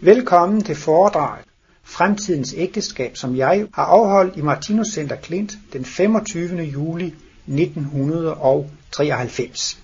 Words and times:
Velkommen 0.00 0.64
til 0.64 0.76
foredraget 0.76 1.44
Fremtidens 1.82 2.54
ægteskab, 2.56 3.16
som 3.16 3.36
jeg 3.36 3.66
har 3.74 3.84
afholdt 3.84 4.36
i 4.36 4.40
Martinus 4.40 4.86
Center 4.86 5.16
Klint 5.16 5.58
den 5.72 5.84
25. 5.84 6.62
juli 6.62 7.14
1993. 7.46 9.82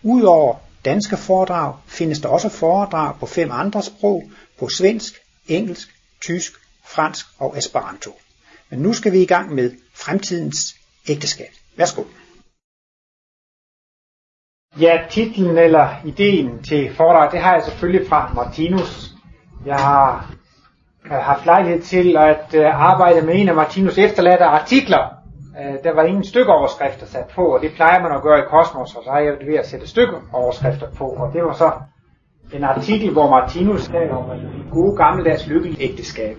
Udover 0.04 0.56
danske 0.86 1.18
foredrag 1.18 1.76
findes 1.88 2.20
der 2.20 2.30
også 2.30 2.50
foredrag 2.50 3.16
på 3.20 3.26
fem 3.26 3.52
andre 3.52 3.84
sprog, 3.84 4.24
på 4.60 4.70
svensk, 4.70 5.14
engelsk, 5.48 5.88
tysk, 6.22 6.54
fransk 6.86 7.26
og 7.40 7.58
esperanto. 7.58 8.12
Men 8.70 8.80
nu 8.80 8.94
skal 8.94 9.12
vi 9.12 9.22
i 9.22 9.26
gang 9.26 9.56
med 9.56 9.72
fremtidens 9.96 10.76
ægteskab. 11.08 11.52
Værsgo. 11.76 12.04
Ja, 14.80 14.98
titlen 15.10 15.58
eller 15.58 16.06
ideen 16.06 16.64
til 16.64 16.96
foredrag, 16.96 17.32
det 17.32 17.40
har 17.40 17.54
jeg 17.54 17.64
selvfølgelig 17.64 18.10
fra 18.10 18.34
Martinus. 18.34 19.12
Jeg 19.66 19.76
har 19.76 20.36
haft 21.06 21.46
lejlighed 21.46 21.82
til 21.82 22.18
at 22.18 22.54
øh, 22.54 22.66
arbejde 22.66 23.22
med 23.22 23.36
en 23.36 23.50
af 23.50 23.56
Martinus 23.56 23.98
efterladte 23.98 24.46
artikler. 24.46 25.23
Øh, 25.60 25.84
der 25.84 25.94
var 25.96 26.04
ingen 26.04 26.24
stykkeoverskrifter 26.24 27.06
sat 27.06 27.28
på, 27.36 27.46
og 27.46 27.62
det 27.62 27.72
plejer 27.76 28.02
man 28.02 28.12
at 28.12 28.22
gøre 28.22 28.40
i 28.40 28.48
Kosmos, 28.50 28.96
og 28.96 29.04
så 29.04 29.10
har 29.12 29.20
jeg 29.20 29.34
ved 29.48 29.56
at 29.56 29.68
sætte 29.68 29.88
stykkeoverskrifter 29.88 30.88
på, 30.98 31.06
og 31.06 31.34
det 31.34 31.44
var 31.44 31.54
så 31.54 31.72
en 32.54 32.64
artikel, 32.64 33.12
hvor 33.12 33.30
Martinus 33.30 33.88
taler 33.88 34.16
om 34.16 34.32
et 34.32 34.66
gode 34.72 34.98
gammeldags 34.98 35.48
lykkelige 35.48 35.82
ægteskab. 35.82 36.38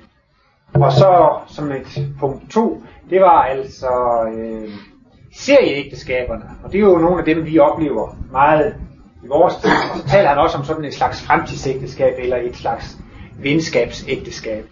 Og 0.74 0.92
så 0.92 1.38
som 1.46 1.72
et 1.72 2.08
punkt 2.20 2.50
to, 2.50 2.82
det 3.10 3.20
var 3.20 3.42
altså 3.42 3.90
øh, 4.34 4.68
serieægteskaberne, 5.34 6.44
og 6.64 6.72
det 6.72 6.78
er 6.78 6.82
jo 6.82 6.98
nogle 6.98 7.18
af 7.18 7.24
dem, 7.24 7.46
vi 7.46 7.58
oplever 7.58 8.16
meget 8.32 8.74
i 9.24 9.26
vores 9.26 9.56
tid. 9.56 9.70
Og 9.70 9.98
så 9.98 10.08
taler 10.08 10.28
han 10.28 10.38
også 10.38 10.58
om 10.58 10.64
sådan 10.64 10.84
et 10.84 10.94
slags 10.94 11.22
fremtidsægteskab, 11.22 12.14
eller 12.18 12.36
et 12.36 12.56
slags 12.56 12.98
venskabsægteskab. 13.38 14.64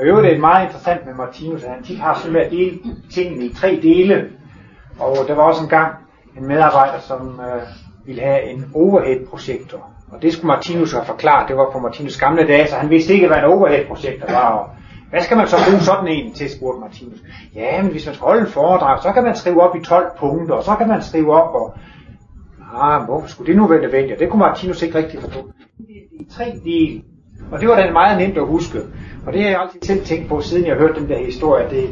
Og 0.00 0.06
i 0.06 0.08
øvrigt 0.08 0.26
er 0.26 0.30
det 0.30 0.40
meget 0.40 0.66
interessant 0.66 1.06
med 1.06 1.14
Martinus, 1.14 1.64
at 1.64 1.70
han 1.70 1.82
tit 1.82 1.98
har 1.98 2.14
sådan 2.14 2.32
med 2.32 2.40
at 2.40 2.50
dele 2.50 2.78
tingene 3.12 3.44
i 3.44 3.54
tre 3.54 3.80
dele. 3.82 4.28
Og 4.98 5.16
der 5.28 5.34
var 5.34 5.42
også 5.42 5.62
en 5.62 5.68
gang 5.68 5.94
en 6.38 6.48
medarbejder, 6.48 7.00
som 7.00 7.40
øh, 7.40 7.62
ville 8.06 8.22
have 8.22 8.42
en 8.42 8.70
overhead-projektor. 8.74 9.90
Og 10.12 10.22
det 10.22 10.32
skulle 10.32 10.46
Martinus 10.46 10.92
have 10.92 11.04
forklaret. 11.04 11.48
Det 11.48 11.56
var 11.56 11.70
på 11.72 11.78
Martinus 11.78 12.18
gamle 12.18 12.46
dage, 12.46 12.68
så 12.68 12.76
han 12.76 12.90
vidste 12.90 13.12
ikke, 13.12 13.26
hvad 13.26 13.36
en 13.36 13.44
overhead-projektor 13.44 14.32
var. 14.32 14.48
Og 14.48 14.70
hvad 15.10 15.20
skal 15.20 15.36
man 15.36 15.46
så 15.46 15.56
bruge 15.68 15.80
sådan 15.80 16.08
en 16.08 16.32
til, 16.34 16.50
spurgte 16.50 16.80
Martinus. 16.80 17.18
Ja, 17.54 17.82
men 17.82 17.90
hvis 17.90 18.06
man 18.06 18.14
skal 18.14 18.26
holde 18.26 18.40
en 18.40 18.46
foredrag, 18.46 19.02
så 19.02 19.12
kan 19.12 19.24
man 19.24 19.36
skrive 19.36 19.62
op 19.62 19.76
i 19.76 19.80
12 19.84 20.06
punkter, 20.18 20.54
og 20.54 20.64
så 20.64 20.74
kan 20.74 20.88
man 20.88 21.02
skrive 21.02 21.34
op, 21.34 21.54
og 21.54 21.74
ah, 22.74 23.04
hvorfor 23.04 23.28
skulle 23.28 23.48
det 23.48 23.56
nu 23.56 23.66
være 23.66 23.80
nødvendigt? 23.80 24.18
Det 24.20 24.30
kunne 24.30 24.40
Martinus 24.40 24.82
ikke 24.82 24.98
rigtig 24.98 25.20
forstå. 25.20 25.50
Det 25.78 26.20
er 26.20 26.34
tre 26.36 26.60
dele, 26.64 27.02
og 27.52 27.60
det 27.60 27.68
var 27.68 27.76
da 27.76 27.90
meget 27.92 28.18
nemt 28.18 28.38
at 28.38 28.46
huske. 28.46 28.78
Og 29.26 29.32
det 29.32 29.42
har 29.42 29.50
jeg 29.50 29.60
altid 29.60 29.80
selv 29.82 30.04
tænkt 30.04 30.28
på, 30.28 30.40
siden 30.40 30.66
jeg 30.66 30.76
hørte 30.76 31.00
den 31.00 31.08
der 31.08 31.18
historie. 31.18 31.70
Det, 31.70 31.90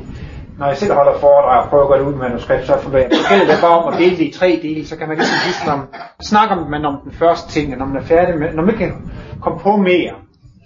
når 0.59 0.67
jeg 0.67 0.77
selv 0.77 0.93
holder 0.93 1.19
foredrag 1.19 1.63
og 1.63 1.69
prøver 1.69 1.83
at 1.83 1.89
gøre 1.89 1.99
det 1.99 2.07
ud 2.07 2.13
med 2.13 2.29
manuskript, 2.29 2.67
så 2.67 2.79
får 2.83 2.97
jeg 2.97 3.11
det 3.11 3.59
bare 3.63 3.79
om 3.79 3.93
at 3.93 3.99
dele 3.99 4.17
det 4.17 4.25
i 4.25 4.33
tre 4.39 4.61
dele, 4.63 4.87
så 4.87 4.97
kan 4.97 5.09
man 5.09 5.17
ligesom 5.17 5.39
huske, 5.47 5.67
når 5.67 5.77
man 5.77 5.87
snakker 6.21 6.69
man 6.69 6.85
om 6.85 7.01
den 7.05 7.13
første 7.13 7.53
ting, 7.53 7.73
og 7.73 7.79
når 7.79 7.87
man 7.87 7.97
er 7.97 8.07
færdig 8.07 8.39
med, 8.39 8.53
når 8.55 8.63
man 8.63 8.77
kan 8.77 9.11
komme 9.43 9.59
på 9.59 9.77
mere, 9.77 10.15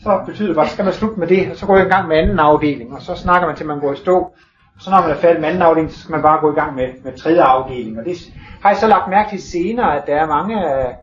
så 0.03 0.21
betyder 0.27 0.49
det 0.49 0.57
bare, 0.57 0.67
så 0.67 0.73
skal 0.73 0.85
man 0.85 0.95
slutte 0.95 1.21
med 1.21 1.27
det, 1.27 1.51
og 1.51 1.57
så 1.57 1.67
går 1.67 1.77
jeg 1.77 1.87
i 1.87 1.89
gang 1.89 2.09
med 2.09 2.17
anden 2.17 2.39
afdeling, 2.39 2.95
og 2.95 3.03
så 3.03 3.15
snakker 3.15 3.47
man 3.47 3.57
til 3.57 3.67
man 3.67 3.81
går 3.81 3.93
i 3.93 3.97
stå. 3.97 4.33
Så 4.81 4.91
når 4.91 5.01
man 5.01 5.11
er 5.11 5.15
færdig 5.15 5.41
med 5.41 5.49
anden 5.49 5.63
afdeling, 5.63 5.93
så 5.93 6.01
skal 6.01 6.13
man 6.13 6.23
bare 6.23 6.41
gå 6.41 6.53
i 6.53 6.55
gang 6.55 6.75
med, 6.75 6.89
med 7.05 7.13
tredje 7.13 7.43
afdeling. 7.43 7.99
Og 7.99 8.05
det 8.05 8.17
har 8.63 8.71
jeg 8.71 8.79
så 8.79 8.87
lagt 8.87 9.11
mærke 9.11 9.31
til 9.31 9.43
senere, 9.43 9.97
at 9.97 10.07
der 10.07 10.15
er 10.15 10.27
mange 10.27 10.65
af, 10.67 10.97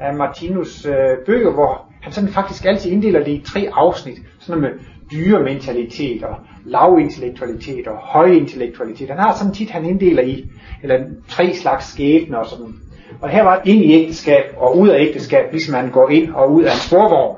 af 0.00 0.14
Martinus 0.14 0.86
øh, 0.86 1.18
bøger, 1.26 1.50
hvor 1.50 1.83
han 2.04 2.12
sådan 2.12 2.28
faktisk 2.28 2.64
altid 2.64 2.90
inddeler 2.90 3.24
det 3.24 3.32
i 3.32 3.42
tre 3.52 3.68
afsnit. 3.72 4.18
Sådan 4.38 4.62
med 4.62 4.70
dyrementalitet 5.12 6.24
og 6.24 6.36
lavintellektualitet 6.64 7.86
og 7.86 7.96
højintellektualitet. 7.96 9.08
Han 9.08 9.18
har 9.18 9.34
sådan 9.34 9.54
tit, 9.54 9.70
han 9.70 9.84
inddeler 9.84 10.22
i, 10.22 10.44
eller 10.82 11.04
tre 11.28 11.54
slags 11.54 11.92
skæbner 11.92 12.38
og 12.38 12.46
sådan. 12.46 12.74
Og 13.20 13.28
her 13.28 13.42
var 13.42 13.62
ind 13.64 13.84
i 13.84 13.92
ægteskab 13.92 14.44
og 14.56 14.78
ud 14.78 14.88
af 14.88 15.00
ægteskab, 15.00 15.52
ligesom 15.52 15.74
han 15.74 15.90
går 15.90 16.08
ind 16.08 16.30
og 16.30 16.52
ud 16.52 16.62
af 16.62 16.72
en 16.72 16.78
sporvogn. 16.78 17.36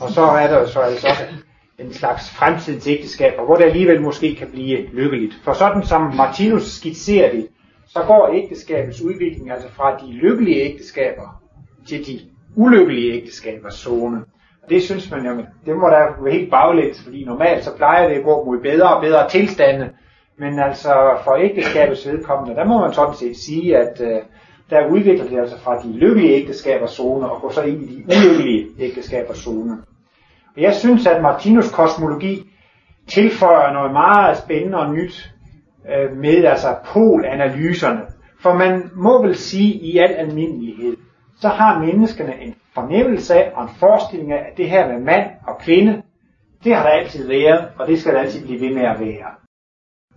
Og 0.00 0.10
så 0.10 0.22
er 0.22 0.46
der 0.46 0.66
så 0.66 0.80
altså 0.80 1.06
også 1.08 1.24
en 1.78 1.92
slags 1.92 2.30
fremtidens 2.30 2.86
ægteskab, 2.86 3.32
hvor 3.46 3.56
det 3.56 3.64
alligevel 3.64 4.02
måske 4.02 4.34
kan 4.34 4.48
blive 4.52 4.86
lykkeligt. 4.92 5.34
For 5.44 5.52
sådan 5.52 5.82
som 5.82 6.14
Martinus 6.16 6.70
skitserer 6.70 7.32
det, 7.32 7.46
så 7.86 8.02
går 8.06 8.30
ægteskabets 8.34 9.02
udvikling 9.02 9.50
altså 9.50 9.68
fra 9.68 9.96
de 9.96 10.12
lykkelige 10.12 10.60
ægteskaber 10.60 11.42
til 11.88 12.06
de 12.06 12.20
ulykkelige 12.56 13.12
ægteskabers 13.12 13.74
zone. 13.74 14.24
Og 14.62 14.70
det 14.70 14.82
synes 14.82 15.10
man 15.10 15.26
jo, 15.26 15.44
det 15.66 15.76
må 15.76 15.88
da 15.88 15.98
være 16.22 16.32
helt 16.32 16.50
baglæns, 16.50 17.02
fordi 17.02 17.24
normalt 17.24 17.64
så 17.64 17.76
plejer 17.76 18.08
det 18.08 18.14
at 18.14 18.24
gå 18.24 18.44
mod 18.44 18.58
bedre 18.60 18.96
og 18.96 19.02
bedre 19.02 19.28
tilstande. 19.28 19.90
Men 20.38 20.58
altså 20.58 21.16
for 21.24 21.34
ægteskabets 21.34 22.06
vedkommende, 22.06 22.56
der 22.56 22.64
må 22.64 22.80
man 22.80 22.92
sådan 22.92 23.14
set 23.14 23.36
sige, 23.36 23.76
at 23.76 24.00
øh, 24.00 24.20
der 24.70 24.88
udvikler 24.88 25.28
det 25.28 25.38
altså 25.38 25.58
fra 25.58 25.82
de 25.82 25.92
lykkelige 25.92 26.34
ægteskabers 26.34 26.90
zone 26.90 27.30
og 27.30 27.40
går 27.40 27.50
så 27.50 27.62
ind 27.62 27.82
i 27.82 27.86
de 27.86 28.04
ulykkelige 28.04 28.66
ægteskabers 28.78 29.38
zone. 29.38 29.78
Og 30.56 30.62
jeg 30.62 30.74
synes, 30.74 31.06
at 31.06 31.22
Martinus 31.22 31.70
kosmologi 31.70 32.50
tilføjer 33.08 33.72
noget 33.72 33.92
meget 33.92 34.38
spændende 34.38 34.78
og 34.78 34.94
nyt 34.94 35.30
øh, 35.92 36.16
med 36.16 36.44
altså 36.44 36.76
polanalyserne. 36.92 38.00
For 38.40 38.54
man 38.54 38.90
må 38.94 39.22
vel 39.22 39.36
sige 39.36 39.72
i 39.72 39.98
al 39.98 40.10
almindelighed, 40.10 40.96
så 41.40 41.48
har 41.48 41.78
menneskene 41.78 42.40
en 42.40 42.54
fornemmelse 42.74 43.34
af 43.34 43.52
og 43.54 43.62
en 43.62 43.68
forestilling 43.68 44.32
af, 44.32 44.36
at 44.50 44.56
det 44.56 44.70
her 44.70 44.88
med 44.88 45.00
mand 45.00 45.30
og 45.46 45.58
kvinde, 45.58 46.02
det 46.64 46.74
har 46.74 46.82
der 46.82 46.90
altid 46.90 47.28
været, 47.28 47.68
og 47.78 47.86
det 47.86 48.00
skal 48.00 48.14
der 48.14 48.20
altid 48.20 48.46
blive 48.46 48.60
ved 48.60 48.74
med 48.74 48.82
at 48.82 49.00
være. 49.00 49.30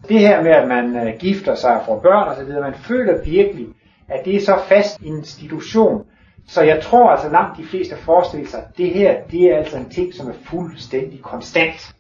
Det 0.10 0.20
her 0.20 0.44
med, 0.44 0.52
at 0.52 0.68
man 0.68 1.08
øh, 1.08 1.20
gifter 1.20 1.56
sig 1.56 1.80
og 1.80 1.86
får 1.86 2.00
børn 2.00 2.28
osv., 2.28 2.62
man 2.62 2.74
føler 2.74 3.24
virkelig, 3.24 3.68
at 4.08 4.26
det 4.26 4.36
er 4.36 4.40
så 4.40 4.60
fast 4.68 5.02
institution. 5.02 6.06
Så 6.48 6.62
jeg 6.62 6.82
tror 6.82 7.10
altså 7.10 7.30
langt 7.30 7.58
de 7.58 7.66
fleste 7.66 7.96
forestiller 7.96 8.48
sig, 8.48 8.60
at 8.60 8.78
det 8.78 8.90
her, 8.90 9.16
det 9.32 9.42
er 9.44 9.58
altså 9.58 9.78
en 9.78 9.90
ting, 9.90 10.14
som 10.14 10.30
er 10.30 10.34
fuldstændig 10.46 11.22
konstant. 11.22 11.96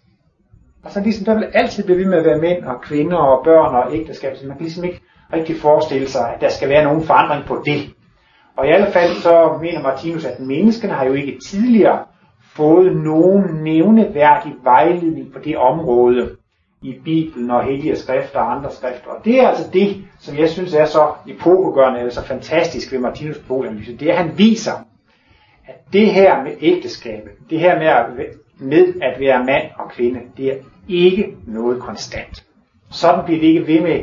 Altså 0.83 0.99
ligesom 0.99 1.25
der 1.25 1.33
vil 1.33 1.47
altid 1.53 1.83
blive 1.83 1.97
ved 1.97 2.05
med 2.05 2.17
at 2.17 2.25
være 2.25 2.37
mænd 2.37 2.63
og 2.65 2.81
kvinder 2.81 3.17
og 3.17 3.43
børn 3.43 3.75
og 3.75 3.95
ægteskab, 3.95 4.35
så 4.37 4.47
man 4.47 4.57
kan 4.57 4.63
ligesom 4.63 4.83
ikke 4.83 5.01
rigtig 5.33 5.55
forestille 5.61 6.07
sig, 6.07 6.33
at 6.33 6.41
der 6.41 6.49
skal 6.49 6.69
være 6.69 6.83
nogen 6.83 7.03
forandring 7.03 7.45
på 7.45 7.61
det. 7.65 7.93
Og 8.61 8.67
i 8.67 8.71
alle 8.71 8.91
fald 8.91 9.15
så 9.15 9.57
mener 9.61 9.81
Martinus, 9.81 10.25
at 10.25 10.39
menneskene 10.39 10.93
har 10.93 11.05
jo 11.05 11.13
ikke 11.13 11.39
tidligere 11.45 11.99
fået 12.55 12.97
nogen 12.97 13.63
nævneværdig 13.63 14.53
vejledning 14.63 15.33
på 15.33 15.39
det 15.39 15.57
område 15.57 16.35
i 16.81 16.95
Bibelen 17.03 17.51
og 17.51 17.63
hellige 17.63 17.95
skrifter 17.95 18.39
og 18.39 18.55
andre 18.55 18.71
skrifter. 18.71 19.09
Og 19.09 19.25
det 19.25 19.39
er 19.39 19.47
altså 19.47 19.69
det, 19.73 20.03
som 20.19 20.37
jeg 20.37 20.49
synes 20.49 20.73
er 20.73 20.85
så 20.85 21.11
epokegørende 21.27 21.99
eller 21.99 22.11
så 22.11 22.25
fantastisk 22.25 22.91
ved 22.91 22.99
Martinus 22.99 23.37
polanalyse. 23.37 23.97
Det 23.97 24.07
er, 24.07 24.13
at 24.13 24.25
han 24.25 24.37
viser, 24.37 24.73
at 25.67 25.75
det 25.93 26.07
her 26.07 26.43
med 26.43 26.51
ægteskabet, 26.61 27.31
det 27.49 27.59
her 27.59 27.79
med 27.79 27.87
at, 27.87 28.05
med 28.59 28.93
at 29.01 29.19
være 29.19 29.43
mand 29.45 29.63
og 29.79 29.91
kvinde, 29.91 30.19
det 30.37 30.51
er 30.51 30.55
ikke 30.87 31.35
noget 31.47 31.81
konstant. 31.81 32.45
Sådan 32.91 33.25
bliver 33.25 33.39
det 33.39 33.47
ikke 33.47 33.67
ved 33.67 33.81
med. 33.81 33.99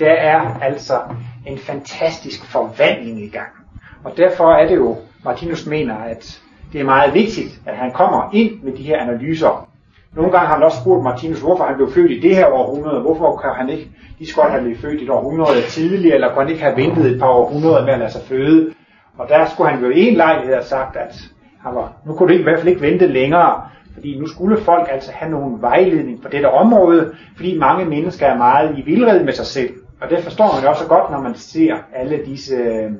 Der 0.00 0.12
er 0.12 0.60
altså 0.60 1.00
en 1.46 1.58
fantastisk 1.58 2.44
forvandling 2.44 3.22
i 3.22 3.28
gang. 3.28 3.57
Og 4.04 4.16
derfor 4.16 4.52
er 4.52 4.68
det 4.68 4.76
jo, 4.76 4.96
Martinus 5.24 5.66
mener, 5.66 5.94
at 5.94 6.40
det 6.72 6.80
er 6.80 6.84
meget 6.84 7.14
vigtigt, 7.14 7.60
at 7.66 7.76
han 7.76 7.92
kommer 7.92 8.30
ind 8.32 8.62
med 8.62 8.72
de 8.72 8.82
her 8.82 9.00
analyser. 9.00 9.68
Nogle 10.16 10.32
gange 10.32 10.46
har 10.46 10.54
han 10.54 10.64
også 10.64 10.80
spurgt 10.80 11.04
Martinus, 11.04 11.40
hvorfor 11.40 11.64
han 11.64 11.76
blev 11.76 11.92
født 11.92 12.10
i 12.10 12.20
det 12.20 12.36
her 12.36 12.46
århundrede, 12.46 13.00
hvorfor 13.00 13.36
kan 13.36 13.50
han 13.50 13.68
ikke, 13.68 13.90
lige 14.18 14.28
så 14.28 14.36
godt 14.36 14.50
have 14.50 14.62
blevet 14.62 14.78
født 14.78 15.02
et 15.02 15.10
århundrede 15.10 15.62
tidligere, 15.62 16.14
eller 16.14 16.28
kunne 16.28 16.42
han 16.42 16.52
ikke 16.52 16.62
have 16.62 16.76
ventet 16.76 17.12
et 17.12 17.20
par 17.20 17.28
århundreder 17.28 17.84
med 17.84 17.92
at 17.92 17.98
lade 17.98 18.12
sig 18.12 18.22
føde. 18.22 18.74
Og 19.18 19.28
der 19.28 19.46
skulle 19.46 19.70
han 19.70 19.84
jo 19.84 19.90
i 19.90 20.08
en 20.08 20.14
lejlighed 20.14 20.54
have 20.54 20.64
sagt, 20.64 20.96
at 20.96 21.14
han 21.60 21.74
var, 21.74 21.92
nu 22.06 22.14
kunne 22.14 22.32
det 22.32 22.40
i 22.40 22.42
hvert 22.42 22.58
fald 22.58 22.68
ikke 22.68 22.80
vente 22.80 23.06
længere, 23.06 23.62
fordi 23.94 24.18
nu 24.18 24.26
skulle 24.26 24.56
folk 24.60 24.88
altså 24.90 25.12
have 25.12 25.30
nogen 25.30 25.62
vejledning 25.62 26.22
på 26.22 26.28
dette 26.28 26.50
område, 26.50 27.12
fordi 27.36 27.58
mange 27.58 27.84
mennesker 27.84 28.26
er 28.26 28.36
meget 28.36 28.78
i 28.78 28.82
vildrede 28.82 29.24
med 29.24 29.32
sig 29.32 29.46
selv. 29.46 29.70
Og 30.00 30.10
det 30.10 30.18
forstår 30.24 30.54
man 30.54 30.62
jo 30.62 30.70
også 30.70 30.86
godt, 30.88 31.10
når 31.10 31.20
man 31.20 31.34
ser 31.34 31.74
alle 31.94 32.20
disse 32.26 32.54
øh, 32.54 32.90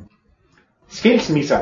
skilsmisser. 0.89 1.59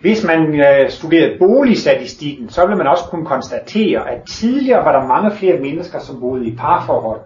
Hvis 0.00 0.24
man 0.24 0.60
øh, 0.60 0.90
studerede 0.90 1.38
boligstatistikken, 1.38 2.48
så 2.48 2.66
ville 2.66 2.78
man 2.78 2.86
også 2.86 3.04
kunne 3.04 3.26
konstatere, 3.26 4.10
at 4.10 4.22
tidligere 4.26 4.84
var 4.84 5.00
der 5.00 5.08
mange 5.08 5.30
flere 5.30 5.60
mennesker, 5.60 5.98
som 5.98 6.20
boede 6.20 6.46
i 6.46 6.56
parforhold. 6.56 7.20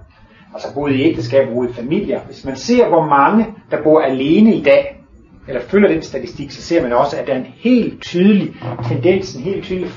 Altså 0.55 0.75
boede 0.75 0.95
i 0.95 1.03
ægteskab, 1.03 1.49
boede 1.49 1.71
i 1.71 1.73
familier. 1.73 2.21
Hvis 2.21 2.45
man 2.45 2.57
ser, 2.57 2.89
hvor 2.89 3.07
mange, 3.07 3.47
der 3.71 3.83
bor 3.83 4.01
alene 4.01 4.55
i 4.55 4.63
dag, 4.63 5.03
eller 5.49 5.61
følger 5.61 5.89
den 5.89 6.03
statistik, 6.03 6.51
så 6.51 6.63
ser 6.63 6.83
man 6.83 6.93
også, 6.93 7.17
at 7.17 7.27
der 7.27 7.33
er 7.33 7.39
en 7.39 7.53
helt 7.57 8.03
tydelig 8.03 8.55
tendens, 8.89 9.35
en 9.35 9.43
helt 9.43 9.65
tydelig 9.65 9.91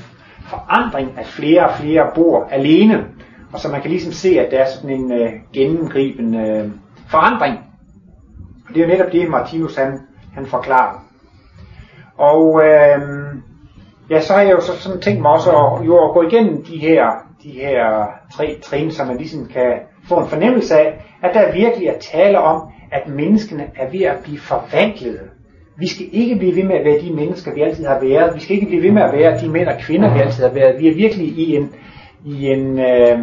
forandring, 0.48 1.18
at 1.18 1.26
flere 1.26 1.68
og 1.68 1.74
flere 1.80 2.10
bor 2.14 2.48
alene. 2.50 3.04
Og 3.52 3.60
så 3.60 3.68
man 3.68 3.80
kan 3.80 3.90
ligesom 3.90 4.12
se, 4.12 4.40
at 4.40 4.50
der 4.50 4.58
er 4.58 4.70
sådan 4.70 4.90
en 4.90 5.12
øh, 5.12 5.32
gennemgribende 5.52 6.38
øh, 6.38 6.70
forandring. 7.08 7.58
Og 8.68 8.74
det 8.74 8.82
er 8.82 8.86
jo 8.86 8.92
netop 8.92 9.12
det, 9.12 9.30
Martinus 9.30 9.76
han, 9.76 9.98
han 10.36 10.46
forklarer. 10.46 11.04
Og 12.18 12.62
øh, 12.64 13.00
ja, 14.10 14.20
så 14.20 14.32
har 14.32 14.40
jeg 14.40 14.52
jo 14.52 14.60
så 14.60 14.72
sådan 14.76 15.00
tænkt 15.00 15.22
mig 15.22 15.30
også 15.30 15.50
at, 15.50 15.86
jo 15.86 16.08
at 16.08 16.14
gå 16.14 16.22
igennem 16.22 16.64
de 16.64 16.78
her, 16.78 17.10
de 17.42 17.50
her 17.50 18.06
tre 18.36 18.58
trin, 18.62 18.90
så 18.90 19.04
man 19.04 19.16
ligesom 19.16 19.46
kan 19.46 19.72
få 20.08 20.18
en 20.18 20.28
fornemmelse 20.28 20.78
af, 20.78 21.04
at 21.22 21.34
der 21.34 21.52
virkelig 21.52 21.88
er 21.88 21.98
tale 21.98 22.38
om, 22.38 22.62
at 22.92 23.08
menneskene 23.08 23.64
er 23.76 23.90
ved 23.90 24.02
at 24.02 24.16
blive 24.22 24.38
forvandlet. 24.38 25.20
Vi 25.78 25.88
skal 25.88 26.06
ikke 26.12 26.36
blive 26.36 26.56
ved 26.56 26.64
med 26.64 26.76
at 26.76 26.84
være 26.84 27.00
de 27.00 27.12
mennesker, 27.12 27.54
vi 27.54 27.60
altid 27.60 27.86
har 27.86 28.00
været. 28.00 28.34
Vi 28.34 28.40
skal 28.40 28.54
ikke 28.54 28.66
blive 28.66 28.82
ved 28.82 28.90
med 28.90 29.02
at 29.02 29.12
være 29.12 29.40
de 29.40 29.48
mænd 29.48 29.68
og 29.68 29.78
kvinder, 29.80 30.14
vi 30.14 30.20
altid 30.20 30.44
har 30.44 30.52
været. 30.52 30.80
Vi 30.80 30.88
er 30.88 30.94
virkelig 30.94 31.26
i 31.26 31.56
en, 31.56 31.72
i 32.24 32.46
en, 32.46 32.78
øh, 32.78 33.18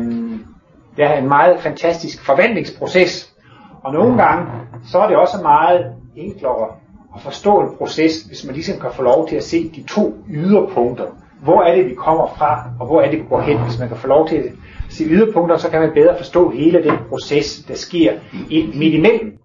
ja, 0.98 1.18
en 1.18 1.28
meget 1.28 1.60
fantastisk 1.60 2.26
forvandlingsproces. 2.26 3.34
Og 3.84 3.94
nogle 3.94 4.24
gange, 4.24 4.52
så 4.92 5.00
er 5.00 5.08
det 5.08 5.18
også 5.18 5.38
meget 5.42 5.96
enklere 6.16 6.68
at 7.16 7.22
forstå 7.22 7.60
en 7.60 7.78
proces, 7.78 8.22
hvis 8.22 8.46
man 8.46 8.56
ligesom 8.56 8.80
kan 8.80 8.90
få 8.94 9.04
lov 9.04 9.28
til 9.30 9.36
at 9.36 9.44
se 9.44 9.70
de 9.76 9.84
to 9.84 10.14
yderpunkter. 10.30 11.06
Hvor 11.44 11.62
er 11.62 11.76
det, 11.76 11.86
vi 11.86 11.96
kommer 11.96 12.28
fra, 12.38 12.64
og 12.80 12.86
hvor 12.86 13.02
er 13.02 13.12
det, 13.12 13.20
vi 13.20 13.26
går 13.30 13.42
hen? 13.42 13.58
Hvis 13.58 13.80
man 13.80 13.88
kan 13.88 13.98
få 13.98 14.08
lov 14.08 14.28
til 14.28 14.36
at 14.36 14.46
se 14.90 15.04
yderpunkter, 15.04 15.58
så 15.58 15.70
kan 15.70 15.82
man 15.82 15.92
bedre 15.94 16.18
forstå 16.18 16.50
hele 16.50 16.84
den 16.84 16.98
proces, 17.10 17.64
der 17.68 17.76
sker 17.76 18.14
midt 18.50 18.94
imellem. 18.94 19.38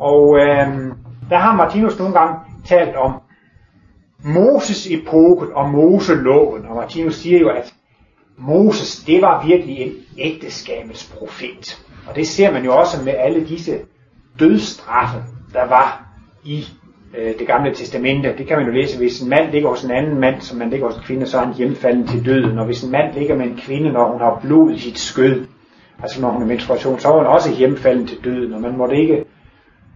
Og 0.00 0.38
øh, 0.38 0.92
der 1.30 1.36
har 1.36 1.56
Martinus 1.56 1.98
nogle 1.98 2.14
gange 2.14 2.34
talt 2.64 2.96
om 2.96 3.12
Moses 4.24 4.90
epoken 4.90 5.48
og 5.54 5.70
Moseloven, 5.70 6.66
og 6.66 6.76
Martinus 6.76 7.14
siger 7.14 7.38
jo, 7.38 7.48
at 7.48 7.74
Moses, 8.38 9.04
det 9.04 9.22
var 9.22 9.46
virkelig 9.46 9.78
en 9.78 9.92
ægteskabets 10.18 11.12
profet. 11.18 11.84
Og 12.08 12.14
det 12.14 12.28
ser 12.28 12.52
man 12.52 12.64
jo 12.64 12.76
også 12.76 13.04
med 13.04 13.14
alle 13.18 13.48
disse 13.48 13.78
dødsstraffe, 14.38 15.22
der 15.52 15.68
var 15.68 16.06
i 16.44 16.64
øh, 17.18 17.38
det 17.38 17.46
gamle 17.46 17.74
testamente. 17.74 18.34
Det 18.38 18.46
kan 18.46 18.56
man 18.56 18.66
jo 18.66 18.72
læse, 18.72 18.98
hvis 18.98 19.20
en 19.20 19.30
mand 19.30 19.50
ligger 19.50 19.68
hos 19.68 19.84
en 19.84 19.90
anden 19.90 20.20
mand, 20.20 20.40
som 20.40 20.58
man 20.58 20.70
ligger 20.70 20.86
hos 20.86 20.96
en 20.96 21.02
kvinde, 21.02 21.26
så 21.26 21.38
er 21.38 21.44
han 21.44 21.54
hjemfaldet 21.54 22.08
til 22.08 22.24
døden. 22.24 22.58
Og 22.58 22.66
hvis 22.66 22.82
en 22.82 22.90
mand 22.90 23.14
ligger 23.14 23.36
med 23.36 23.46
en 23.46 23.56
kvinde, 23.56 23.92
når 23.92 24.12
hun 24.12 24.20
har 24.20 24.40
blod 24.42 24.70
i 24.70 24.78
sit 24.78 24.98
skød, 24.98 25.46
altså 26.02 26.20
når 26.20 26.28
hun 26.28 26.42
er 26.42 26.46
menstruation, 26.46 26.98
så 26.98 27.08
er 27.08 27.18
hun 27.18 27.26
også 27.26 27.54
hjemfaldet 27.58 28.08
til 28.08 28.24
døden, 28.24 28.54
og 28.54 28.60
man 28.60 28.76
måtte 28.76 28.96
ikke 28.96 29.24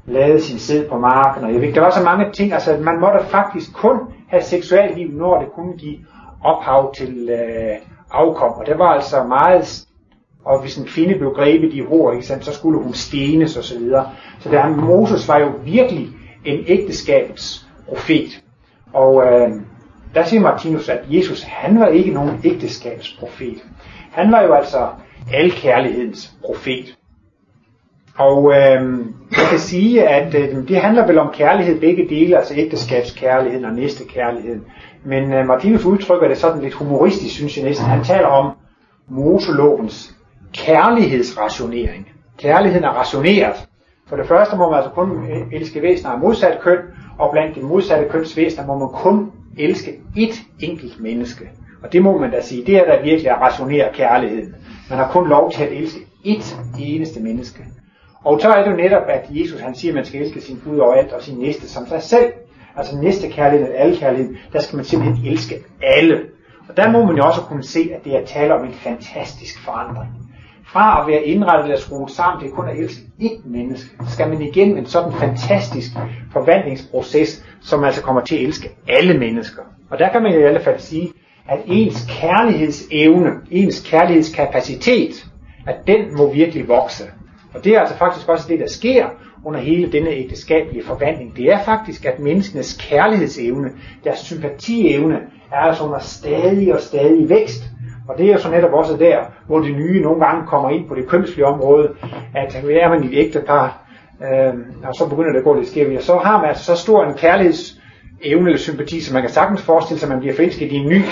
lade 0.07 0.41
sin 0.41 0.59
sæd 0.59 0.89
på 0.89 0.99
marken, 0.99 1.45
og 1.45 1.53
jeg 1.53 1.61
ved, 1.61 1.73
der 1.73 1.81
var 1.81 1.91
så 1.91 2.05
mange 2.05 2.33
ting, 2.33 2.53
altså 2.53 2.77
man 2.81 3.01
måtte 3.01 3.27
faktisk 3.27 3.73
kun 3.75 3.99
have 4.29 4.43
seksuelt 4.43 4.99
liv, 4.99 5.09
når 5.13 5.41
det 5.41 5.49
kunne 5.53 5.73
give 5.73 5.99
ophav 6.45 6.95
til 6.95 7.29
øh, 7.33 7.77
afkom, 8.11 8.53
og 8.53 8.67
det 8.67 8.79
var 8.79 8.89
altså 8.89 9.25
meget, 9.25 9.87
og 10.45 10.61
hvis 10.61 10.77
en 10.77 10.87
kvinde 10.87 11.19
blev 11.19 11.31
grebet 11.35 11.75
i 11.75 11.81
hår, 11.81 12.13
ikke 12.13 12.27
sandt, 12.27 12.45
så 12.45 12.55
skulle 12.55 12.83
hun 12.83 12.93
stenes 12.93 13.57
og 13.57 13.65
så 13.65 13.79
videre. 13.79 14.11
Så 14.41 14.51
der 14.51 14.69
Moses 14.69 15.29
var 15.29 15.39
jo 15.39 15.51
virkelig 15.65 16.09
en 16.45 16.65
ægteskabets 16.67 17.67
profet. 17.89 18.43
Og 18.93 19.25
øh, 19.25 19.51
der 20.15 20.25
siger 20.25 20.41
Martinus, 20.41 20.89
at 20.89 21.01
Jesus, 21.09 21.43
han 21.43 21.81
var 21.81 21.87
ikke 21.87 22.11
nogen 22.11 22.41
ægteskabsprofet. 22.45 23.65
Han 24.13 24.33
var 24.33 24.43
jo 24.43 24.55
altså 24.55 24.89
alkærlighedens 25.33 26.33
profet. 26.45 26.97
Og 28.19 28.53
øh, 28.53 28.99
jeg 29.37 29.47
kan 29.51 29.59
sige, 29.59 30.09
at 30.09 30.35
øh, 30.35 30.69
det 30.69 30.77
handler 30.77 31.07
vel 31.07 31.19
om 31.19 31.31
kærlighed 31.33 31.81
begge 31.81 32.09
dele, 32.09 32.37
altså 32.37 32.55
ægteskabskærligheden 32.57 33.65
og 33.65 33.73
næstekærligheden. 33.73 34.65
Men 35.05 35.33
øh, 35.33 35.47
Martinus 35.47 35.85
udtrykker 35.85 36.29
det 36.29 36.39
sådan 36.39 36.63
lidt 36.63 36.75
humoristisk, 36.75 37.35
synes 37.35 37.57
jeg 37.57 37.65
næsten. 37.65 37.87
Han 37.87 38.05
taler 38.05 38.27
om 38.27 38.53
Moselovens 39.09 40.15
kærlighedsrationering. 40.53 42.09
Kærligheden 42.39 42.85
er 42.85 42.91
rationeret. 42.91 43.69
For 44.09 44.17
det 44.17 44.27
første 44.27 44.57
må 44.57 44.71
man 44.71 44.79
altså 44.79 44.91
kun 44.91 45.27
elske 45.53 45.83
væsener 45.83 46.11
af 46.11 46.19
modsat 46.19 46.61
køn, 46.61 46.79
og 47.19 47.31
blandt 47.33 47.57
de 47.57 47.61
modsatte 47.61 48.09
køns 48.09 48.37
væsener 48.37 48.67
må 48.67 48.79
man 48.79 48.89
kun 48.89 49.33
elske 49.59 50.01
ét 50.17 50.43
enkelt 50.61 51.01
menneske. 51.01 51.51
Og 51.83 51.93
det 51.93 52.03
må 52.03 52.19
man 52.19 52.31
da 52.31 52.41
sige, 52.41 52.67
det 52.67 52.77
er 52.77 52.85
der 52.85 53.03
virkelig 53.03 53.31
at 53.31 53.41
rationere 53.41 53.93
kærligheden. 53.93 54.55
Man 54.91 54.99
har 54.99 55.11
kun 55.11 55.29
lov 55.29 55.53
til 55.53 55.65
at 55.65 55.73
elske 55.73 56.01
ét 56.25 56.57
eneste 56.79 57.21
menneske. 57.23 57.65
Og 58.25 58.41
så 58.41 58.49
er 58.49 58.65
det 58.65 58.71
jo 58.71 58.77
netop, 58.77 59.03
at 59.09 59.27
Jesus 59.31 59.61
han 59.61 59.75
siger, 59.75 59.93
at 59.93 59.95
man 59.95 60.05
skal 60.05 60.23
elske 60.23 60.41
sin 60.41 60.61
Gud 60.65 60.79
overalt 60.79 61.13
og 61.13 61.23
sin 61.23 61.39
næste 61.39 61.69
som 61.69 61.87
sig 61.87 62.03
selv. 62.03 62.33
Altså 62.77 62.97
næste 62.97 63.29
kærlighed, 63.29 63.75
alle 63.75 63.97
kærlighed, 63.97 64.37
der 64.53 64.61
skal 64.61 64.77
man 64.77 64.85
simpelthen 64.85 65.33
elske 65.33 65.55
alle. 65.83 66.21
Og 66.69 66.77
der 66.77 66.91
må 66.91 67.07
man 67.07 67.17
jo 67.17 67.27
også 67.27 67.41
kunne 67.41 67.63
se, 67.63 67.91
at 67.95 68.05
det 68.05 68.17
er 68.17 68.27
tale 68.27 68.55
om 68.55 68.65
en 68.65 68.73
fantastisk 68.73 69.65
forandring. 69.65 70.28
Fra 70.73 71.01
at 71.01 71.07
være 71.09 71.23
indrettet 71.23 71.65
eller 71.65 71.79
skruet 71.79 72.11
sammen 72.11 72.43
til 72.43 72.51
kun 72.51 72.69
at 72.69 72.79
elske 72.79 73.03
ét 73.21 73.41
menneske, 73.45 73.91
skal 74.09 74.29
man 74.29 74.43
igennem 74.43 74.77
en 74.77 74.87
sådan 74.87 75.13
fantastisk 75.13 75.91
forvandlingsproces, 76.33 77.45
som 77.61 77.85
altså 77.85 78.03
kommer 78.03 78.25
til 78.25 78.37
at 78.37 78.43
elske 78.43 78.71
alle 78.89 79.19
mennesker. 79.19 79.63
Og 79.91 79.99
der 79.99 80.09
kan 80.09 80.23
man 80.23 80.33
i 80.33 80.37
alle 80.37 80.61
fald 80.61 80.79
sige, 80.79 81.13
at 81.49 81.59
ens 81.67 82.07
kærlighedsevne, 82.21 83.31
ens 83.51 83.87
kærlighedskapacitet, 83.91 85.27
at 85.67 85.77
den 85.87 86.17
må 86.17 86.33
virkelig 86.33 86.69
vokse. 86.69 87.05
Og 87.55 87.65
det 87.65 87.75
er 87.77 87.81
altså 87.81 87.97
faktisk 87.97 88.29
også 88.29 88.49
det, 88.49 88.61
der 88.61 88.69
sker 88.69 89.07
under 89.45 89.61
hele 89.61 89.93
denne 89.93 90.11
ægteskabelige 90.11 90.85
forvandling. 90.85 91.37
Det 91.37 91.53
er 91.53 91.65
faktisk, 91.65 92.05
at 92.05 92.19
menneskenes 92.19 92.77
kærlighedsevne, 92.91 93.71
deres 94.05 94.19
sympatievne, 94.19 95.21
er 95.53 95.57
altså 95.57 95.85
under 95.85 95.99
stadig 95.99 96.75
og 96.75 96.81
stadig 96.81 97.29
vækst. 97.29 97.63
Og 98.09 98.19
det 98.19 98.31
er 98.31 98.37
så 98.37 98.51
netop 98.51 98.73
også 98.73 98.97
der, 98.97 99.19
hvor 99.47 99.61
det 99.61 99.77
nye 99.77 100.01
nogle 100.01 100.25
gange 100.25 100.47
kommer 100.47 100.71
ind 100.71 100.89
på 100.89 100.95
det 100.95 101.09
kønslige 101.09 101.47
område, 101.47 101.89
at 102.35 102.55
er 102.55 102.89
man 102.89 103.05
i 103.05 103.07
et 103.07 103.27
ægtepar, 103.27 103.89
øh, 104.23 104.55
og 104.85 104.95
så 104.95 105.09
begynder 105.09 105.31
det 105.31 105.39
at 105.39 105.45
gå 105.45 105.55
lidt 105.55 105.69
skævt, 105.69 105.97
og 105.97 106.03
så 106.03 106.17
har 106.17 106.41
man 106.41 106.49
altså 106.49 106.65
så 106.65 106.77
stor 106.77 107.05
en 107.05 107.15
kærlighedsevne 107.15 108.47
eller 108.47 108.59
sympati, 108.59 109.01
så 109.01 109.15
man 109.15 109.23
kan 109.23 109.31
sagtens 109.31 109.63
forestille 109.63 110.01
sig, 110.01 110.07
at 110.07 110.13
man 110.13 110.21
bliver 110.21 110.35
forelsket 110.35 110.73
i 110.73 110.77
en 110.77 110.89
ny, 110.89 111.03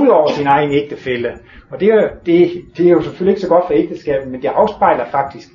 ud 0.00 0.08
over 0.08 0.30
sin 0.30 0.46
egen 0.46 0.72
ægtefælle. 0.72 1.32
Og 1.70 1.80
det 1.80 1.88
er, 1.88 2.08
det, 2.26 2.50
det 2.76 2.86
er 2.86 2.90
jo 2.90 3.02
selvfølgelig 3.02 3.32
ikke 3.32 3.40
så 3.40 3.48
godt 3.48 3.66
for 3.66 3.74
ægteskabet, 3.74 4.28
men 4.28 4.42
det 4.42 4.48
afspejler 4.48 5.04
faktisk 5.10 5.48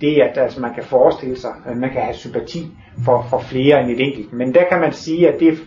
det, 0.00 0.20
at 0.20 0.38
altså, 0.38 0.60
man 0.60 0.74
kan 0.74 0.84
forestille 0.84 1.36
sig, 1.36 1.50
at 1.66 1.76
man 1.76 1.90
kan 1.90 2.02
have 2.02 2.14
sympati 2.14 2.66
for, 3.04 3.26
for 3.30 3.38
flere 3.38 3.82
end 3.82 3.90
et 3.90 4.00
enkelt. 4.00 4.32
Men 4.32 4.54
der 4.54 4.64
kan 4.70 4.80
man 4.80 4.92
sige, 4.92 5.28
at 5.28 5.40
det, 5.40 5.58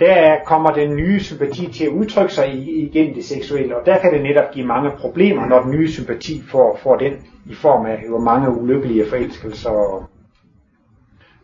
der 0.00 0.36
kommer 0.46 0.70
den 0.70 0.96
nye 0.96 1.20
sympati 1.20 1.72
til 1.72 1.84
at 1.84 1.90
udtrykke 1.90 2.32
sig 2.32 2.54
igennem 2.68 3.14
det 3.14 3.24
seksuelle, 3.24 3.76
og 3.76 3.86
der 3.86 3.98
kan 3.98 4.12
det 4.12 4.22
netop 4.22 4.50
give 4.52 4.66
mange 4.66 4.90
problemer, 4.90 5.46
når 5.46 5.62
den 5.62 5.70
nye 5.70 5.88
sympati 5.88 6.42
får, 6.50 6.78
får 6.82 6.96
den 6.96 7.12
i 7.46 7.54
form 7.54 7.86
af 7.86 8.02
jo 8.08 8.18
mange 8.18 8.60
ulykkelige 8.60 9.06
forelskelser 9.08 9.70
og 9.70 10.04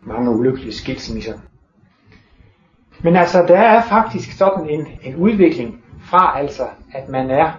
mange 0.03 0.31
ulykkelige 0.31 0.73
skilsmisser. 0.73 1.33
Men 3.03 3.15
altså, 3.15 3.45
der 3.47 3.57
er 3.57 3.81
faktisk 3.81 4.37
sådan 4.37 4.69
en, 4.69 4.87
en 5.03 5.15
udvikling 5.15 5.83
fra 6.01 6.39
altså, 6.39 6.63
at 6.93 7.09
man 7.09 7.29
er 7.29 7.51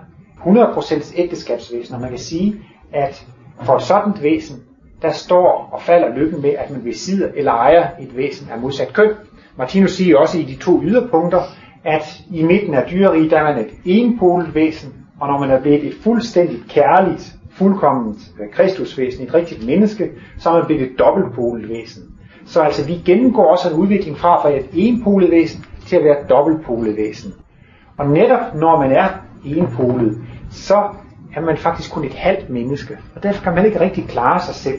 100% 0.46 1.12
ægteskabsvæsen, 1.16 1.94
og 1.94 2.00
man 2.00 2.10
kan 2.10 2.18
sige, 2.18 2.60
at 2.92 3.26
for 3.62 3.76
et 3.76 3.82
sådan 3.82 4.12
væsen, 4.22 4.62
der 5.02 5.12
står 5.12 5.68
og 5.72 5.82
falder 5.82 6.16
lykken 6.16 6.42
med, 6.42 6.50
at 6.50 6.70
man 6.70 6.82
besidder 6.82 7.30
eller 7.34 7.52
ejer 7.52 7.88
et 8.00 8.16
væsen 8.16 8.48
af 8.50 8.58
modsat 8.60 8.92
køn. 8.92 9.10
Martinus 9.58 9.92
siger 9.92 10.18
også 10.18 10.38
i 10.38 10.42
de 10.42 10.56
to 10.56 10.82
yderpunkter, 10.82 11.42
at 11.84 12.22
i 12.30 12.42
midten 12.42 12.74
af 12.74 12.86
dyreriget, 12.90 13.30
der 13.30 13.38
er 13.38 13.54
man 13.54 13.64
et 13.64 13.70
enpolet 13.84 14.54
væsen, 14.54 14.94
og 15.20 15.28
når 15.28 15.38
man 15.38 15.50
er 15.50 15.60
blevet 15.60 15.84
et 15.84 15.94
fuldstændigt 16.02 16.68
kærligt, 16.68 17.36
fuldkomment 17.50 18.18
kristusvæsen, 18.52 19.26
et 19.26 19.34
rigtigt 19.34 19.66
menneske, 19.66 20.10
så 20.38 20.50
er 20.50 20.54
man 20.54 20.66
blevet 20.66 20.82
et 20.82 20.98
dobbeltpolet 20.98 21.68
væsen. 21.68 22.02
Så 22.46 22.60
altså 22.60 22.86
vi 22.86 23.02
gennemgår 23.04 23.52
også 23.52 23.70
en 23.70 23.76
udvikling 23.76 24.18
fra, 24.18 24.42
fra 24.42 24.48
et 24.48 24.66
enpolet 24.72 25.30
væsen 25.30 25.64
til 25.86 25.96
at 25.96 26.04
være 26.04 26.22
et 26.22 26.30
dobbeltpolet 26.30 26.96
væsen. 26.96 27.32
Og 27.98 28.08
netop 28.08 28.54
når 28.54 28.80
man 28.80 28.92
er 28.92 29.08
enpolet, 29.44 30.18
så 30.50 30.88
er 31.36 31.40
man 31.40 31.56
faktisk 31.56 31.92
kun 31.92 32.04
et 32.04 32.14
halvt 32.14 32.50
menneske, 32.50 32.98
og 33.14 33.22
derfor 33.22 33.42
kan 33.42 33.54
man 33.54 33.66
ikke 33.66 33.80
rigtig 33.80 34.08
klare 34.08 34.40
sig 34.40 34.54
selv. 34.54 34.78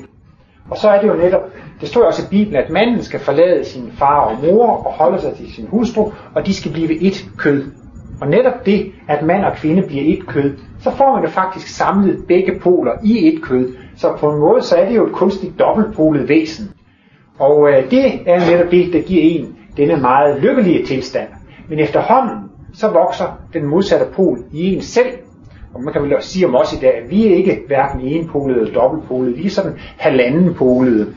Og 0.70 0.78
så 0.78 0.90
er 0.90 1.02
det 1.02 1.08
jo 1.08 1.14
netop, 1.14 1.42
det 1.82 1.90
står 1.90 2.04
også 2.04 2.22
i 2.22 2.30
Bibelen, 2.30 2.56
at 2.56 2.70
manden 2.70 3.04
skal 3.04 3.20
forlade 3.20 3.66
sin 3.66 3.92
far 3.98 4.20
og 4.20 4.38
mor 4.44 4.68
og 4.68 4.94
holde 4.94 5.22
sig 5.22 5.34
til 5.36 5.54
sin 5.54 5.68
hustru, 5.68 6.12
og 6.36 6.46
de 6.46 6.54
skal 6.54 6.72
blive 6.72 7.02
et 7.02 7.26
kød. 7.38 7.64
Og 8.22 8.28
netop 8.28 8.66
det, 8.66 8.92
at 9.08 9.26
mand 9.26 9.46
og 9.46 9.56
kvinde 9.56 9.82
bliver 9.88 10.04
et 10.06 10.28
kød, 10.28 10.58
så 10.80 10.92
får 10.92 11.16
man 11.16 11.24
jo 11.24 11.30
faktisk 11.30 11.68
samlet 11.68 12.24
begge 12.28 12.60
poler 12.60 12.92
i 13.04 13.28
et 13.28 13.44
kød. 13.44 13.76
Så 13.96 14.18
på 14.20 14.32
en 14.32 14.40
måde, 14.40 14.62
så 14.62 14.76
er 14.76 14.90
det 14.90 14.96
jo 14.96 15.06
et 15.06 15.14
kunstigt 15.14 15.60
dobbeltpolet 15.60 16.30
væsen. 16.30 16.72
Og 17.40 17.70
øh, 17.70 17.92
det 17.92 18.06
er 18.26 18.52
netop 18.52 18.72
det, 18.72 18.94
der 18.94 19.02
giver 19.02 19.24
en 19.24 19.56
denne 19.78 19.98
meget 19.98 20.42
lykkelige 20.42 20.86
tilstand. 20.86 21.28
Men 21.70 21.80
efterhånden, 21.80 22.38
så 22.74 22.88
vokser 22.88 23.40
den 23.54 23.66
modsatte 23.66 24.06
pol 24.16 24.44
i 24.52 24.76
en 24.76 24.82
selv, 24.82 25.08
og 25.78 25.84
man 25.84 25.94
kan 25.94 26.04
vel 26.04 26.16
også 26.16 26.30
sige 26.30 26.48
om 26.48 26.56
os 26.56 26.74
i 26.74 26.80
dag, 26.82 26.96
at 26.96 27.10
vi 27.10 27.28
er 27.28 27.36
ikke 27.36 27.64
hverken 27.68 28.02
enpolede 28.02 28.60
eller 28.60 28.74
dobbeltpolede, 28.74 29.36
vi 29.36 29.46
er 29.46 29.50
sådan 29.50 29.80
halvandenpolede. 29.98 31.14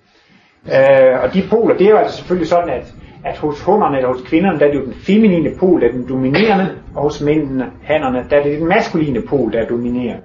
Øh, 0.66 1.22
og 1.22 1.34
de 1.34 1.42
poler, 1.50 1.76
det 1.76 1.86
er 1.86 1.90
jo 1.90 1.96
altså 1.96 2.16
selvfølgelig 2.16 2.48
sådan, 2.48 2.68
at, 2.68 2.94
at 3.24 3.38
hos 3.38 3.60
hunderne 3.60 3.96
eller 3.96 4.08
hos 4.08 4.22
kvinderne, 4.22 4.58
der 4.58 4.66
er 4.66 4.70
det 4.70 4.78
jo 4.78 4.84
den 4.84 4.94
feminine 4.94 5.50
pol, 5.58 5.80
der 5.80 5.88
er 5.88 5.92
den 5.92 6.08
dominerende, 6.08 6.70
og 6.94 7.02
hos 7.02 7.20
mændene, 7.20 7.66
hannerne, 7.82 8.26
der 8.30 8.36
er 8.36 8.42
det 8.42 8.58
den 8.58 8.68
maskuline 8.68 9.22
pol, 9.22 9.52
der 9.52 9.58
er 9.58 9.68
dominerende. 9.68 10.22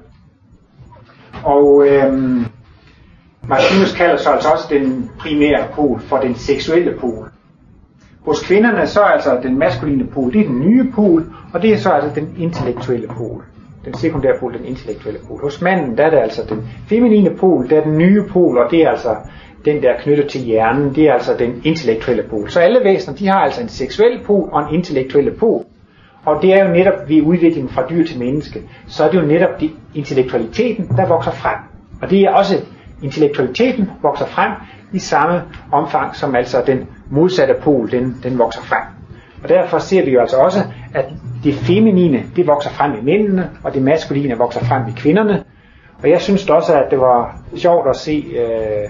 Og 1.43 1.87
øhm, 1.87 2.45
Martinus 3.47 3.93
kalder 3.97 4.17
så 4.17 4.29
altså 4.29 4.49
også 4.49 4.65
den 4.69 5.11
primære 5.19 5.67
pol 5.73 5.99
for 5.99 6.17
den 6.17 6.35
seksuelle 6.35 6.93
pol. 6.99 7.29
Hos 8.25 8.47
kvinderne 8.47 8.87
så 8.87 9.01
er 9.01 9.05
altså 9.05 9.39
den 9.43 9.59
maskuline 9.59 10.07
pol, 10.07 10.33
det 10.33 10.41
er 10.41 10.47
den 10.47 10.59
nye 10.59 10.91
pol, 10.95 11.25
og 11.53 11.61
det 11.61 11.73
er 11.73 11.77
så 11.77 11.89
altså 11.89 12.11
den 12.15 12.35
intellektuelle 12.39 13.07
pol. 13.07 13.43
Den 13.85 13.93
sekundære 13.93 14.33
pol, 14.39 14.53
den 14.53 14.65
intellektuelle 14.65 15.19
pol. 15.27 15.41
Hos 15.41 15.61
manden, 15.61 15.97
der 15.97 16.05
er 16.05 16.09
det 16.09 16.17
altså 16.17 16.41
den 16.49 16.67
feminine 16.87 17.29
pol, 17.29 17.69
der 17.69 17.77
er 17.77 17.83
den 17.83 17.97
nye 17.97 18.23
pol, 18.29 18.57
og 18.57 18.71
det 18.71 18.81
er 18.81 18.89
altså 18.89 19.15
den 19.65 19.83
der 19.83 19.89
er 19.89 20.01
knyttet 20.01 20.29
til 20.29 20.41
hjernen, 20.41 20.95
det 20.95 21.03
er 21.09 21.13
altså 21.13 21.35
den 21.39 21.61
intellektuelle 21.63 22.23
pol. 22.29 22.49
Så 22.49 22.59
alle 22.59 22.79
væsener, 22.83 23.15
de 23.15 23.27
har 23.27 23.39
altså 23.39 23.61
en 23.61 23.69
seksuel 23.69 24.19
pol 24.25 24.49
og 24.51 24.61
en 24.61 24.75
intellektuelle 24.75 25.31
pol. 25.31 25.65
Og 26.25 26.41
det 26.41 26.53
er 26.53 26.65
jo 26.65 26.73
netop 26.73 27.09
ved 27.09 27.21
udviklingen 27.21 27.69
fra 27.69 27.85
dyr 27.89 28.05
til 28.05 28.19
menneske, 28.19 28.61
så 28.87 29.03
er 29.03 29.11
det 29.11 29.21
jo 29.21 29.25
netop 29.25 29.59
det 29.59 29.71
intellektualiteten, 29.95 30.87
der 30.97 31.07
vokser 31.07 31.31
frem. 31.31 31.57
Og 32.01 32.09
det 32.09 32.21
er 32.21 32.29
også 32.29 32.55
intellektualiteten 33.03 33.89
vokser 34.01 34.25
frem 34.25 34.51
i 34.93 34.99
samme 34.99 35.41
omfang 35.71 36.15
som 36.15 36.35
altså 36.35 36.63
den 36.67 36.79
modsatte 37.09 37.53
pol, 37.63 37.91
den, 37.91 38.15
den 38.23 38.39
vokser 38.39 38.61
frem. 38.61 38.83
Og 39.43 39.49
derfor 39.49 39.77
ser 39.77 40.05
vi 40.05 40.11
jo 40.11 40.19
altså 40.19 40.37
også, 40.37 40.59
at 40.93 41.05
det 41.45 41.53
feminine, 41.53 42.23
det 42.35 42.47
vokser 42.47 42.69
frem 42.69 42.91
i 42.91 43.01
mændene, 43.01 43.49
og 43.63 43.73
det 43.73 43.81
maskuline 43.81 44.37
vokser 44.37 44.65
frem 44.65 44.81
i 44.87 44.91
kvinderne. 44.95 45.43
Og 46.03 46.09
jeg 46.09 46.21
synes 46.21 46.49
også, 46.49 46.73
at 46.73 46.91
det 46.91 46.99
var 46.99 47.41
sjovt 47.55 47.89
at 47.89 47.95
se 47.95 48.25
øh, 48.37 48.89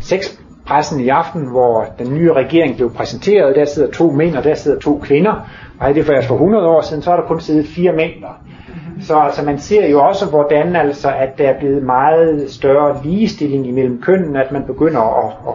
sexpressen 0.00 1.00
i 1.00 1.08
aften, 1.08 1.50
hvor 1.50 1.86
den 1.98 2.14
nye 2.14 2.32
regering 2.32 2.76
blev 2.76 2.94
præsenteret. 2.94 3.56
Der 3.56 3.64
sidder 3.64 3.90
to 3.90 4.10
mænd, 4.10 4.36
og 4.36 4.44
der 4.44 4.54
sidder 4.54 4.78
to 4.80 5.00
kvinder. 5.02 5.48
Og 5.80 5.94
det 5.94 6.08
var 6.08 6.22
for 6.22 6.34
100 6.34 6.68
år 6.68 6.80
siden, 6.80 7.02
så 7.02 7.12
er 7.12 7.16
der 7.16 7.26
kun 7.26 7.40
siddet 7.40 7.66
fire 7.66 7.92
mænd 7.92 8.12
der. 8.20 8.42
Så 9.00 9.18
altså, 9.18 9.44
man 9.44 9.58
ser 9.58 9.86
jo 9.86 10.02
også, 10.02 10.26
hvordan 10.26 10.76
altså, 10.76 11.08
at 11.08 11.38
der 11.38 11.48
er 11.48 11.58
blevet 11.58 11.82
meget 11.82 12.50
større 12.50 13.00
ligestilling 13.04 13.66
imellem 13.66 14.02
kønnen, 14.02 14.36
at 14.36 14.52
man 14.52 14.64
begynder 14.66 15.00
at, 15.00 15.32
at, 15.48 15.54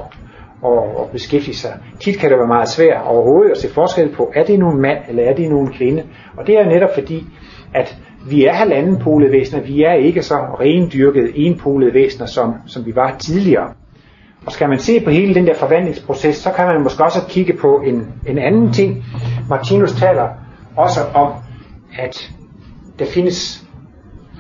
og, 0.62 0.98
og 0.98 1.10
beskæftige 1.12 1.56
sig. 1.56 1.74
Tit 2.00 2.20
kan 2.20 2.30
det 2.30 2.38
være 2.38 2.48
meget 2.48 2.70
svært 2.70 3.02
overhovedet 3.06 3.52
at 3.52 3.58
se 3.58 3.70
forskel 3.70 4.10
på, 4.10 4.32
er 4.36 4.44
det 4.44 4.60
nu 4.60 4.72
en 4.72 4.82
mand 4.82 4.98
eller 5.10 5.24
er 5.24 5.34
det 5.34 5.50
nu 5.50 5.62
en 5.62 5.74
kvinde. 5.74 6.04
Og 6.38 6.48
det 6.48 6.58
er 6.60 6.66
netop 6.66 6.90
fordi, 6.94 7.26
at 7.74 7.98
vi 8.30 8.46
er 8.46 8.54
halvandenpolede 8.54 9.32
væsener, 9.32 9.62
vi 9.62 9.84
er 9.84 9.94
ikke 9.94 10.24
så 10.24 10.36
rendyrkede 10.36 11.38
enpolede 11.38 11.94
væsener, 11.94 12.26
som, 12.26 12.54
som 12.68 12.86
vi 12.86 12.96
var 12.96 13.16
tidligere. 13.18 13.74
Og 14.46 14.52
skal 14.52 14.70
man 14.70 14.80
se 14.80 15.00
på 15.00 15.10
hele 15.10 15.36
den 15.36 15.48
der 15.48 15.56
forvandlingsproces, 15.56 16.36
så 16.36 16.52
kan 16.52 16.66
man 16.66 16.84
måske 16.84 17.04
også 17.04 17.20
kigge 17.30 17.54
på 17.54 17.82
en, 17.86 18.08
en 18.28 18.38
anden 18.38 18.74
ting. 18.74 19.06
Martinus 19.50 19.92
taler 19.92 20.28
også 20.76 21.00
om, 21.14 21.34
at 22.00 22.32
der 23.00 23.06
findes, 23.06 23.64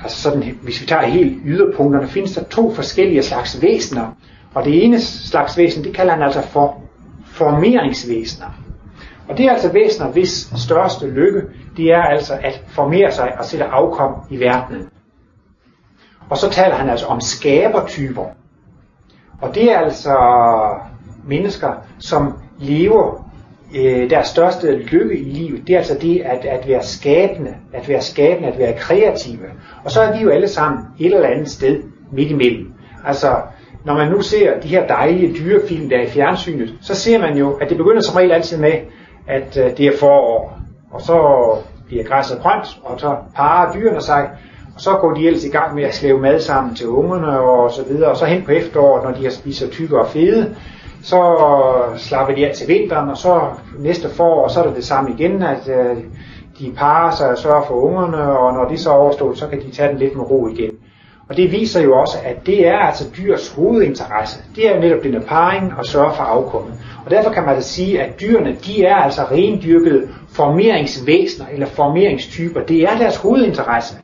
altså 0.04 0.22
sådan, 0.22 0.44
hvis 0.62 0.82
vi 0.82 0.86
tager 0.86 1.06
helt 1.06 1.38
yderpunkterne, 1.46 2.08
findes 2.08 2.36
der 2.36 2.44
to 2.44 2.74
forskellige 2.74 3.24
slags 3.24 3.62
væsener. 3.62 4.16
Og 4.54 4.66
det 4.66 4.86
ene 4.86 5.00
slags 5.02 5.58
væsen, 5.58 5.84
det 5.84 5.96
kalder 5.96 6.14
han 6.14 6.24
altså 6.24 6.42
for 6.42 6.82
formeringsvæsener. 7.26 8.48
Og 9.30 9.38
det 9.38 9.46
er 9.46 9.52
altså 9.52 9.72
væsener, 9.72 10.12
hvis 10.12 10.50
største 10.56 11.08
lykke, 11.08 11.42
det 11.78 11.94
er 11.94 12.02
altså 12.02 12.34
at 12.42 12.62
formere 12.68 13.12
sig 13.12 13.34
og 13.40 13.46
sætte 13.46 13.66
afkom 13.66 14.14
i 14.30 14.40
verdenen. 14.40 14.90
Og 16.30 16.38
så 16.38 16.50
taler 16.50 16.76
han 16.76 16.90
altså 16.90 17.06
om 17.06 17.22
skabertyper. 17.22 18.26
Og 19.42 19.56
det 19.56 19.72
er 19.72 19.80
altså 19.80 20.18
mennesker, 21.28 21.74
som 22.00 22.34
lever 22.60 23.32
øh, 23.76 24.10
deres 24.10 24.28
største 24.28 24.76
lykke 24.76 25.20
i 25.20 25.24
livet, 25.24 25.68
det 25.68 25.74
er 25.74 25.78
altså 25.78 25.98
det 26.02 26.20
at, 26.20 26.46
at 26.46 26.68
være 26.68 26.84
skabende, 26.84 27.56
at 27.74 27.90
være 27.90 28.02
skabende, 28.02 28.50
at 28.50 28.58
være 28.58 28.78
kreative. 28.78 29.46
Og 29.84 29.92
så 29.92 30.02
er 30.02 30.18
vi 30.18 30.24
jo 30.24 30.30
alle 30.30 30.48
sammen 30.48 30.84
et 31.00 31.14
eller 31.14 31.28
andet 31.28 31.50
sted 31.50 31.84
midt 32.12 32.32
imellem. 32.32 32.74
Altså, 33.06 33.36
når 33.86 33.94
man 33.94 34.12
nu 34.12 34.22
ser 34.22 34.60
de 34.60 34.68
her 34.68 34.88
dejlige 34.88 35.34
dyrefilm, 35.34 35.90
der 35.90 35.98
er 35.98 36.02
i 36.02 36.10
fjernsynet, 36.10 36.76
så 36.82 36.96
ser 36.96 37.20
man 37.20 37.38
jo, 37.38 37.52
at 37.54 37.70
det 37.70 37.78
begynder 37.78 38.02
som 38.02 38.16
regel 38.16 38.32
altid 38.32 38.58
med, 38.58 38.74
at 39.28 39.58
øh, 39.58 39.78
det 39.78 39.88
er 39.88 39.98
forår, 40.00 40.58
og 40.92 41.02
så 41.02 41.18
bliver 41.88 42.04
græsset 42.04 42.40
grønt, 42.42 42.80
og 42.84 43.00
så 43.00 43.16
parer 43.36 43.74
dyrene 43.74 44.02
sig, 44.02 44.30
og 44.76 44.82
så 44.82 44.92
går 44.92 45.14
de 45.14 45.28
ellers 45.28 45.46
i 45.46 45.50
gang 45.50 45.76
med 45.76 45.84
at 45.84 45.94
slæve 45.94 46.20
mad 46.20 46.40
sammen 46.40 46.76
til 46.76 46.88
ungerne 46.88 47.40
og 47.40 47.72
så 47.72 47.84
videre, 47.84 48.10
og 48.10 48.18
så 48.18 48.26
hen 48.26 48.42
på 48.42 48.52
efteråret, 48.52 49.04
når 49.04 49.12
de 49.12 49.24
har 49.24 49.32
spist 49.32 49.72
tykke 49.72 50.00
og 50.00 50.08
fede, 50.08 50.56
så 51.04 51.38
slapper 51.98 52.36
de 52.36 52.48
af 52.48 52.56
til 52.56 52.68
vinteren, 52.68 53.10
og 53.10 53.18
så 53.18 53.42
næste 53.80 54.10
forår, 54.10 54.48
så 54.48 54.60
er 54.60 54.68
det 54.68 54.76
det 54.76 54.86
samme 54.86 55.10
igen, 55.12 55.44
at 55.44 55.70
øh, 55.70 55.98
de 56.60 56.74
parer 56.78 57.12
sig 57.12 57.30
og 57.30 57.38
sørger 57.38 57.66
for 57.68 57.74
ungerne, 57.74 58.38
og 58.38 58.54
når 58.54 58.66
de 58.70 58.78
så 58.78 58.90
er 58.90 58.94
overstået, 58.94 59.38
så 59.38 59.48
kan 59.48 59.62
de 59.62 59.72
tage 59.72 59.90
den 59.90 59.98
lidt 59.98 60.16
med 60.16 60.32
ro 60.32 60.48
igen. 60.48 60.72
Og 61.32 61.38
det 61.38 61.52
viser 61.52 61.82
jo 61.82 62.00
også, 62.00 62.18
at 62.24 62.46
det 62.46 62.68
er 62.68 62.78
altså 62.78 63.06
dyrs 63.18 63.50
hovedinteresse. 63.50 64.40
Det 64.56 64.68
er 64.68 64.76
jo 64.76 64.82
netop 64.82 65.04
denne 65.04 65.22
parring 65.22 65.74
og 65.78 65.86
sørge 65.86 66.16
for 66.16 66.24
afkommet. 66.24 66.74
Og 67.06 67.12
derfor 67.12 67.32
kan 67.32 67.44
man 67.44 67.56
altså 67.56 67.74
sige, 67.74 68.02
at 68.02 68.20
dyrene, 68.22 68.58
de 68.66 68.84
er 68.86 68.96
altså 68.96 69.22
rendyrkede 69.32 70.10
formeringsvæsener 70.30 71.46
eller 71.54 71.66
formeringstyper. 71.66 72.62
Det 72.62 72.84
er 72.84 72.98
deres 72.98 73.16
hovedinteresse. 73.16 73.96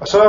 Og 0.00 0.08
så 0.08 0.22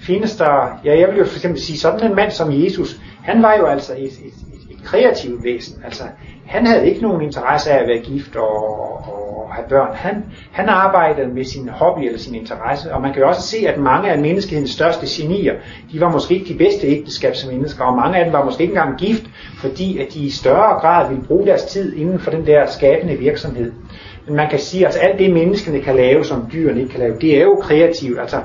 findes 0.00 0.36
der, 0.36 0.80
ja 0.84 0.98
jeg 0.98 1.08
vil 1.08 1.18
jo 1.18 1.24
for 1.24 1.36
eksempel 1.36 1.60
sige, 1.60 1.78
sådan 1.78 2.10
en 2.10 2.16
mand 2.16 2.30
som 2.30 2.52
Jesus, 2.52 3.00
han 3.22 3.42
var 3.42 3.54
jo 3.54 3.66
altså 3.66 3.92
et, 3.92 4.04
et, 4.04 4.51
kreative 4.84 5.12
kreativt 5.12 5.44
væsen. 5.44 5.82
Altså, 5.84 6.02
han 6.46 6.66
havde 6.66 6.88
ikke 6.88 7.02
nogen 7.02 7.22
interesse 7.22 7.70
af 7.70 7.82
at 7.82 7.88
være 7.88 7.98
gift 7.98 8.36
og, 8.36 8.54
og 9.48 9.54
have 9.54 9.68
børn. 9.68 9.94
Han, 9.94 10.24
han 10.52 10.68
arbejdede 10.68 11.34
med 11.34 11.44
sin 11.44 11.68
hobby 11.68 12.00
eller 12.02 12.18
sin 12.18 12.34
interesse, 12.34 12.94
og 12.94 13.02
man 13.02 13.12
kan 13.12 13.22
jo 13.22 13.28
også 13.28 13.42
se, 13.42 13.68
at 13.68 13.78
mange 13.80 14.10
af 14.10 14.18
menneskehedens 14.18 14.70
største 14.70 15.06
genier, 15.08 15.54
de 15.92 16.00
var 16.00 16.10
måske 16.10 16.34
ikke 16.34 16.52
de 16.52 16.58
bedste 16.58 16.86
ægteskabsmennesker, 16.86 17.84
og 17.84 17.96
mange 17.96 18.18
af 18.18 18.24
dem 18.24 18.32
var 18.32 18.44
måske 18.44 18.62
ikke 18.62 18.72
engang 18.72 18.98
gift, 18.98 19.24
fordi 19.56 19.98
at 19.98 20.14
de 20.14 20.18
i 20.18 20.30
større 20.30 20.80
grad 20.80 21.08
ville 21.08 21.24
bruge 21.24 21.46
deres 21.46 21.64
tid 21.64 21.96
inden 21.96 22.18
for 22.18 22.30
den 22.30 22.46
der 22.46 22.66
skabende 22.66 23.14
virksomhed. 23.14 23.72
Men 24.26 24.36
man 24.36 24.50
kan 24.50 24.58
sige, 24.58 24.80
at 24.80 24.86
altså, 24.86 25.00
alt 25.00 25.18
det 25.18 25.32
menneskene 25.32 25.80
kan 25.80 25.96
lave, 25.96 26.24
som 26.24 26.48
dyrene 26.52 26.80
ikke 26.80 26.90
kan 26.90 27.00
lave, 27.00 27.16
det 27.20 27.38
er 27.38 27.42
jo 27.42 27.54
kreativt. 27.62 28.20
Altså, 28.20 28.36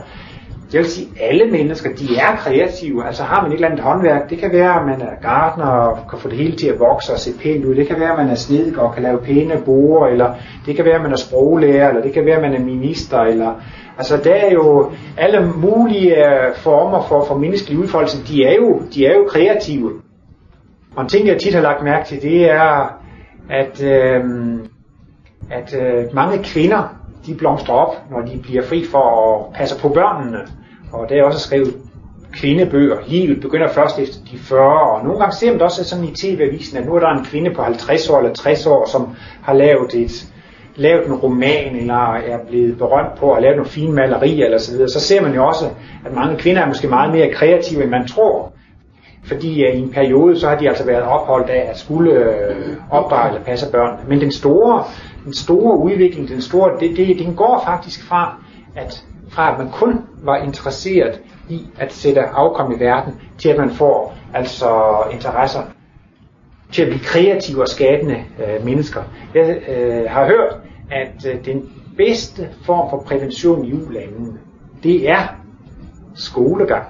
jeg 0.73 0.81
vil 0.81 0.91
sige, 0.91 1.07
alle 1.21 1.51
mennesker, 1.51 1.89
de 1.89 2.17
er 2.17 2.35
kreative. 2.35 3.05
Altså 3.07 3.23
har 3.23 3.41
man 3.41 3.51
et 3.51 3.55
eller 3.55 3.67
andet 3.67 3.83
håndværk, 3.83 4.29
det 4.29 4.37
kan 4.37 4.51
være, 4.51 4.79
at 4.79 4.85
man 4.85 5.01
er 5.01 5.21
gartner 5.21 5.65
og 5.65 6.09
kan 6.09 6.19
få 6.19 6.29
det 6.29 6.37
hele 6.37 6.55
til 6.55 6.67
at 6.67 6.79
vokse 6.79 7.13
og 7.13 7.19
se 7.19 7.31
pænt 7.41 7.65
ud. 7.65 7.75
Det 7.75 7.87
kan 7.87 7.99
være, 7.99 8.11
at 8.11 8.17
man 8.17 8.29
er 8.29 8.35
snedig 8.35 8.79
og 8.79 8.93
kan 8.93 9.03
lave 9.03 9.17
pæne 9.17 9.61
borer, 9.65 10.07
eller 10.07 10.33
det 10.65 10.75
kan 10.75 10.85
være, 10.85 10.95
at 10.95 11.01
man 11.01 11.11
er 11.11 11.17
sproglærer, 11.17 11.89
eller 11.89 12.01
det 12.01 12.13
kan 12.13 12.25
være, 12.25 12.35
at 12.35 12.41
man 12.41 12.53
er 12.53 12.65
minister, 12.65 13.19
eller 13.19 13.53
Altså 13.97 14.17
der 14.17 14.33
er 14.33 14.51
jo 14.51 14.91
alle 15.17 15.51
mulige 15.55 16.25
øh, 16.25 16.55
former 16.55 17.01
for, 17.01 17.25
for 17.25 17.37
menneskelig 17.37 17.79
udfoldelse, 17.79 18.23
de 18.27 18.45
er, 18.45 18.55
jo, 18.55 18.81
de 18.93 19.05
er 19.05 19.13
jo 19.13 19.25
kreative. 19.29 19.91
Og 20.95 21.03
en 21.03 21.09
ting, 21.09 21.27
jeg 21.27 21.37
tit 21.37 21.53
har 21.53 21.61
lagt 21.61 21.83
mærke 21.83 22.07
til, 22.07 22.21
det 22.21 22.51
er, 22.51 22.99
at, 23.49 23.83
øh, 23.83 24.23
at 25.51 25.75
øh, 25.81 26.15
mange 26.15 26.43
kvinder, 26.43 26.96
de 27.27 27.35
blomstrer 27.35 27.75
op, 27.75 27.95
når 28.11 28.21
de 28.21 28.39
bliver 28.43 28.63
fri 28.63 28.85
for 28.91 29.35
at 29.35 29.53
passe 29.53 29.79
på 29.79 29.89
børnene. 29.89 30.37
Og 30.91 31.09
det 31.09 31.17
er 31.17 31.23
også 31.23 31.39
skrevet 31.39 31.73
kvindebøger. 32.33 32.97
Livet 33.07 33.41
begynder 33.41 33.67
først 33.67 33.99
efter 33.99 34.17
de 34.31 34.37
40, 34.37 34.91
og 34.91 35.03
nogle 35.03 35.19
gange 35.19 35.35
ser 35.35 35.47
man 35.47 35.53
det 35.53 35.61
også 35.61 35.83
sådan 35.83 36.05
i 36.05 36.15
tv-avisen, 36.15 36.77
at 36.77 36.85
nu 36.85 36.95
er 36.95 36.99
der 36.99 37.09
en 37.09 37.25
kvinde 37.25 37.53
på 37.53 37.61
50 37.61 38.09
år 38.09 38.17
eller 38.17 38.33
60 38.33 38.65
år, 38.65 38.89
som 38.91 39.15
har 39.41 39.53
lavet 39.53 39.93
et, 39.93 40.27
lavet 40.75 41.07
en 41.07 41.13
roman, 41.13 41.75
eller 41.75 42.13
er 42.13 42.45
blevet 42.47 42.77
berømt 42.77 43.15
på 43.19 43.33
at 43.33 43.41
lave 43.41 43.55
nogle 43.55 43.69
fine 43.69 43.91
malerier, 43.91 44.45
eller 44.45 44.57
så 44.57 44.71
videre, 44.71 44.89
så 44.89 44.99
ser 44.99 45.21
man 45.21 45.35
jo 45.35 45.47
også, 45.47 45.65
at 46.05 46.15
mange 46.15 46.37
kvinder 46.37 46.61
er 46.61 46.67
måske 46.67 46.87
meget 46.87 47.11
mere 47.11 47.33
kreative, 47.33 47.83
end 47.83 47.91
man 47.91 48.07
tror. 48.07 48.53
Fordi 49.23 49.67
uh, 49.67 49.75
i 49.75 49.79
en 49.79 49.91
periode, 49.91 50.39
så 50.39 50.47
har 50.47 50.57
de 50.57 50.69
altså 50.69 50.85
været 50.85 51.03
opholdt 51.03 51.49
af 51.49 51.69
at 51.69 51.77
skulle 51.77 52.11
uh, 52.11 52.97
opdrage 52.97 53.29
eller 53.29 53.45
passe 53.45 53.71
børn. 53.71 53.99
Men 54.07 54.21
den 54.21 54.31
store, 54.31 54.83
den 55.27 55.33
store 55.33 55.77
udvikling, 55.77 56.29
den 56.29 56.41
store, 56.41 56.79
det, 56.79 56.97
det, 56.97 57.19
den 57.19 57.35
går 57.35 57.63
faktisk 57.65 58.03
fra, 58.03 58.35
at 58.75 59.05
fra 59.29 59.51
at 59.51 59.57
man 59.59 59.71
kun 59.71 60.01
var 60.23 60.37
interesseret 60.37 61.21
i 61.49 61.67
at 61.79 61.93
sætte 61.93 62.21
afkom 62.21 62.71
i 62.71 62.79
verden, 62.79 63.13
til 63.37 63.49
at 63.49 63.57
man 63.57 63.69
får 63.69 64.17
altså 64.33 65.03
interesser 65.11 65.61
til 66.71 66.81
at 66.81 66.87
blive 66.87 67.03
kreative 67.03 67.61
og 67.61 67.67
skabende 67.67 68.23
øh, 68.45 68.65
mennesker. 68.65 69.03
Jeg 69.33 69.61
øh, 69.69 70.09
har 70.09 70.25
hørt, 70.25 70.55
at 70.91 71.25
øh, 71.25 71.45
den 71.45 71.69
bedste 71.97 72.49
form 72.65 72.89
for 72.89 72.97
prævention 72.97 73.65
i 73.65 73.73
ulandene, 73.73 74.37
det 74.83 75.09
er 75.09 75.21
skolegang. 76.15 76.85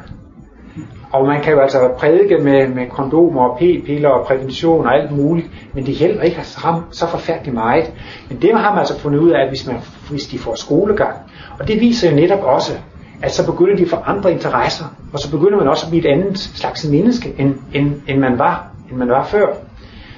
Og 1.11 1.27
man 1.27 1.41
kan 1.41 1.53
jo 1.53 1.59
altså 1.59 1.89
prædike 1.97 2.37
med, 2.37 2.67
med 2.67 2.89
kondomer 2.89 3.41
og 3.41 3.57
p-piller 3.57 4.09
og 4.09 4.25
prævention 4.25 4.85
og 4.85 4.95
alt 4.95 5.11
muligt, 5.11 5.47
men 5.73 5.85
det 5.85 5.93
hjælper 5.93 6.21
ikke 6.21 6.39
så, 6.43 6.81
så 6.91 7.07
forfærdeligt 7.07 7.53
meget. 7.53 7.93
Men 8.29 8.41
det 8.41 8.57
har 8.57 8.69
man 8.69 8.79
altså 8.79 8.99
fundet 8.99 9.19
ud 9.19 9.29
af, 9.29 9.41
at 9.41 9.49
hvis, 9.49 9.67
man, 9.67 9.75
hvis 10.09 10.27
de 10.27 10.39
får 10.39 10.55
skolegang, 10.55 11.17
og 11.59 11.67
det 11.67 11.81
viser 11.81 12.09
jo 12.09 12.15
netop 12.15 12.43
også, 12.43 12.73
at 13.21 13.31
så 13.31 13.51
begynder 13.51 13.75
de 13.75 13.83
at 13.83 13.89
få 13.89 13.95
andre 13.95 14.31
interesser, 14.31 14.85
og 15.13 15.19
så 15.19 15.31
begynder 15.31 15.57
man 15.57 15.67
også 15.67 15.85
at 15.85 15.89
blive 15.89 16.07
et 16.07 16.11
andet 16.11 16.39
slags 16.39 16.87
menneske, 16.89 17.33
end, 17.37 17.55
end, 17.73 17.93
end, 18.07 18.19
man, 18.19 18.39
var, 18.39 18.67
end 18.89 18.97
man 18.97 19.09
var 19.09 19.25
før. 19.25 19.47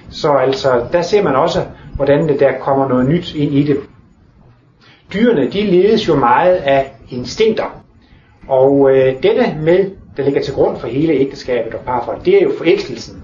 Så 0.10 0.31
altså, 0.34 0.86
der 0.91 1.01
ser 1.01 1.24
man 1.24 1.36
også 1.36 1.60
hvordan 2.00 2.27
det 2.27 2.39
der 2.39 2.51
kommer 2.60 2.88
noget 2.88 3.10
nyt 3.10 3.36
ind 3.36 3.53
i 3.53 3.63
det. 3.63 3.77
Dyrene, 5.13 5.50
de 5.50 5.62
ledes 5.62 6.08
jo 6.08 6.15
meget 6.15 6.55
af 6.55 6.91
instinkter. 7.10 7.84
Og 8.48 8.89
øh, 8.91 9.24
dette 9.24 9.55
med, 9.62 9.91
der 10.19 10.25
ligger 10.25 10.41
til 10.41 10.53
grund 10.53 10.79
for 10.79 10.88
hele 10.88 11.13
ægteskabet 11.13 11.73
og 11.73 11.79
parforholdet, 11.85 12.25
det 12.25 12.35
er 12.35 12.43
jo 12.43 12.51
forelskelsen. 12.57 13.23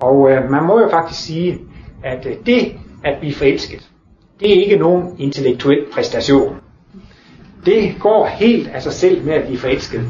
Og 0.00 0.30
øh, 0.30 0.50
man 0.50 0.64
må 0.64 0.80
jo 0.80 0.88
faktisk 0.88 1.24
sige, 1.24 1.58
at 2.04 2.26
øh, 2.26 2.32
det 2.46 2.72
at 3.04 3.16
blive 3.20 3.34
forelsket, 3.34 3.88
det 4.40 4.50
er 4.58 4.62
ikke 4.62 4.76
nogen 4.76 5.16
intellektuel 5.18 5.84
præstation. 5.92 6.56
Det 7.66 7.94
går 8.00 8.26
helt 8.26 8.68
af 8.68 8.82
sig 8.82 8.92
selv 8.92 9.24
med 9.24 9.34
at 9.34 9.44
blive 9.44 9.58
forelsket. 9.58 10.00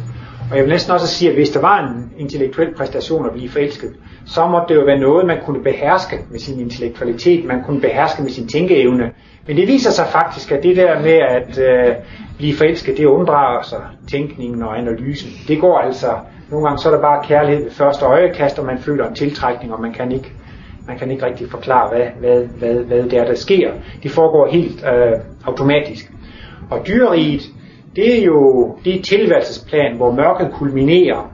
Og 0.50 0.56
jeg 0.56 0.64
vil 0.64 0.72
næsten 0.72 0.92
også 0.92 1.06
sige, 1.06 1.28
at 1.28 1.34
hvis 1.34 1.50
der 1.50 1.60
var 1.60 1.88
en 1.88 2.12
intellektuel 2.18 2.74
præstation 2.74 3.26
at 3.26 3.32
blive 3.32 3.48
forelsket, 3.48 3.94
så 4.26 4.46
måtte 4.46 4.74
det 4.74 4.80
jo 4.80 4.84
være 4.84 4.98
noget, 4.98 5.26
man 5.26 5.38
kunne 5.44 5.62
beherske 5.62 6.18
med 6.30 6.38
sin 6.38 6.60
intellektualitet, 6.60 7.44
man 7.44 7.62
kunne 7.64 7.80
beherske 7.80 8.22
med 8.22 8.30
sin 8.30 8.48
tænkeevne. 8.48 9.10
Men 9.46 9.56
det 9.56 9.68
viser 9.68 9.90
sig 9.90 10.06
faktisk, 10.12 10.52
at 10.52 10.62
det 10.62 10.76
der 10.76 11.02
med 11.02 11.12
at 11.12 11.58
øh, 11.58 11.94
blive 12.38 12.56
forelsket, 12.56 12.96
det 12.96 13.04
unddrager 13.04 13.62
sig 13.62 13.80
tænkningen 14.10 14.62
og 14.62 14.78
analysen. 14.78 15.30
Det 15.48 15.60
går 15.60 15.78
altså, 15.78 16.06
nogle 16.50 16.66
gange 16.66 16.78
så 16.78 16.88
er 16.88 16.94
der 16.94 17.00
bare 17.00 17.24
kærlighed 17.24 17.64
ved 17.64 17.72
første 17.72 18.04
øjekast, 18.04 18.58
og 18.58 18.66
man 18.66 18.78
føler 18.78 19.08
en 19.08 19.14
tiltrækning, 19.14 19.72
og 19.74 19.80
man 19.80 19.92
kan 19.92 20.12
ikke, 20.12 20.32
man 20.86 20.98
kan 20.98 21.10
ikke 21.10 21.26
rigtig 21.26 21.50
forklare, 21.50 21.88
hvad, 21.88 22.06
hvad, 22.20 22.44
hvad, 22.44 22.84
hvad 22.84 23.02
det 23.02 23.18
er, 23.18 23.24
der 23.24 23.34
sker. 23.34 23.70
Det 24.02 24.10
foregår 24.10 24.46
helt 24.46 24.84
øh, 24.84 25.12
automatisk. 25.46 26.12
Og 26.70 26.86
dyreriet, 26.86 27.42
det 27.96 28.20
er 28.20 28.24
jo 28.24 28.76
det 28.84 28.98
er 28.98 29.02
tilværelsesplan, 29.02 29.96
hvor 29.96 30.12
mørket 30.12 30.50
kulminerer. 30.52 31.32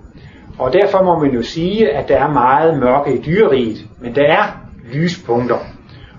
Og 0.58 0.72
derfor 0.72 1.02
må 1.02 1.18
man 1.18 1.30
jo 1.30 1.42
sige, 1.42 1.90
at 1.90 2.08
der 2.08 2.16
er 2.16 2.32
meget 2.32 2.78
mørke 2.78 3.14
i 3.14 3.22
dyreriet, 3.22 3.86
men 4.00 4.14
der 4.14 4.22
er 4.22 4.60
lyspunkter. 4.94 5.58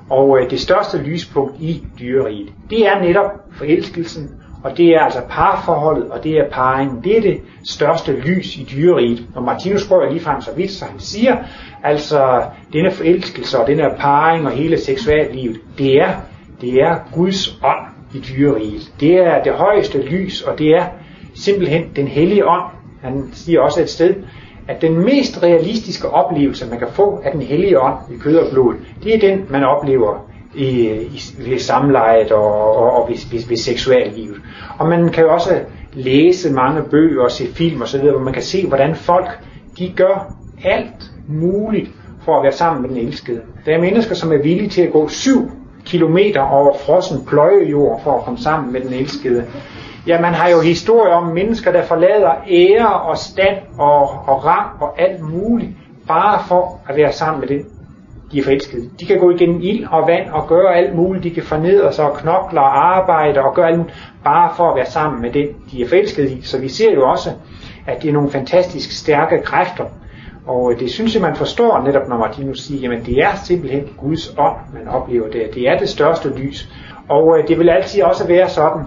Og 0.10 0.40
øh, 0.40 0.50
det 0.50 0.60
største 0.60 0.98
lyspunkt 0.98 1.56
i 1.60 1.84
dyreriet, 2.00 2.50
det 2.70 2.88
er 2.88 3.02
netop 3.02 3.32
forelskelsen, 3.52 4.30
og 4.66 4.78
det 4.78 4.96
er 4.96 5.00
altså 5.00 5.22
parforholdet, 5.30 6.12
og 6.12 6.24
det 6.24 6.32
er 6.32 6.50
parringen. 6.52 7.04
Det 7.04 7.18
er 7.18 7.22
det 7.22 7.42
største 7.66 8.12
lys 8.12 8.58
i 8.58 8.68
dyreriget. 8.72 9.26
Og 9.36 9.44
Martinus 9.44 9.88
går 9.88 10.10
lige 10.10 10.20
frem 10.20 10.42
så 10.42 10.52
vidt, 10.56 10.72
så 10.72 10.86
han 10.86 11.00
siger, 11.00 11.38
altså 11.84 12.44
denne 12.74 12.92
forelskelse 12.92 13.60
og 13.60 13.68
denne 13.68 13.84
parring 14.00 14.46
og 14.46 14.52
hele 14.52 14.80
seksuallivet, 14.80 15.60
det 15.78 16.02
er, 16.02 16.10
det 16.62 16.82
er 16.82 16.96
Guds 17.14 17.60
ånd 17.64 17.86
i 18.14 18.20
dyreriget. 18.20 18.92
Det 19.00 19.18
er 19.18 19.44
det 19.44 19.54
højeste 19.54 20.02
lys, 20.02 20.42
og 20.42 20.60
det 20.60 20.68
er 20.68 20.86
simpelthen 21.36 21.84
den 21.96 22.08
hellige 22.08 22.48
ånd. 22.48 22.72
Han 23.02 23.30
siger 23.34 23.62
også 23.62 23.82
et 23.82 23.90
sted, 23.90 24.16
at 24.68 24.82
den 24.82 25.06
mest 25.06 25.44
realistiske 25.44 26.10
oplevelse, 26.10 26.70
man 26.70 26.80
kan 26.80 26.88
få 26.92 27.22
af 27.24 27.32
den 27.32 27.42
hellige 27.42 27.82
ånd 27.82 27.98
i 28.12 28.18
kød 28.18 28.38
og 28.38 28.52
blod, 28.52 28.74
det 29.04 29.16
er 29.16 29.20
den, 29.20 29.46
man 29.50 29.64
oplever 29.64 30.30
i, 30.56 30.90
i, 30.92 31.22
ved 31.38 31.60
samlejet 31.60 32.32
og, 32.32 32.76
og, 32.78 32.92
og 32.92 33.10
ved, 33.10 33.32
ved, 33.32 33.50
ved 33.50 33.58
seksuallivet. 33.58 34.36
Og 34.80 34.88
man 34.88 35.10
kan 35.10 35.24
jo 35.24 35.34
også 35.34 35.60
læse 35.94 36.54
mange 36.54 36.82
bøger 36.92 37.24
og 37.24 37.32
se 37.32 37.48
film 37.54 37.82
osv., 37.82 38.02
hvor 38.02 38.20
man 38.20 38.34
kan 38.34 38.42
se, 38.42 38.68
hvordan 38.68 38.96
folk 38.96 39.28
de 39.78 39.94
gør 39.96 40.36
alt 40.64 41.12
muligt 41.28 41.90
for 42.26 42.38
at 42.38 42.44
være 42.44 42.52
sammen 42.52 42.82
med 42.82 42.90
den 42.90 42.98
elskede. 43.08 43.42
Der 43.66 43.76
er 43.76 43.82
mennesker, 43.82 44.16
som 44.16 44.32
er 44.32 44.38
villige 44.38 44.70
til 44.70 44.82
at 44.82 44.92
gå 44.92 45.08
syv 45.08 45.52
kilometer 45.86 46.42
over 46.42 46.78
frossen 46.86 47.26
pløjejord 47.26 48.02
for 48.04 48.18
at 48.18 48.24
komme 48.24 48.40
sammen 48.40 48.74
med 48.74 48.82
den 48.82 48.94
elskede. 48.94 49.46
Ja, 50.08 50.22
man 50.22 50.34
har 50.34 50.50
jo 50.50 50.60
historier 50.60 51.14
om 51.14 51.28
mennesker, 51.28 51.72
der 51.72 51.84
forlader 51.84 52.32
ære 52.50 53.00
og 53.02 53.18
stand 53.18 53.58
og, 53.80 54.02
og 54.02 54.46
rang 54.46 54.82
og 54.82 55.02
alt 55.02 55.22
muligt, 55.22 55.72
bare 56.08 56.40
for 56.48 56.80
at 56.90 56.96
være 56.96 57.12
sammen 57.12 57.40
med 57.40 57.48
den, 57.48 57.66
de 58.36 58.40
er 58.40 58.44
forelskede. 58.44 58.90
De 59.00 59.06
kan 59.06 59.20
gå 59.20 59.32
igennem 59.32 59.62
ild 59.62 59.88
og 59.92 60.08
vand 60.08 60.30
og 60.30 60.48
gøre 60.48 60.76
alt 60.76 60.96
muligt. 60.96 61.24
De 61.24 61.30
kan 61.30 61.44
fornedre 61.44 61.94
sig 61.94 62.12
og 62.12 62.18
knokle 62.18 62.60
og 62.60 62.98
arbejde 62.98 63.42
og 63.42 63.56
gøre 63.56 63.68
alt 63.68 63.78
muligt, 63.78 63.98
bare 64.24 64.52
for 64.58 64.70
at 64.70 64.76
være 64.76 64.86
sammen 64.86 65.22
med 65.22 65.32
den, 65.32 65.48
de 65.72 65.82
er 65.82 65.88
forelskede 65.88 66.32
i. 66.32 66.42
Så 66.42 66.60
vi 66.60 66.70
ser 66.70 66.94
jo 66.94 67.10
også, 67.10 67.30
at 67.88 68.02
det 68.02 68.10
er 68.10 68.14
nogle 68.14 68.30
fantastisk 68.30 68.92
stærke 68.92 69.42
kræfter, 69.42 69.86
og 70.48 70.72
øh, 70.72 70.80
det 70.80 70.92
synes 70.92 71.14
jeg, 71.14 71.22
man 71.22 71.36
forstår 71.36 71.84
netop, 71.86 72.10
når 72.10 72.18
Martinus 72.18 72.62
siger, 72.62 72.92
at 72.92 73.06
det 73.06 73.18
er 73.18 73.36
simpelthen 73.44 73.84
Guds 73.98 74.36
ånd, 74.38 74.58
man 74.74 74.88
oplever 74.88 75.30
det. 75.30 75.50
Det 75.54 75.70
er 75.70 75.78
det 75.78 75.90
største 75.90 76.30
lys. 76.38 76.70
Og 77.10 77.38
øh, 77.38 77.48
det 77.48 77.60
vil 77.60 77.70
altid 77.70 78.04
også 78.04 78.28
være 78.28 78.50
sådan, 78.50 78.86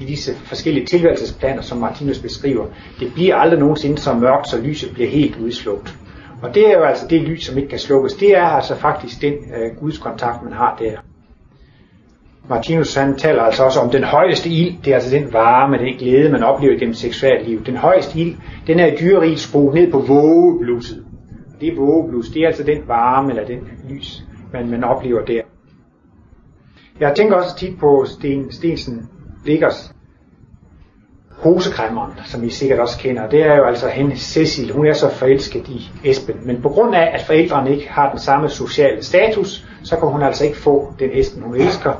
i 0.00 0.04
disse 0.04 0.34
forskellige 0.34 0.86
tilværelsesplaner, 0.86 1.62
som 1.62 1.78
Martinus 1.78 2.18
beskriver, 2.18 2.66
det 3.00 3.12
bliver 3.14 3.36
aldrig 3.36 3.60
nogensinde 3.60 3.98
så 3.98 4.14
mørkt, 4.14 4.48
så 4.48 4.60
lyset 4.60 4.90
bliver 4.94 5.10
helt 5.10 5.36
udslugt. 5.36 5.96
Og 6.42 6.54
det 6.54 6.70
er 6.70 6.78
jo 6.78 6.82
altså 6.82 7.06
det 7.10 7.22
lys, 7.22 7.44
som 7.44 7.58
ikke 7.58 7.68
kan 7.68 7.78
slukkes. 7.78 8.14
Det 8.14 8.36
er 8.36 8.44
altså 8.44 8.76
faktisk 8.76 9.22
den 9.22 9.32
øh, 9.32 9.76
Guds 9.80 9.98
kontakt, 9.98 10.42
man 10.42 10.52
har 10.52 10.76
der. 10.78 10.96
Martinus 12.48 12.94
han 12.94 13.16
taler 13.16 13.42
altså 13.42 13.64
også 13.64 13.80
om 13.80 13.90
den 13.90 14.04
højeste 14.04 14.48
ild, 14.50 14.82
det 14.84 14.90
er 14.90 14.94
altså 14.94 15.10
den 15.10 15.32
varme, 15.32 15.78
den 15.78 15.96
glæde, 15.98 16.32
man 16.32 16.42
oplever 16.42 16.78
gennem 16.78 16.94
seksualliv. 16.94 17.64
Den 17.64 17.76
højeste 17.76 18.18
ild, 18.18 18.36
den 18.66 18.80
er 18.80 18.86
i 18.86 18.96
dyreriget 19.00 19.40
skruet 19.40 19.74
ned 19.74 19.92
på 19.92 19.98
vågebluset. 19.98 21.06
Det 21.60 21.76
vågeblus, 21.76 22.28
det 22.28 22.42
er 22.42 22.46
altså 22.46 22.62
den 22.62 22.88
varme 22.88 23.30
eller 23.30 23.46
den 23.46 23.58
lys, 23.88 24.22
man, 24.52 24.70
man 24.70 24.84
oplever 24.84 25.24
der. 25.24 25.40
Jeg 27.00 27.14
tænker 27.16 27.36
også 27.36 27.56
tit 27.56 27.78
på 27.78 28.04
Sten, 28.06 28.52
Stensen 28.52 29.08
Vickers 29.44 29.93
hosekræmmeren, 31.44 32.12
som 32.24 32.44
I 32.44 32.50
sikkert 32.50 32.78
også 32.78 32.98
kender. 32.98 33.28
Det 33.28 33.42
er 33.42 33.56
jo 33.56 33.64
altså 33.64 33.88
hende, 33.88 34.16
Cecil, 34.16 34.72
hun 34.72 34.86
er 34.86 34.92
så 34.92 35.10
forelsket 35.10 35.68
i 35.68 35.90
Esben. 36.04 36.36
Men 36.46 36.62
på 36.62 36.68
grund 36.68 36.94
af, 36.94 37.10
at 37.14 37.22
forældrene 37.22 37.70
ikke 37.70 37.88
har 37.90 38.10
den 38.10 38.18
samme 38.18 38.48
sociale 38.48 39.04
status, 39.04 39.66
så 39.82 39.96
kan 39.96 40.08
hun 40.08 40.22
altså 40.22 40.44
ikke 40.44 40.56
få 40.56 40.92
den 40.98 41.10
Esben, 41.12 41.42
hun 41.42 41.56
elsker. 41.56 41.92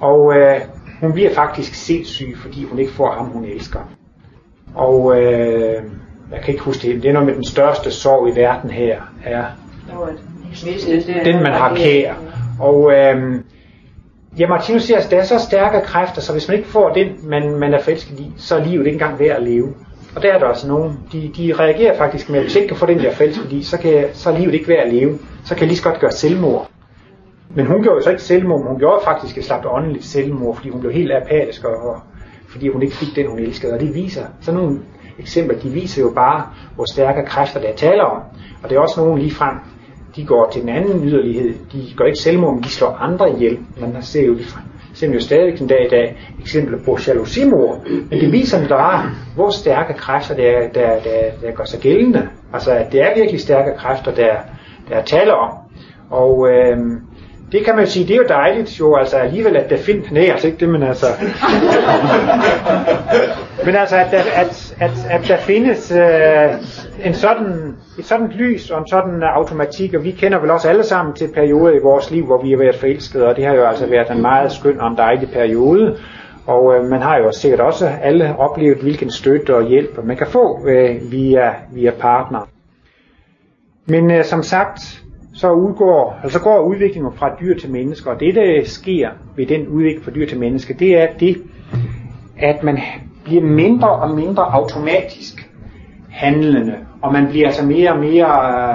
Og 0.00 0.36
øh, 0.36 0.60
hun 1.00 1.12
bliver 1.12 1.34
faktisk 1.34 1.74
sindssyg, 1.74 2.36
fordi 2.42 2.64
hun 2.64 2.78
ikke 2.78 2.92
får 2.92 3.12
ham, 3.12 3.26
hun 3.26 3.44
elsker. 3.44 3.80
Og 4.74 5.20
øh, 5.20 5.82
jeg 6.32 6.40
kan 6.42 6.52
ikke 6.54 6.64
huske 6.64 6.88
det, 6.88 7.02
det 7.02 7.08
er 7.08 7.12
noget 7.12 7.26
med 7.26 7.34
den 7.34 7.44
største 7.44 7.90
sorg 7.90 8.28
i 8.28 8.40
verden 8.40 8.70
her, 8.70 9.00
er 9.24 9.44
den 11.24 11.42
man 11.42 11.52
har 11.52 11.74
kær. 11.74 12.14
Og 12.60 12.92
øh, 12.92 13.40
ja, 14.38 14.48
Martinus 14.48 14.82
siger, 14.82 14.98
at 14.98 15.10
der 15.10 15.18
er 15.18 15.24
så 15.24 15.38
stærke 15.38 15.86
kræfter, 15.86 16.20
så 16.20 16.32
hvis 16.32 16.48
man 16.48 16.56
ikke 16.56 16.68
får 16.68 16.88
den, 16.88 17.08
man, 17.22 17.54
man 17.58 17.74
er 17.74 17.80
forelsket 17.82 18.20
i, 18.20 18.32
så 18.36 18.56
er 18.56 18.64
livet 18.64 18.86
ikke 18.86 18.94
engang 18.96 19.18
værd 19.18 19.36
at 19.36 19.42
leve. 19.42 19.74
Og 20.16 20.22
der 20.22 20.32
er 20.32 20.38
der 20.38 20.46
også 20.46 20.68
nogen, 20.68 20.98
de, 21.12 21.30
de 21.36 21.52
reagerer 21.58 21.96
faktisk 21.96 22.30
med, 22.30 22.38
at 22.38 22.44
hvis 22.44 22.54
jeg 22.54 22.62
ikke 22.62 22.72
kan 22.72 22.78
få 22.78 22.86
den, 22.86 22.98
jeg 22.98 23.06
er 23.06 23.14
forelsket 23.14 23.52
i, 23.52 23.62
så, 23.62 23.78
kan, 23.78 24.04
så 24.12 24.30
er 24.30 24.38
livet 24.38 24.54
ikke 24.54 24.68
værd 24.68 24.86
at 24.86 24.92
leve. 24.92 25.18
Så 25.44 25.54
kan 25.54 25.60
jeg 25.60 25.68
lige 25.68 25.78
så 25.78 25.84
godt 25.84 26.00
gøre 26.00 26.12
selvmord. 26.12 26.70
Men 27.54 27.66
hun 27.66 27.82
gjorde 27.82 27.96
jo 27.96 28.02
så 28.02 28.10
ikke 28.10 28.22
selvmord, 28.22 28.68
hun 28.68 28.78
gjorde 28.78 29.00
faktisk 29.04 29.38
et 29.38 29.44
slags 29.44 29.66
åndeligt 29.68 30.04
selvmord, 30.04 30.56
fordi 30.56 30.68
hun 30.68 30.80
blev 30.80 30.92
helt 30.92 31.12
apatisk, 31.12 31.64
og, 31.64 31.76
og 31.76 32.00
fordi 32.48 32.68
hun 32.68 32.82
ikke 32.82 32.96
fik 32.96 33.16
den, 33.16 33.30
hun 33.30 33.38
elskede. 33.38 33.72
Og 33.72 33.80
det 33.80 33.94
viser, 33.94 34.22
sådan 34.40 34.60
nogle 34.60 34.78
eksempler, 35.18 35.58
de 35.58 35.68
viser 35.68 36.02
jo 36.02 36.12
bare, 36.14 36.46
hvor 36.74 36.84
stærke 36.84 37.24
kræfter 37.26 37.60
der 37.60 37.74
taler 37.76 38.04
om. 38.04 38.22
Og 38.62 38.70
det 38.70 38.76
er 38.76 38.80
også 38.80 39.00
nogen 39.00 39.18
lige 39.18 39.34
frem, 39.34 39.56
de 40.16 40.24
går 40.24 40.50
til 40.52 40.60
den 40.60 40.68
anden 40.68 41.08
yderlighed. 41.08 41.54
De 41.72 41.94
gør 41.96 42.04
ikke 42.04 42.18
selvmord, 42.18 42.54
men 42.54 42.62
de 42.62 42.68
slår 42.68 42.88
andre 42.88 43.32
ihjel. 43.32 43.58
Man 43.80 44.02
ser 44.02 44.26
jo 44.26 44.36
ser 44.94 45.12
jo 45.12 45.20
stadig 45.20 45.58
den 45.58 45.66
dag 45.66 45.86
i 45.86 45.88
dag 45.88 46.16
eksempler 46.40 46.78
på 46.84 46.98
jalousimord. 47.06 47.86
Men 48.10 48.20
det 48.20 48.32
viser 48.32 48.68
bare, 48.68 49.10
hvor 49.34 49.50
stærke 49.50 49.94
kræfter 49.94 50.34
der, 50.34 50.68
der, 50.74 50.88
der, 50.88 51.30
der 51.42 51.50
gør 51.54 51.64
sig 51.64 51.80
gældende. 51.80 52.28
Altså, 52.52 52.70
at 52.70 52.92
det 52.92 53.02
er 53.02 53.14
virkelig 53.16 53.40
stærke 53.40 53.70
kræfter, 53.78 54.14
der, 54.14 54.32
der 54.88 55.02
taler 55.02 55.32
om. 55.32 55.54
Og 56.10 56.48
øh, 56.50 56.76
det 57.52 57.64
kan 57.64 57.76
man 57.76 57.86
sige, 57.86 58.06
det 58.06 58.12
er 58.12 58.16
jo 58.16 58.26
dejligt 58.28 58.80
jo, 58.80 58.96
altså 58.96 59.16
alligevel, 59.16 59.56
at 59.56 59.70
der 59.70 59.76
findes, 59.76 60.10
nej, 60.10 60.22
altså 60.22 60.46
ikke 60.46 60.60
det, 60.60 60.68
men 60.68 60.82
altså, 60.82 61.06
men 63.66 63.76
altså, 63.76 63.96
at 63.96 64.06
der, 64.10 64.22
at, 64.34 64.74
at, 64.80 64.90
at 65.10 65.28
der 65.28 65.36
findes 65.36 65.92
øh, 65.92 66.50
en 67.04 67.14
sådan, 67.14 67.76
et 67.98 68.04
sådan 68.04 68.28
lys 68.28 68.70
og 68.70 68.80
en 68.80 68.88
sådan 68.88 69.22
øh, 69.22 69.36
automatik, 69.36 69.94
og 69.94 70.04
vi 70.04 70.10
kender 70.10 70.38
vel 70.38 70.50
også 70.50 70.68
alle 70.68 70.84
sammen 70.84 71.14
til 71.14 71.28
perioder 71.34 71.72
i 71.72 71.82
vores 71.82 72.10
liv, 72.10 72.26
hvor 72.26 72.42
vi 72.42 72.50
har 72.50 72.58
været 72.58 72.76
forelskede, 72.76 73.26
og 73.26 73.36
det 73.36 73.44
har 73.44 73.54
jo 73.54 73.64
altså 73.64 73.86
været 73.86 74.10
en 74.10 74.22
meget 74.22 74.52
skøn 74.52 74.80
og 74.80 74.90
en 74.90 74.96
dejlig 74.96 75.28
periode, 75.30 75.98
og 76.46 76.74
øh, 76.74 76.84
man 76.84 77.02
har 77.02 77.18
jo 77.18 77.32
sikkert 77.32 77.60
også 77.60 77.86
alle 78.02 78.36
oplevet, 78.38 78.78
hvilken 78.78 79.10
støtte 79.10 79.56
og 79.56 79.68
hjælp 79.68 80.04
man 80.04 80.16
kan 80.16 80.26
få 80.26 80.68
øh, 80.68 81.12
via, 81.12 81.54
via 81.72 81.90
partner. 82.00 82.48
Men 83.86 84.10
øh, 84.10 84.24
som 84.24 84.42
sagt, 84.42 85.02
så, 85.34 85.52
udgår, 85.52 86.20
altså 86.22 86.40
går 86.40 86.60
udviklingen 86.60 87.12
fra 87.12 87.36
dyr 87.40 87.58
til 87.58 87.70
mennesker, 87.70 88.10
og 88.10 88.20
det 88.20 88.34
der 88.34 88.64
sker 88.64 89.08
ved 89.36 89.46
den 89.46 89.68
udvikling 89.68 90.04
fra 90.04 90.10
dyr 90.10 90.26
til 90.26 90.38
menneske, 90.38 90.74
det 90.74 91.00
er 91.00 91.06
det, 91.20 91.36
at 92.38 92.62
man 92.62 92.78
bliver 93.24 93.42
mindre 93.42 93.88
og 93.88 94.10
mindre 94.10 94.52
automatisk 94.52 95.49
handlende, 96.20 96.74
og 97.02 97.12
man 97.12 97.26
bliver 97.28 97.46
altså 97.46 97.64
mere 97.64 97.92
og 97.92 97.98
mere 97.98 98.28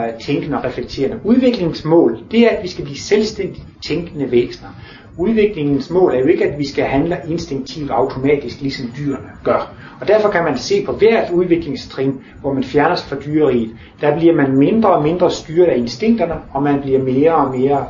øh, 0.07 0.13
tænkende 0.25 0.57
og 0.57 0.63
reflekterende. 0.63 1.19
Udviklingsmål, 1.23 2.19
det 2.31 2.39
er, 2.39 2.49
at 2.49 2.63
vi 2.63 2.67
skal 2.67 2.83
blive 2.83 2.97
selvstændigt 2.97 3.65
tænkende 3.87 4.31
væsener. 4.31 4.69
Udviklingens 5.17 5.89
mål 5.89 6.15
er 6.15 6.19
jo 6.19 6.25
ikke, 6.25 6.45
at 6.45 6.59
vi 6.59 6.67
skal 6.67 6.83
handle 6.83 7.17
instinktivt 7.29 7.91
automatisk, 7.91 8.61
ligesom 8.61 8.85
dyrene 8.97 9.29
gør. 9.43 9.73
Og 10.01 10.07
derfor 10.07 10.29
kan 10.29 10.43
man 10.43 10.57
se 10.57 10.85
på 10.85 10.91
hvert 10.91 11.31
udviklingstrin, 11.31 12.19
hvor 12.41 12.53
man 12.53 12.63
fjerner 12.63 12.95
sig 12.95 13.09
fra 13.09 13.15
dyreriet, 13.25 13.69
der 14.01 14.17
bliver 14.17 14.35
man 14.35 14.57
mindre 14.57 14.89
og 14.89 15.03
mindre 15.03 15.31
styret 15.31 15.67
af 15.67 15.77
instinkterne, 15.77 16.33
og 16.53 16.63
man 16.63 16.81
bliver 16.81 17.03
mere 17.03 17.35
og 17.35 17.57
mere 17.59 17.85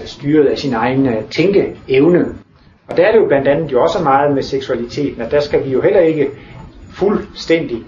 øh, 0.00 0.06
styret 0.06 0.46
af 0.46 0.58
sin 0.58 0.74
egen 0.74 1.06
øh, 1.06 1.24
tænkeevne. 1.30 2.24
Og 2.88 2.96
der 2.96 3.06
er 3.06 3.12
det 3.12 3.18
jo 3.18 3.26
blandt 3.26 3.48
andet 3.48 3.72
jo 3.72 3.82
også 3.82 4.02
meget 4.02 4.34
med 4.34 4.42
seksualiteten, 4.42 5.22
at 5.22 5.30
der 5.30 5.40
skal 5.40 5.64
vi 5.64 5.70
jo 5.70 5.80
heller 5.80 6.00
ikke 6.00 6.28
fuldstændig 6.90 7.78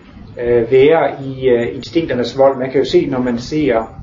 øh, 0.43 0.73
være 0.73 1.11
i 1.25 1.49
øh, 1.49 1.77
instinkternes 1.77 2.39
vold. 2.39 2.59
Man 2.59 2.71
kan 2.71 2.81
jo 2.81 2.87
se, 2.91 3.07
når 3.07 3.19
man 3.19 3.39
ser 3.39 4.01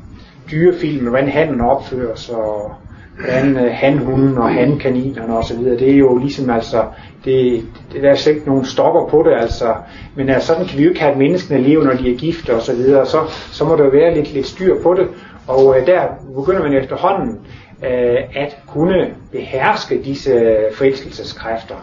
dyrefilm, 0.52 1.08
hvordan 1.08 1.30
handen 1.30 1.62
opfører 1.62 2.16
sig, 2.16 2.36
og 2.36 2.72
hvordan 3.20 3.58
øh, 3.58 3.72
hanhunden 3.74 4.38
og 4.38 4.54
handkaninerne 4.54 5.38
osv., 5.38 5.58
det 5.58 5.92
er 5.92 5.98
jo 5.98 6.18
ligesom 6.18 6.50
altså, 6.50 6.86
det, 7.26 7.66
det 7.94 8.04
der 8.04 8.10
er 8.10 8.16
slet 8.16 8.34
ikke 8.34 8.48
nogen 8.48 8.66
stopper 8.66 9.08
på 9.08 9.24
det, 9.30 9.42
altså, 9.42 9.74
men 10.16 10.30
altså, 10.30 10.48
sådan 10.48 10.66
kan 10.66 10.78
vi 10.78 10.84
jo 10.84 10.90
ikke 10.90 11.02
have 11.02 11.18
menneskene 11.18 11.62
leve, 11.62 11.84
når 11.84 11.94
de 11.94 12.14
er 12.14 12.18
gift 12.18 12.50
og 12.50 12.62
så 12.62 12.76
videre, 12.76 13.06
så, 13.06 13.18
så 13.52 13.66
må 13.66 13.76
der 13.76 13.84
jo 13.84 13.90
være 13.90 14.16
lidt, 14.16 14.34
lidt 14.34 14.48
styr 14.48 14.82
på 14.84 14.94
det, 14.94 15.08
og 15.48 15.80
øh, 15.80 15.88
der 15.88 16.02
begynder 16.36 16.64
man 16.64 16.74
efterhånden 16.74 17.40
øh, 17.84 18.18
at 18.36 18.58
kunne 18.68 19.08
beherske 19.32 20.04
disse 20.04 20.58
forelskelseskræfter. 20.74 21.76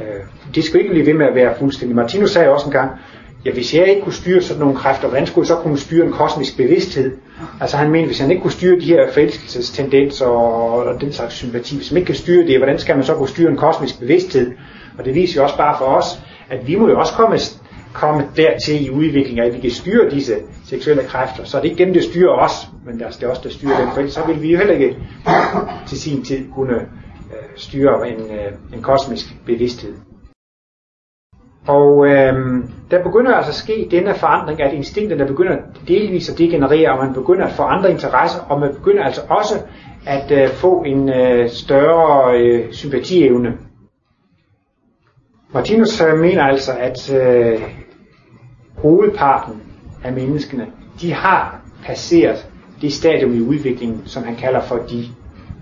Øh, 0.00 0.54
det 0.54 0.64
skal 0.64 0.80
ikke 0.80 0.92
blive 0.92 1.06
ved 1.06 1.14
med 1.14 1.26
at 1.26 1.34
være 1.34 1.54
fuldstændig. 1.58 1.96
Martinus 1.96 2.30
sagde 2.30 2.48
også 2.48 2.66
engang, 2.66 2.90
ja 3.44 3.52
hvis 3.52 3.74
jeg 3.74 3.88
ikke 3.88 4.02
kunne 4.02 4.12
styre 4.12 4.42
sådan 4.42 4.60
nogle 4.60 4.76
kræfter, 4.76 5.08
hvordan 5.08 5.26
skulle 5.26 5.42
jeg 5.42 5.56
så 5.56 5.62
kunne 5.62 5.78
styre 5.78 6.06
en 6.06 6.12
kosmisk 6.12 6.56
bevidsthed? 6.56 7.16
Altså 7.60 7.76
han 7.76 7.90
mener, 7.90 8.06
hvis 8.06 8.18
han 8.18 8.30
ikke 8.30 8.42
kunne 8.42 8.52
styre 8.52 8.80
de 8.80 8.86
her 8.86 9.12
forelskelsestendenser 9.12 10.26
og 10.26 11.00
den 11.00 11.12
slags 11.12 11.34
sympati, 11.34 11.76
hvis 11.76 11.92
man 11.92 11.96
ikke 11.96 12.06
kan 12.06 12.14
styre 12.14 12.46
det, 12.46 12.58
hvordan 12.58 12.78
skal 12.78 12.96
man 12.96 13.04
så 13.04 13.14
kunne 13.14 13.28
styre 13.28 13.50
en 13.50 13.56
kosmisk 13.56 14.00
bevidsthed? 14.00 14.52
Og 14.98 15.04
det 15.04 15.14
viser 15.14 15.40
jo 15.40 15.44
også 15.44 15.56
bare 15.56 15.78
for 15.78 15.84
os, 15.84 16.06
at 16.50 16.68
vi 16.68 16.76
må 16.76 16.88
jo 16.88 16.98
også 16.98 17.12
komme, 17.12 17.38
komme 17.92 18.24
dertil 18.36 18.86
i 18.86 18.90
udviklingen, 18.90 19.44
at 19.44 19.54
vi 19.54 19.60
kan 19.60 19.70
styre 19.70 20.10
disse 20.10 20.34
seksuelle 20.64 21.02
kræfter. 21.02 21.44
Så 21.44 21.56
er 21.56 21.62
det 21.62 21.70
ikke 21.70 21.84
dem, 21.84 21.94
der 21.94 22.00
styrer 22.00 22.32
os, 22.32 22.52
men 22.86 23.02
altså, 23.02 23.20
det 23.20 23.26
er 23.26 23.30
også 23.30 23.42
der 23.44 23.50
styrer 23.50 23.80
dem, 23.80 23.88
for 23.94 24.08
så 24.08 24.26
vil 24.26 24.42
vi 24.42 24.52
jo 24.52 24.58
heller 24.58 24.74
ikke 24.74 24.96
til 25.86 26.00
sin 26.00 26.24
tid 26.24 26.44
kunne 26.54 26.76
øh, 26.76 27.46
styre 27.56 28.08
en, 28.08 28.20
øh, 28.20 28.52
en 28.74 28.82
kosmisk 28.82 29.26
bevidsthed. 29.46 29.94
Og 31.66 32.06
øhm, 32.06 32.70
der 32.90 33.02
begynder 33.02 33.34
altså 33.34 33.50
at 33.50 33.54
ske 33.54 33.88
denne 33.90 34.14
forandring, 34.14 34.62
at 34.62 34.72
instinkterne 34.72 35.26
begynder 35.26 35.56
delvis 35.88 36.30
at 36.30 36.38
degenerere, 36.38 36.92
og 36.92 37.04
man 37.04 37.14
begynder 37.14 37.46
at 37.46 37.52
få 37.52 37.62
andre 37.62 37.90
interesser, 37.90 38.40
og 38.48 38.60
man 38.60 38.74
begynder 38.74 39.04
altså 39.04 39.20
også 39.28 39.54
at 40.06 40.30
øh, 40.42 40.48
få 40.48 40.82
en 40.82 41.08
øh, 41.08 41.48
større 41.48 42.38
øh, 42.40 42.72
sympatievne. 42.72 43.58
Martinus 45.54 46.00
øh, 46.00 46.18
mener 46.18 46.42
altså, 46.42 46.72
at 46.78 47.14
øh, 47.14 47.60
hovedparten 48.76 49.62
af 50.04 50.12
menneskene, 50.12 50.66
de 51.00 51.12
har 51.12 51.60
passeret 51.84 52.46
det 52.80 52.92
stadium 52.92 53.34
i 53.34 53.40
udviklingen, 53.40 54.02
som 54.04 54.22
han 54.22 54.36
kalder 54.36 54.60
for 54.60 54.76
de 54.76 55.04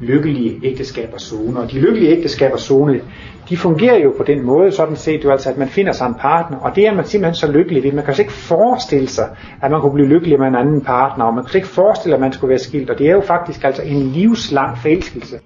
lykkelige 0.00 0.60
ægteskaber 0.64 1.18
zone. 1.18 1.60
Og 1.60 1.70
de 1.70 1.78
lykkelige 1.78 2.10
ægteskaber 2.16 2.56
zone, 2.56 3.00
de 3.48 3.56
fungerer 3.56 3.98
jo 3.98 4.14
på 4.16 4.22
den 4.22 4.42
måde, 4.42 4.72
sådan 4.72 4.96
set 4.96 5.24
jo 5.24 5.30
altså, 5.30 5.50
at 5.50 5.58
man 5.58 5.68
finder 5.68 5.92
sig 5.92 6.06
en 6.06 6.14
partner, 6.14 6.58
og 6.58 6.76
det 6.76 6.86
er 6.86 6.94
man 6.94 7.04
simpelthen 7.04 7.34
så 7.34 7.52
lykkelig 7.52 7.82
ved. 7.82 7.92
Man 7.92 8.04
kan 8.04 8.14
ikke 8.18 8.32
forestille 8.32 9.08
sig, 9.08 9.36
at 9.62 9.70
man 9.70 9.80
kunne 9.80 9.94
blive 9.94 10.08
lykkelig 10.08 10.38
med 10.38 10.46
en 10.46 10.54
anden 10.54 10.80
partner, 10.80 11.24
og 11.24 11.34
man 11.34 11.44
kan 11.44 11.58
ikke 11.58 11.68
forestille, 11.68 12.14
at 12.14 12.20
man 12.20 12.32
skulle 12.32 12.48
være 12.48 12.58
skilt, 12.58 12.90
og 12.90 12.98
det 12.98 13.08
er 13.08 13.12
jo 13.12 13.20
faktisk 13.20 13.64
altså 13.64 13.82
en 13.82 14.02
livslang 14.02 14.78
forelskelse. 14.78 15.36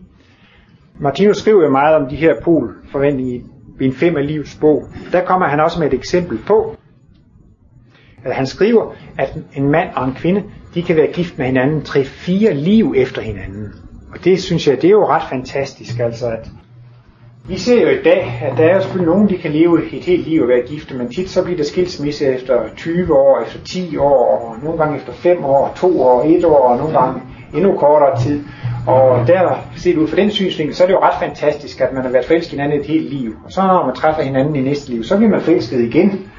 Martinus 1.01 1.37
skriver 1.37 1.65
jo 1.65 1.71
meget 1.71 1.97
om 1.97 2.09
de 2.09 2.17
her 2.17 2.35
polforventninger 2.45 3.35
i 3.35 3.43
bind 3.79 3.93
5 3.93 4.17
af 4.17 4.27
livets 4.27 4.59
bog. 4.61 4.85
Der 5.13 5.25
kommer 5.25 5.49
han 5.49 5.61
også 5.61 5.81
med 5.81 5.87
et 5.87 5.95
eksempel 5.95 6.39
på, 6.47 6.77
at 8.25 8.35
han 8.35 8.47
skriver, 8.47 8.95
at 9.19 9.39
en 9.55 9.71
mand 9.71 9.89
og 9.95 10.05
en 10.05 10.15
kvinde, 10.15 10.43
de 10.75 10.83
kan 10.83 10.97
være 10.97 11.13
gift 11.13 11.39
med 11.39 11.47
hinanden 11.47 11.81
3-4 11.81 12.53
liv 12.53 12.95
efter 12.97 13.23
hinanden. 13.23 13.73
Og 14.12 14.25
det 14.25 14.42
synes 14.42 14.68
jeg, 14.68 14.77
det 14.83 14.85
er 14.85 14.90
jo 14.90 15.07
ret 15.07 15.23
fantastisk, 15.31 15.99
altså 15.99 16.27
at 16.27 16.49
vi 17.49 17.59
ser 17.59 17.83
jo 17.83 17.88
i 17.88 18.03
dag, 18.03 18.42
at 18.42 18.59
der 18.59 18.64
er 18.64 18.81
selvfølgelig 18.81 19.14
nogen, 19.14 19.29
de 19.29 19.38
kan 19.38 19.51
leve 19.51 19.97
et 19.97 20.05
helt 20.05 20.29
liv 20.29 20.42
og 20.42 20.49
være 20.49 20.66
gifte, 20.66 20.94
men 20.94 21.12
tit 21.12 21.31
så 21.31 21.44
bliver 21.44 21.57
der 21.57 21.64
skilsmisse 21.64 22.27
efter 22.27 22.61
20 22.77 23.14
år, 23.14 23.42
efter 23.47 23.59
10 23.64 23.97
år, 23.97 24.27
og 24.27 24.57
nogle 24.62 24.79
gange 24.79 24.97
efter 24.97 25.12
5 25.12 25.44
år, 25.44 25.73
2 25.77 26.03
år, 26.03 26.25
1 26.27 26.44
år, 26.44 26.68
og 26.68 26.79
nogle 26.79 26.99
gange 26.99 27.21
endnu 27.55 27.77
kortere 27.77 28.21
tid. 28.21 28.44
Og 28.87 29.27
der 29.27 29.64
set 29.77 29.97
ud 29.97 30.09
fra 30.09 30.16
den 30.16 30.31
synsvinkel, 30.31 30.77
så 30.77 30.83
er 30.83 30.87
det 30.87 30.94
jo 30.94 31.01
ret 31.01 31.14
fantastisk, 31.21 31.81
at 31.81 31.92
man 31.92 32.03
har 32.03 32.11
været 32.11 32.25
forelsket 32.25 32.51
hinanden 32.51 32.81
et 32.81 32.87
helt 32.87 33.14
liv. 33.14 33.37
Og 33.44 33.53
så 33.53 33.62
når 33.62 33.87
man 33.87 33.94
træffer 33.94 34.23
hinanden 34.23 34.57
i 34.57 34.61
næste 34.61 34.90
liv, 34.90 35.05
så 35.05 35.16
bliver 35.16 35.31
man 35.31 35.40
forelsket 35.40 35.81
igen. 35.81 36.31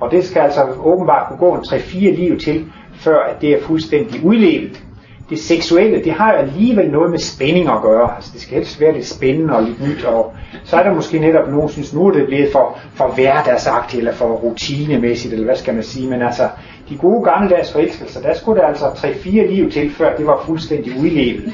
Og 0.00 0.10
det 0.10 0.24
skal 0.24 0.40
altså 0.40 0.66
åbenbart 0.84 1.28
kunne 1.28 1.38
gå 1.38 1.54
en 1.54 1.60
3-4 1.60 1.98
liv 1.98 2.38
til, 2.38 2.64
før 2.94 3.18
at 3.18 3.40
det 3.40 3.50
er 3.50 3.62
fuldstændig 3.62 4.24
udlevet 4.24 4.84
det 5.30 5.38
seksuelle, 5.38 6.04
det 6.04 6.12
har 6.12 6.32
alligevel 6.32 6.90
noget 6.90 7.10
med 7.10 7.18
spænding 7.18 7.68
at 7.68 7.82
gøre. 7.82 8.14
Altså, 8.16 8.30
det 8.32 8.40
skal 8.40 8.54
helst 8.54 8.80
være 8.80 8.92
lidt 8.92 9.06
spændende 9.06 9.56
og 9.56 9.62
lidt 9.62 9.88
nyt, 9.88 10.04
og 10.04 10.34
så 10.64 10.76
er 10.76 10.82
der 10.82 10.94
måske 10.94 11.18
netop 11.18 11.48
nogen, 11.48 11.68
synes, 11.68 11.94
nu 11.94 12.06
er 12.06 12.10
det 12.10 12.26
blevet 12.26 12.52
for, 12.52 12.78
for 12.94 13.08
hverdagsagtigt, 13.08 13.98
eller 13.98 14.12
for 14.12 14.26
rutinemæssigt, 14.26 15.32
eller 15.32 15.44
hvad 15.44 15.56
skal 15.56 15.74
man 15.74 15.82
sige, 15.82 16.10
men 16.10 16.22
altså, 16.22 16.48
de 16.88 16.96
gode 16.96 17.24
gammeldags 17.24 17.72
forelskelser, 17.72 18.20
der 18.20 18.34
skulle 18.34 18.60
der 18.60 18.66
altså 18.66 18.84
3-4 18.86 19.30
liv 19.30 19.70
til, 19.70 19.90
før 19.90 20.16
det 20.16 20.26
var 20.26 20.42
fuldstændig 20.46 20.92
udlevet. 21.00 21.52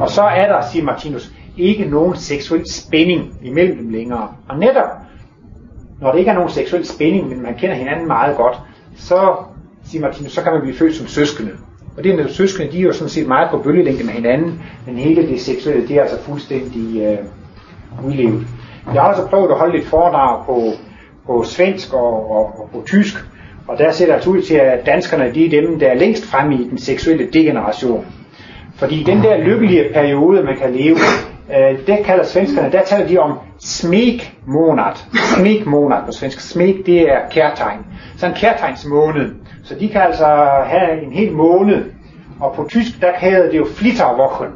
Og 0.00 0.10
så 0.10 0.22
er 0.22 0.46
der, 0.48 0.62
siger 0.72 0.84
Martinus, 0.84 1.30
ikke 1.56 1.84
nogen 1.84 2.16
seksuel 2.16 2.72
spænding 2.72 3.38
imellem 3.42 3.78
dem 3.78 3.88
længere. 3.88 4.28
Og 4.48 4.58
netop, 4.58 4.88
når 6.00 6.12
der 6.12 6.18
ikke 6.18 6.30
er 6.30 6.34
nogen 6.34 6.50
seksuel 6.50 6.86
spænding, 6.86 7.28
men 7.28 7.42
man 7.42 7.54
kender 7.54 7.76
hinanden 7.76 8.06
meget 8.06 8.36
godt, 8.36 8.60
så, 8.96 9.34
siger 9.84 10.02
Martinus, 10.02 10.32
så 10.32 10.42
kan 10.42 10.52
man 10.52 10.60
blive 10.60 10.76
født 10.76 10.94
som 10.94 11.06
søskende. 11.06 11.52
Og 11.96 12.04
det 12.04 12.20
er 12.20 12.28
søskende, 12.28 12.72
de 12.72 12.78
er 12.78 12.82
jo 12.82 12.92
sådan 12.92 13.08
set 13.08 13.26
meget 13.26 13.50
på 13.50 13.58
bølgelængde 13.58 14.04
med 14.04 14.12
hinanden, 14.12 14.62
men 14.86 14.96
hele 14.96 15.28
det 15.28 15.40
seksuelle, 15.40 15.88
det 15.88 15.96
er 15.96 16.02
altså 16.02 16.22
fuldstændig 16.22 17.02
øh, 17.02 17.18
udlevet. 18.06 18.46
Jeg 18.94 19.02
har 19.02 19.08
altså 19.08 19.26
prøvet 19.26 19.50
at 19.50 19.58
holde 19.58 19.76
lidt 19.76 19.86
foredrag 19.88 20.46
på, 20.46 20.70
på 21.26 21.44
svensk 21.44 21.94
og, 21.94 22.30
og, 22.30 22.60
og 22.60 22.68
på 22.72 22.82
tysk, 22.86 23.14
og 23.68 23.78
der 23.78 23.92
ser 23.92 24.06
det 24.06 24.12
altså 24.12 24.30
ud 24.30 24.42
til, 24.42 24.54
at 24.54 24.86
danskerne 24.86 25.34
de 25.34 25.46
er 25.46 25.60
dem, 25.60 25.78
der 25.78 25.88
er 25.88 25.94
længst 25.94 26.26
fremme 26.26 26.54
i 26.54 26.68
den 26.70 26.78
seksuelle 26.78 27.28
degeneration. 27.32 28.06
Fordi 28.74 29.02
den 29.02 29.22
der 29.22 29.38
lykkelige 29.38 29.84
periode, 29.94 30.42
man 30.42 30.56
kan 30.56 30.72
leve, 30.72 30.96
øh, 31.50 31.86
det 31.86 31.98
kalder 32.04 32.24
svenskerne, 32.24 32.72
der 32.72 32.82
taler 32.84 33.08
de 33.08 33.18
om 33.18 33.38
smekmånad. 33.60 34.94
Smekmånad 35.36 35.98
på 36.06 36.12
svensk. 36.12 36.40
Smek, 36.40 36.86
det 36.86 37.00
er 37.00 37.18
kærtegn. 37.30 37.86
Så 38.16 38.26
en 38.26 38.32
kærtegnsmåned. 38.32 39.34
Så 39.64 39.74
de 39.74 39.88
kan 39.88 40.00
altså 40.00 40.26
have 40.66 41.02
en 41.02 41.12
hel 41.12 41.32
måned, 41.32 41.84
og 42.40 42.52
på 42.56 42.66
tysk, 42.68 43.00
der 43.00 43.12
hedder 43.18 43.50
det 43.50 43.58
jo 43.58 43.66
Flitterwochen. 43.76 44.48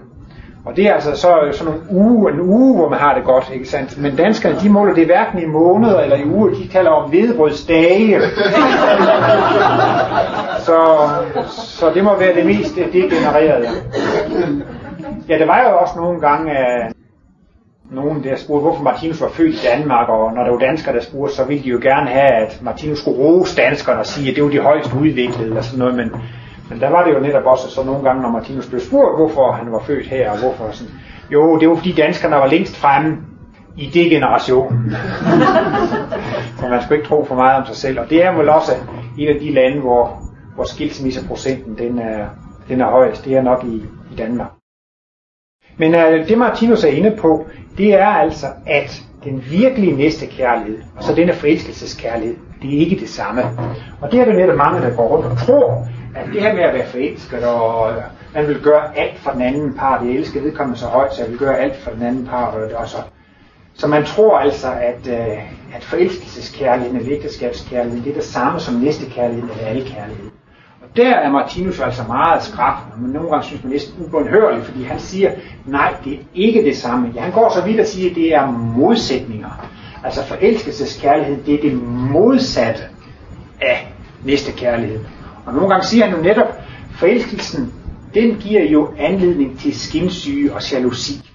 Og 0.65 0.77
det 0.77 0.87
er 0.87 0.95
altså 0.95 1.11
så 1.11 1.49
sådan 1.53 1.75
en 1.75 1.81
uge, 1.91 2.33
en 2.33 2.41
uge, 2.41 2.77
hvor 2.77 2.89
man 2.89 2.99
har 2.99 3.15
det 3.15 3.25
godt, 3.25 3.51
ikke 3.55 3.69
sandt? 3.69 3.99
Men 3.99 4.17
danskerne, 4.17 4.57
de 4.63 4.69
måler 4.69 4.95
det 4.95 5.07
hverken 5.07 5.43
i 5.43 5.47
måneder 5.47 6.01
eller 6.01 6.17
i 6.17 6.25
uger, 6.25 6.49
de 6.49 6.69
taler 6.69 6.91
om 6.91 7.11
hvedebrødsdage. 7.11 8.21
så, 10.67 11.09
så 11.51 11.91
det 11.95 12.05
må 12.05 12.19
være 12.19 12.35
det 12.35 12.47
mest 12.47 12.77
degenererede. 12.93 13.67
Ja, 15.31 15.39
det 15.39 15.49
var 15.49 15.63
jo 15.63 15.79
også 15.79 15.95
nogle 15.97 16.21
gange, 16.21 16.53
at 16.53 16.93
nogen 17.91 18.25
der 18.25 18.37
spurgte, 18.37 18.63
hvorfor 18.63 18.83
Martinus 18.83 19.21
var 19.21 19.29
født 19.29 19.55
i 19.55 19.67
Danmark, 19.67 20.09
og 20.09 20.33
når 20.35 20.45
der 20.45 20.51
var 20.51 20.59
danskere, 20.59 20.95
der 20.95 21.03
spurgte, 21.03 21.35
så 21.35 21.45
ville 21.45 21.63
de 21.63 21.69
jo 21.69 21.79
gerne 21.83 22.11
have, 22.11 22.31
at 22.31 22.61
Martinus 22.63 22.99
skulle 22.99 23.19
rose 23.19 23.57
danskerne 23.57 24.01
og 24.01 24.07
sige, 24.07 24.31
at 24.31 24.37
det 24.37 24.45
var 24.45 24.51
de 24.51 24.59
højst 24.59 24.95
udviklede, 24.95 25.49
eller 25.49 25.63
sådan 25.63 25.79
noget, 25.79 25.95
men, 25.95 26.13
men 26.71 26.81
der 26.81 26.91
var 26.91 27.05
det 27.05 27.15
jo 27.15 27.21
netop 27.21 27.45
også 27.45 27.71
så 27.71 27.83
nogle 27.85 28.05
gange, 28.05 28.23
når 28.23 28.31
Martinus 28.31 28.67
blev 28.67 28.81
spurgt, 28.81 29.17
hvorfor 29.17 29.53
han 29.53 29.73
var 29.73 29.83
født 29.87 30.07
her, 30.07 30.31
og 30.31 30.39
hvorfor 30.39 30.71
sådan, 30.71 30.95
jo, 31.33 31.59
det 31.59 31.69
var 31.69 31.75
fordi 31.75 31.93
danskerne 31.93 32.37
var 32.37 32.47
længst 32.47 32.77
fremme 32.77 33.17
i 33.77 33.87
det 33.87 34.11
generation. 34.11 34.93
så 36.59 36.69
man 36.69 36.83
skulle 36.83 36.99
ikke 36.99 37.09
tro 37.09 37.25
for 37.25 37.35
meget 37.35 37.61
om 37.61 37.67
sig 37.67 37.77
selv, 37.77 38.01
og 38.01 38.11
det 38.11 38.25
er 38.25 38.33
vel 38.33 38.49
også 38.49 38.73
et 39.19 39.29
af 39.29 39.41
de 39.41 39.55
lande, 39.55 39.81
hvor, 39.81 40.23
hvor 40.55 40.65
skilsmisseprocenten 40.65 41.79
den 41.79 41.99
er, 41.99 42.27
den 42.69 42.81
er 42.81 42.91
højest, 42.91 43.25
det 43.25 43.37
er 43.37 43.43
nok 43.43 43.65
i, 43.65 43.77
i 44.13 44.17
Danmark. 44.19 44.60
Men 45.77 45.95
øh, 45.95 46.29
det 46.29 46.39
Martinus 46.39 46.85
er 46.85 46.89
inde 46.89 47.17
på, 47.19 47.47
det 47.79 47.95
er 47.95 48.07
altså, 48.07 48.47
at 48.67 49.03
den 49.25 49.45
virkelige 49.51 49.97
næste 49.97 50.27
kærlighed, 50.27 50.79
og 50.97 51.05
så 51.05 51.15
denne 51.15 51.33
forelskelseskærlighed, 51.33 52.37
det 52.63 52.75
er 52.75 52.79
ikke 52.79 52.97
det 52.97 53.09
samme. 53.09 53.43
Og 54.01 54.13
det 54.13 54.21
er 54.21 54.25
det 54.25 54.35
netop 54.35 54.57
mange, 54.57 54.81
der 54.81 54.97
går 54.97 55.09
rundt 55.09 55.27
og 55.27 55.39
tror, 55.39 55.87
at 56.17 56.27
det 56.33 56.43
her 56.43 56.55
med 56.55 56.63
at 56.63 56.75
være 56.75 56.87
forelsket, 56.87 57.45
og 57.45 57.91
øh, 57.91 58.03
man 58.35 58.49
vil 58.49 58.61
gøre 58.61 58.99
alt 58.99 59.19
for 59.19 59.31
den 59.31 59.43
anden 59.43 59.75
part, 59.75 60.03
jeg 60.07 60.13
elsker 60.13 60.41
vedkommende 60.41 60.79
så 60.81 60.87
højt, 60.87 61.15
så 61.15 61.23
jeg 61.23 61.31
vil 61.31 61.39
gøre 61.39 61.59
alt 61.59 61.77
for 61.77 61.91
den 61.91 62.03
anden 62.03 62.27
part, 62.27 62.55
og 62.55 62.89
så. 62.89 62.97
Så 63.75 63.87
man 63.87 64.05
tror 64.05 64.39
altså, 64.39 64.69
at, 64.73 65.09
øh, 65.09 65.39
at 65.77 65.85
forelskelseskærligheden 65.85 66.97
eller 66.97 67.17
ægteskabskærligheden, 67.17 68.05
det 68.05 68.11
er 68.11 68.15
det 68.15 68.25
samme 68.25 68.61
som 68.61 68.75
næstekærligheden 68.75 69.51
eller 69.51 69.67
alle 69.67 69.85
kærlighed 69.85 70.31
der 70.97 71.15
er 71.15 71.31
Martinus 71.31 71.81
altså 71.81 72.03
meget 72.09 72.43
skrab, 72.43 72.77
men 73.01 73.11
nogle 73.11 73.31
gange 73.31 73.47
synes 73.47 73.63
man 73.65 73.73
næsten 73.73 74.05
ubundhørlig, 74.05 74.65
fordi 74.65 74.85
han 74.85 75.01
siger, 75.01 75.31
nej, 75.67 75.95
det 76.05 76.13
er 76.13 76.19
ikke 76.35 76.65
det 76.65 76.77
samme. 76.77 77.13
Ja, 77.15 77.21
han 77.21 77.33
går 77.33 77.53
så 77.55 77.65
vidt 77.65 77.81
og 77.81 77.87
siger, 77.87 78.11
at 78.11 78.17
det 78.17 78.35
er 78.35 78.51
modsætninger. 78.51 79.69
Altså 80.05 80.25
forelskelseskærlighed, 80.25 81.45
det 81.47 81.55
er 81.55 81.63
det 81.63 81.83
modsatte 82.13 82.83
af 83.61 83.93
næste 84.25 84.53
kærlighed. 84.53 85.01
Og 85.47 85.55
nogle 85.55 85.69
gange 85.69 85.87
siger 85.87 86.07
han 86.07 86.17
jo 86.17 86.23
netop, 86.23 86.61
forelskelsen 86.91 87.73
den 88.15 88.37
giver 88.37 88.65
jo 88.65 88.89
anledning 88.99 89.59
til 89.59 89.81
skinsyge 89.81 90.55
og 90.55 90.73
jalousi. 90.73 91.31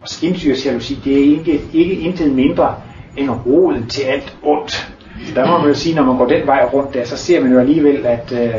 Og 0.00 0.08
skinsyge 0.08 0.52
og 0.52 0.64
jalousi, 0.64 1.00
det 1.04 1.12
er 1.12 1.24
ikke, 1.24 1.62
ikke 1.72 1.94
intet 1.94 2.32
mindre 2.32 2.74
end 3.16 3.30
roden 3.30 3.86
til 3.86 4.02
alt 4.02 4.36
ondt. 4.42 4.94
Så 5.26 5.34
der 5.34 5.46
må 5.46 5.58
man 5.58 5.68
jo 5.68 5.74
sige, 5.74 5.94
når 5.94 6.02
man 6.02 6.16
går 6.16 6.26
den 6.26 6.46
vej 6.46 6.68
rundt 6.72 6.94
der, 6.94 7.04
så 7.04 7.16
ser 7.16 7.40
man 7.40 7.52
jo 7.52 7.58
alligevel, 7.58 8.06
at, 8.06 8.32
øh, 8.32 8.54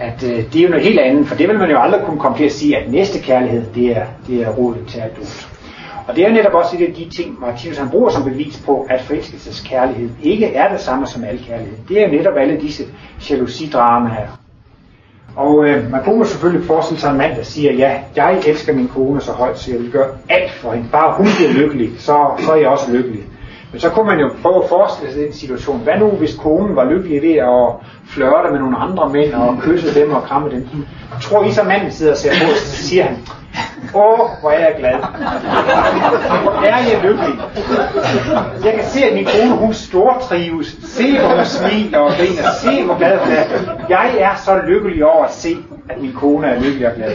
at 0.00 0.22
øh, 0.22 0.44
det 0.52 0.56
er 0.56 0.62
jo 0.62 0.68
noget 0.68 0.84
helt 0.84 0.98
andet. 0.98 1.26
For 1.28 1.34
det 1.34 1.48
vil 1.48 1.58
man 1.58 1.70
jo 1.70 1.78
aldrig 1.78 2.00
kunne 2.06 2.20
komme 2.20 2.38
til 2.38 2.44
at 2.44 2.52
sige, 2.52 2.76
at 2.76 2.92
næste 2.92 3.18
kærlighed, 3.18 3.62
det 3.74 3.96
er, 3.96 4.04
det 4.26 4.42
er 4.42 4.48
roden 4.48 4.84
til 4.86 4.98
at 4.98 5.10
ondt. 5.18 5.48
Og 6.08 6.16
det 6.16 6.26
er 6.26 6.32
netop 6.32 6.54
også 6.54 6.76
et 6.78 6.86
af 6.86 6.92
de 6.92 7.08
ting, 7.16 7.40
Martinus 7.40 7.78
han 7.78 7.88
bruger 7.88 8.10
som 8.10 8.24
bevis 8.24 8.62
på, 8.66 8.86
at 8.90 9.00
forelskelseskærlighed 9.00 10.10
ikke 10.22 10.46
er 10.46 10.72
det 10.72 10.80
samme 10.80 11.06
som 11.06 11.24
al 11.24 11.44
kærlighed. 11.48 11.76
Det 11.88 12.00
er 12.00 12.06
jo 12.06 12.12
netop 12.12 12.36
alle 12.36 12.60
disse 12.60 12.84
jalousidramaer. 13.30 14.40
Og 15.36 15.66
øh, 15.66 15.90
man 15.90 16.04
kunne 16.04 16.26
selvfølgelig 16.26 16.66
forestille 16.66 17.00
sig 17.00 17.10
en 17.10 17.18
mand, 17.18 17.36
der 17.36 17.42
siger, 17.42 17.72
ja, 17.72 18.00
jeg 18.16 18.40
elsker 18.46 18.74
min 18.74 18.88
kone 18.88 19.20
så 19.20 19.32
højt, 19.32 19.58
så 19.58 19.70
jeg 19.70 19.80
vil 19.80 19.90
gøre 19.90 20.08
alt 20.28 20.50
for 20.50 20.72
hende. 20.72 20.88
Bare 20.92 21.14
hun 21.16 21.26
bliver 21.36 21.52
lykkelig, 21.52 21.90
så, 21.98 22.30
så 22.38 22.52
er 22.52 22.56
jeg 22.56 22.68
også 22.68 22.92
lykkelig. 22.92 23.22
Men 23.72 23.80
så 23.80 23.90
kunne 23.90 24.06
man 24.06 24.20
jo 24.20 24.30
prøve 24.42 24.62
at 24.62 24.68
forestille 24.68 25.12
sig 25.12 25.22
den 25.22 25.32
situation. 25.32 25.80
Hvad 25.80 25.98
nu, 25.98 26.08
hvis 26.08 26.34
konen 26.36 26.76
var 26.76 26.84
lykkelig 26.84 27.22
ved 27.22 27.34
at 27.34 27.88
flørte 28.08 28.50
med 28.50 28.58
nogle 28.58 28.76
andre 28.76 29.08
mænd 29.08 29.32
og 29.34 29.58
kysse 29.62 30.00
dem 30.00 30.12
og 30.12 30.22
kramme 30.22 30.50
dem? 30.50 30.66
Tror 31.22 31.44
I 31.44 31.52
så 31.52 31.62
manden 31.62 31.92
sidder 31.92 32.12
og 32.12 32.18
ser 32.18 32.30
på, 32.30 32.54
så 32.56 32.76
siger 32.76 33.04
han, 33.04 33.16
Åh, 33.94 34.18
hvor 34.40 34.50
er 34.50 34.58
jeg 34.58 34.74
glad. 34.78 34.94
Hvor 36.42 36.52
er 36.66 36.76
jeg 36.76 37.00
lykkelig. 37.02 37.34
Jeg 38.64 38.74
kan 38.74 38.84
se, 38.84 39.04
at 39.04 39.14
min 39.14 39.24
kone, 39.24 39.56
hun 39.56 39.74
stortrives. 39.74 40.76
Se, 40.84 41.18
hvor 41.18 41.28
hun 41.28 41.44
smiler 41.44 41.98
og 41.98 42.10
griner. 42.10 42.42
Se, 42.62 42.84
hvor 42.84 42.98
glad 42.98 43.18
hun 43.18 43.32
er. 43.32 43.44
Jeg 43.88 44.16
er 44.18 44.34
så 44.44 44.60
lykkelig 44.66 45.04
over 45.04 45.24
at 45.24 45.32
se, 45.32 45.56
at 45.88 46.00
min 46.00 46.12
kone 46.12 46.46
er 46.46 46.60
lykkelig 46.60 46.86
og 46.86 46.94
glad. 46.96 47.10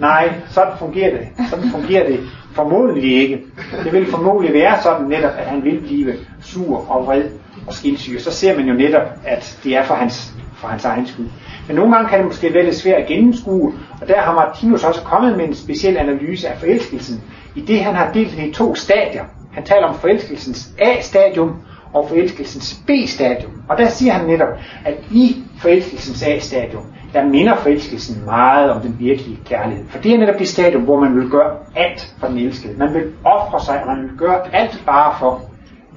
Nej, 0.00 0.32
sådan 0.48 0.72
fungerer 0.78 1.18
det. 1.18 1.28
Sådan 1.50 1.70
fungerer 1.70 2.06
det 2.06 2.20
formodentlig 2.52 3.22
ikke. 3.22 3.40
Det 3.84 3.92
vil 3.92 4.06
formodentlig 4.06 4.54
være 4.54 4.82
sådan 4.82 5.06
netop, 5.06 5.30
at 5.38 5.46
han 5.46 5.64
vil 5.64 5.80
blive 5.80 6.14
sur 6.42 6.90
og 6.90 7.06
vred 7.06 7.24
og 7.66 7.72
skinsyg. 7.74 8.20
Så 8.20 8.30
ser 8.30 8.56
man 8.56 8.66
jo 8.66 8.74
netop, 8.74 9.06
at 9.24 9.58
det 9.64 9.76
er 9.76 9.84
for 9.84 9.94
hans, 9.94 10.34
for 10.54 10.68
hans 10.68 10.84
egen 10.84 11.06
skyld. 11.06 11.26
Men 11.66 11.76
nogle 11.76 11.94
gange 11.94 12.08
kan 12.08 12.18
det 12.18 12.26
måske 12.26 12.54
være 12.54 12.64
lidt 12.64 12.76
svært 12.76 13.02
at 13.02 13.06
gennemskue, 13.06 13.72
og 14.00 14.08
der 14.08 14.20
har 14.20 14.34
Martinus 14.34 14.84
også 14.84 15.00
kommet 15.02 15.36
med 15.36 15.44
en 15.44 15.54
speciel 15.54 15.96
analyse 15.96 16.48
af 16.48 16.58
forelskelsen, 16.58 17.22
i 17.54 17.60
det 17.60 17.84
han 17.84 17.94
har 17.94 18.12
delt 18.12 18.36
den 18.36 18.48
i 18.48 18.52
to 18.52 18.74
stadier. 18.74 19.24
Han 19.52 19.64
taler 19.64 19.86
om 19.86 19.94
forelskelsens 19.94 20.70
A-stadium 20.78 21.56
og 21.92 22.08
forelskelsens 22.08 22.80
B-stadium. 22.86 23.52
Og 23.68 23.78
der 23.78 23.88
siger 23.88 24.12
han 24.12 24.26
netop, 24.26 24.48
at 24.84 24.94
i 25.10 25.36
forelskelsens 25.58 26.22
A-stadium, 26.22 26.82
der 27.12 27.24
minder 27.24 27.56
forelskelsen 27.56 28.24
meget 28.24 28.70
om 28.70 28.80
den 28.80 28.96
virkelige 28.98 29.38
kærlighed. 29.44 29.84
For 29.88 29.98
det 29.98 30.14
er 30.14 30.18
netop 30.18 30.38
det 30.38 30.48
stadium, 30.48 30.82
hvor 30.82 31.00
man 31.00 31.16
vil 31.16 31.30
gøre 31.30 31.56
alt 31.76 32.14
for 32.18 32.26
den 32.26 32.38
elskede. 32.38 32.78
Man 32.78 32.94
vil 32.94 33.12
ofre 33.24 33.60
sig, 33.64 33.80
og 33.82 33.86
man 33.86 34.02
vil 34.02 34.18
gøre 34.18 34.54
alt 34.54 34.82
bare 34.86 35.14
for, 35.18 35.42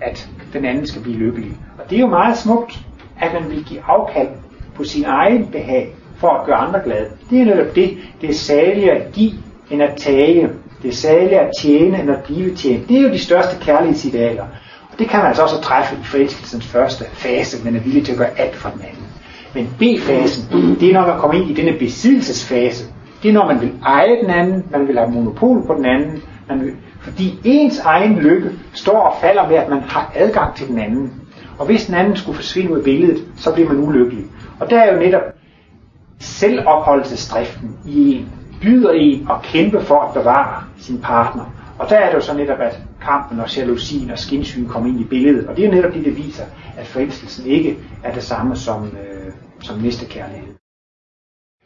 at 0.02 0.30
den 0.54 0.65
anden 0.65 0.88
skal 0.88 1.02
blive 1.02 1.17
lykkelig. 1.17 1.52
Og 1.80 1.89
det 1.89 1.95
er 1.95 1.99
jo 1.99 2.08
meget 2.08 2.38
smukt, 2.38 2.80
at 3.21 3.34
man 3.34 3.52
vil 3.52 3.63
give 3.63 3.82
afkald 3.88 4.28
på 4.76 4.84
sin 4.84 5.06
egen 5.06 5.47
behag 5.47 5.95
for 6.17 6.30
at 6.30 6.45
gøre 6.45 6.56
andre 6.56 6.82
glade. 6.84 7.10
Det 7.30 7.41
er 7.41 7.45
netop 7.45 7.76
det. 7.76 7.97
Det 8.21 8.30
er 8.30 8.34
særligt 8.34 8.89
at 8.91 9.12
give 9.12 9.32
end 9.69 9.84
at 9.84 9.93
tage. 9.97 10.49
Det 10.82 10.89
er 10.89 10.95
særligt 10.95 11.34
at 11.34 11.52
tjene 11.62 12.02
end 12.02 12.12
at 12.12 12.23
blive 12.23 12.56
tjent. 12.56 12.89
Det 12.89 12.97
er 12.97 13.02
jo 13.02 13.10
de 13.10 13.19
største 13.19 13.56
kærlighedsidealer. 13.62 14.43
Og 14.91 14.99
det 14.99 15.10
kan 15.10 15.19
man 15.19 15.28
altså 15.28 15.43
også 15.43 15.62
træffe 15.62 15.95
i 15.95 16.04
forelskelsens 16.04 16.65
første 16.65 17.06
fase, 17.13 17.63
men 17.63 17.76
er 17.76 17.80
villig 17.80 18.06
til 18.06 18.12
at 18.12 18.17
gøre 18.17 18.39
alt 18.39 18.56
for 18.56 18.69
den 18.69 18.82
anden. 18.82 19.03
Men 19.56 19.70
B-fasen, 19.80 20.78
det 20.80 20.89
er 20.89 20.94
når 20.94 21.08
man 21.08 21.20
kommer 21.20 21.42
ind 21.42 21.50
i 21.50 21.54
denne 21.54 21.80
besiddelsesfase. 21.80 22.86
Det 23.24 23.30
er 23.30 23.34
når 23.34 23.48
man 23.48 23.62
vil 23.62 23.72
eje 23.86 24.22
den 24.22 24.30
anden, 24.30 24.66
man 24.72 24.88
vil 24.88 24.98
have 24.98 25.12
monopol 25.12 25.68
på 25.68 25.74
den 25.74 25.86
anden, 25.86 26.24
man 26.50 26.62
vil, 26.62 26.74
fordi 27.02 27.39
ens 27.44 27.80
egen 27.80 28.16
lykke 28.16 28.52
står 28.74 29.00
og 29.00 29.16
falder 29.22 29.48
med, 29.48 29.56
at 29.56 29.70
man 29.70 29.82
har 29.82 30.12
adgang 30.16 30.56
til 30.56 30.68
den 30.68 30.80
anden. 30.80 31.13
Og 31.60 31.66
hvis 31.66 31.86
den 31.86 31.96
anden 31.96 32.16
skulle 32.16 32.36
forsvinde 32.36 32.72
ud 32.72 32.78
af 32.78 32.84
billedet, 32.84 33.26
så 33.38 33.54
bliver 33.54 33.70
man 33.70 33.80
ulykkelig. 33.80 34.26
Og 34.60 34.70
der 34.70 34.80
er 34.80 34.94
jo 34.94 35.00
netop 35.00 35.22
selvopholdelsesdriften 36.20 37.78
i 37.86 38.16
en, 38.16 38.30
byder 38.62 38.92
i 38.92 39.26
at 39.30 39.36
kæmpe 39.44 39.82
for 39.82 40.00
at 40.00 40.13
bevare 40.13 40.63
sin 40.78 40.98
partner. 40.98 41.44
Og 41.80 41.89
der 41.89 41.96
er 41.96 42.10
det 42.10 42.16
jo 42.16 42.22
så 42.22 42.38
netop, 42.38 42.60
at 42.60 42.80
kampen 43.02 43.39
og 43.39 43.58
jalousien 43.58 44.12
og 44.12 44.20
skinsygen 44.20 44.68
kommer 44.68 44.89
ind 44.89 45.00
i 45.00 45.04
billedet. 45.04 45.48
Og 45.48 45.56
det 45.56 45.66
er 45.66 45.70
jo 45.70 45.76
netop 45.76 45.94
det, 45.94 46.06
der 46.06 46.12
viser, 46.12 46.44
at 46.78 46.88
forelskelsen 46.88 47.46
ikke 47.46 47.78
er 48.04 48.13
det 48.13 48.24
samme 48.24 48.56
som, 48.56 48.84
øh, 48.84 49.12
som 49.63 49.82
kærligheden. 50.10 50.56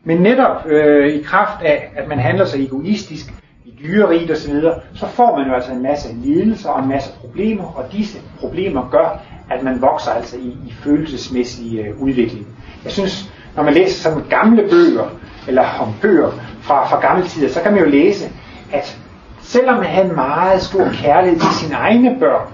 Men 0.03 0.17
netop 0.17 0.65
øh, 0.65 1.13
i 1.13 1.21
kraft 1.21 1.63
af, 1.63 1.91
at 1.95 2.07
man 2.07 2.19
handler 2.19 2.45
så 2.45 2.57
egoistisk, 2.57 3.33
i 3.65 3.73
dyreriget 3.83 4.31
osv., 4.31 4.53
så 4.93 5.07
får 5.07 5.38
man 5.38 5.47
jo 5.47 5.53
altså 5.53 5.71
en 5.71 5.83
masse 5.83 6.15
lidelser 6.15 6.69
og 6.69 6.83
en 6.83 6.89
masse 6.89 7.12
problemer, 7.19 7.63
og 7.63 7.91
disse 7.91 8.21
problemer 8.39 8.89
gør, 8.91 9.21
at 9.49 9.63
man 9.63 9.81
vokser 9.81 10.12
altså 10.12 10.38
i, 10.38 10.57
i 10.67 10.73
følelsesmæssig 10.83 11.79
øh, 11.79 12.01
udvikling. 12.01 12.47
Jeg 12.83 12.91
synes, 12.91 13.33
når 13.55 13.63
man 13.63 13.73
læser 13.73 14.03
sådan 14.03 14.27
gamle 14.29 14.67
bøger, 14.69 15.10
eller 15.47 15.63
om 15.79 15.93
bøger 16.01 16.31
fra, 16.62 16.88
fra 16.88 16.99
gamle 16.99 17.27
tider, 17.27 17.49
så 17.49 17.62
kan 17.62 17.71
man 17.73 17.83
jo 17.83 17.89
læse, 17.89 18.29
at 18.73 18.99
selvom 19.41 19.75
man 19.75 19.86
havde 19.86 20.10
en 20.10 20.15
meget 20.15 20.62
stor 20.62 20.89
kærlighed 20.93 21.39
til 21.39 21.49
sine 21.49 21.75
egne 21.75 22.17
børn 22.19 22.47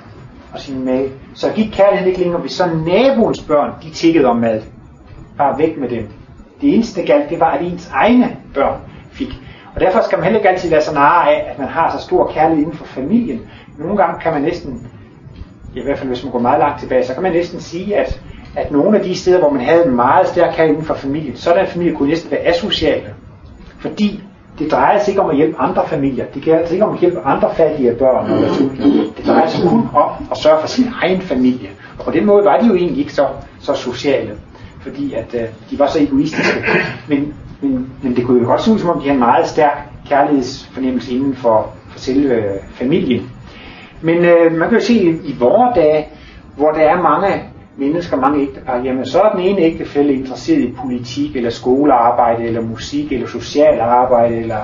og 0.53 0.59
sin 0.59 0.85
mad, 0.85 1.09
så 1.33 1.51
gik 1.55 1.71
kærligheden 1.71 2.07
ikke 2.07 2.19
længere, 2.19 2.41
hvis 2.41 2.51
så 2.51 2.69
naboens 2.85 3.41
børn, 3.43 3.71
de 3.83 3.89
tikkede 3.89 4.25
om 4.25 4.37
mad. 4.37 4.61
Bare 5.37 5.57
væk 5.57 5.77
med 5.77 5.89
dem. 5.89 6.07
Det 6.61 6.75
eneste, 6.75 7.01
der 7.01 7.07
galt, 7.07 7.29
det 7.29 7.39
var, 7.39 7.51
at 7.51 7.61
ens 7.61 7.89
egne 7.93 8.37
børn 8.53 8.79
fik. 9.11 9.29
Og 9.75 9.81
derfor 9.81 10.01
skal 10.01 10.17
man 10.17 10.23
heller 10.23 10.39
ikke 10.39 10.49
altid 10.49 10.69
være 10.69 10.81
så 10.81 10.93
nare 10.93 11.35
af, 11.35 11.51
at 11.51 11.59
man 11.59 11.67
har 11.67 11.97
så 11.97 12.05
stor 12.05 12.31
kærlighed 12.31 12.65
inden 12.65 12.77
for 12.77 12.85
familien. 12.85 13.41
Nogle 13.77 13.97
gange 13.97 14.21
kan 14.21 14.33
man 14.33 14.41
næsten, 14.41 14.87
i 15.75 15.81
hvert 15.83 15.97
fald 15.97 16.09
hvis 16.09 16.23
man 16.23 16.31
går 16.31 16.39
meget 16.39 16.59
langt 16.59 16.79
tilbage, 16.79 17.05
så 17.05 17.13
kan 17.13 17.23
man 17.23 17.31
næsten 17.31 17.59
sige, 17.59 17.95
at 17.97 18.21
at 18.55 18.71
nogle 18.71 18.97
af 18.97 19.03
de 19.03 19.15
steder, 19.15 19.39
hvor 19.39 19.49
man 19.49 19.61
havde 19.61 19.85
en 19.85 19.95
meget 19.95 20.27
stærk 20.27 20.53
kærlighed 20.55 20.69
inden 20.75 20.85
for 20.87 20.93
familien, 20.93 21.35
sådan 21.35 21.65
en 21.65 21.71
familie 21.71 21.95
kunne 21.95 22.09
næsten 22.09 22.31
være 22.31 22.39
asociale. 22.39 23.13
Fordi 23.79 24.23
det 24.59 24.71
drejer 24.71 24.99
sig 24.99 25.11
ikke 25.11 25.21
om 25.21 25.29
at 25.29 25.35
hjælpe 25.35 25.57
andre 25.59 25.87
familier. 25.87 26.25
Det 26.33 26.45
drejer 26.45 26.65
sig 26.65 26.73
ikke 26.73 26.85
om 26.85 26.93
at 26.93 26.99
hjælpe 26.99 27.19
andre 27.19 27.55
fattige 27.55 27.93
børn 27.93 28.31
eller 28.31 28.47
Det 29.17 29.25
drejer 29.27 29.47
sig 29.47 29.69
kun 29.69 29.89
om 29.93 30.09
at 30.31 30.37
sørge 30.37 30.59
for 30.61 30.67
sin 30.67 30.85
egen 31.01 31.21
familie. 31.21 31.69
Og 31.99 32.05
på 32.05 32.11
den 32.11 32.25
måde 32.25 32.45
var 32.45 32.57
de 32.59 32.67
jo 32.67 32.75
egentlig 32.75 32.99
ikke 32.99 33.13
så, 33.13 33.27
så 33.59 33.73
sociale. 33.73 34.31
Fordi 34.83 35.13
at 35.13 35.35
øh, 35.35 35.41
de 35.71 35.79
var 35.79 35.87
så 35.87 36.01
egoistiske. 36.01 36.59
Men, 37.09 37.33
men, 37.61 37.89
men 38.01 38.15
det 38.15 38.25
kunne 38.25 38.41
jo 38.41 38.47
godt 38.47 38.61
se 38.61 38.71
ud 38.71 38.79
som 38.79 38.89
om, 38.89 38.97
de 38.97 39.01
havde 39.01 39.13
en 39.13 39.19
meget 39.19 39.47
stærk 39.47 39.89
kærlighedsfornemmelse 40.09 41.11
inden 41.11 41.35
for, 41.35 41.73
for 41.89 41.99
selve 41.99 42.33
øh, 42.33 42.59
familien. 42.71 43.29
Men 44.01 44.25
øh, 44.25 44.51
man 44.51 44.69
kan 44.69 44.77
jo 44.77 44.85
se 44.85 44.93
i, 44.93 45.09
i 45.09 45.35
vores 45.39 45.75
dage, 45.75 46.07
hvor 46.57 46.71
der 46.71 46.81
er 46.81 47.01
mange 47.01 47.43
mennesker, 47.77 48.17
mange 48.17 48.41
ægtepar, 48.41 48.81
jamen 48.83 49.05
så 49.05 49.21
er 49.21 49.31
den 49.31 49.41
ene 49.41 49.61
ægtefælle 49.61 50.13
interesseret 50.13 50.59
i 50.59 50.73
politik, 50.81 51.35
eller 51.35 51.49
skolearbejde, 51.49 52.43
eller 52.43 52.61
musik, 52.61 53.11
eller 53.11 53.27
socialt 53.27 53.79
arbejde, 53.79 54.35
eller 54.35 54.59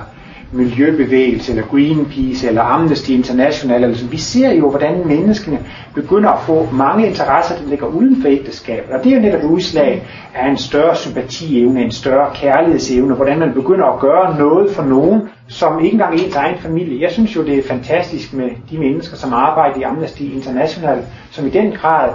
miljøbevægelse, 0.52 1.52
eller 1.52 1.66
Greenpeace, 1.66 2.48
eller 2.48 2.62
Amnesty 2.62 3.10
International. 3.10 3.84
Altså, 3.84 4.06
vi 4.06 4.16
ser 4.16 4.52
jo, 4.52 4.70
hvordan 4.70 5.02
menneskene 5.06 5.58
begynder 5.94 6.28
at 6.30 6.40
få 6.40 6.68
mange 6.72 7.06
interesser, 7.06 7.56
der 7.56 7.68
ligger 7.68 7.86
uden 7.86 8.22
for 8.22 8.28
ægteskabet. 8.28 8.94
Og 8.94 9.04
det 9.04 9.12
er 9.12 9.16
jo 9.16 9.22
netop 9.22 9.50
udslag 9.50 10.06
af 10.34 10.50
en 10.50 10.56
større 10.56 10.96
sympatievne, 10.96 11.82
en 11.82 11.92
større 11.92 12.30
kærlighedsevne, 12.34 13.14
hvordan 13.14 13.38
man 13.38 13.54
begynder 13.54 13.86
at 13.86 14.00
gøre 14.00 14.38
noget 14.38 14.70
for 14.70 14.82
nogen, 14.82 15.22
som 15.48 15.84
ikke 15.84 15.94
engang 15.94 16.14
ens 16.14 16.36
egen 16.36 16.58
familie. 16.58 17.02
Jeg 17.02 17.10
synes 17.10 17.36
jo, 17.36 17.42
det 17.42 17.58
er 17.58 17.62
fantastisk 17.68 18.32
med 18.32 18.48
de 18.70 18.78
mennesker, 18.78 19.16
som 19.16 19.32
arbejder 19.32 19.80
i 19.80 19.82
Amnesty 19.82 20.20
International, 20.20 20.98
som 21.30 21.46
i 21.46 21.50
den 21.50 21.72
grad 21.72 22.10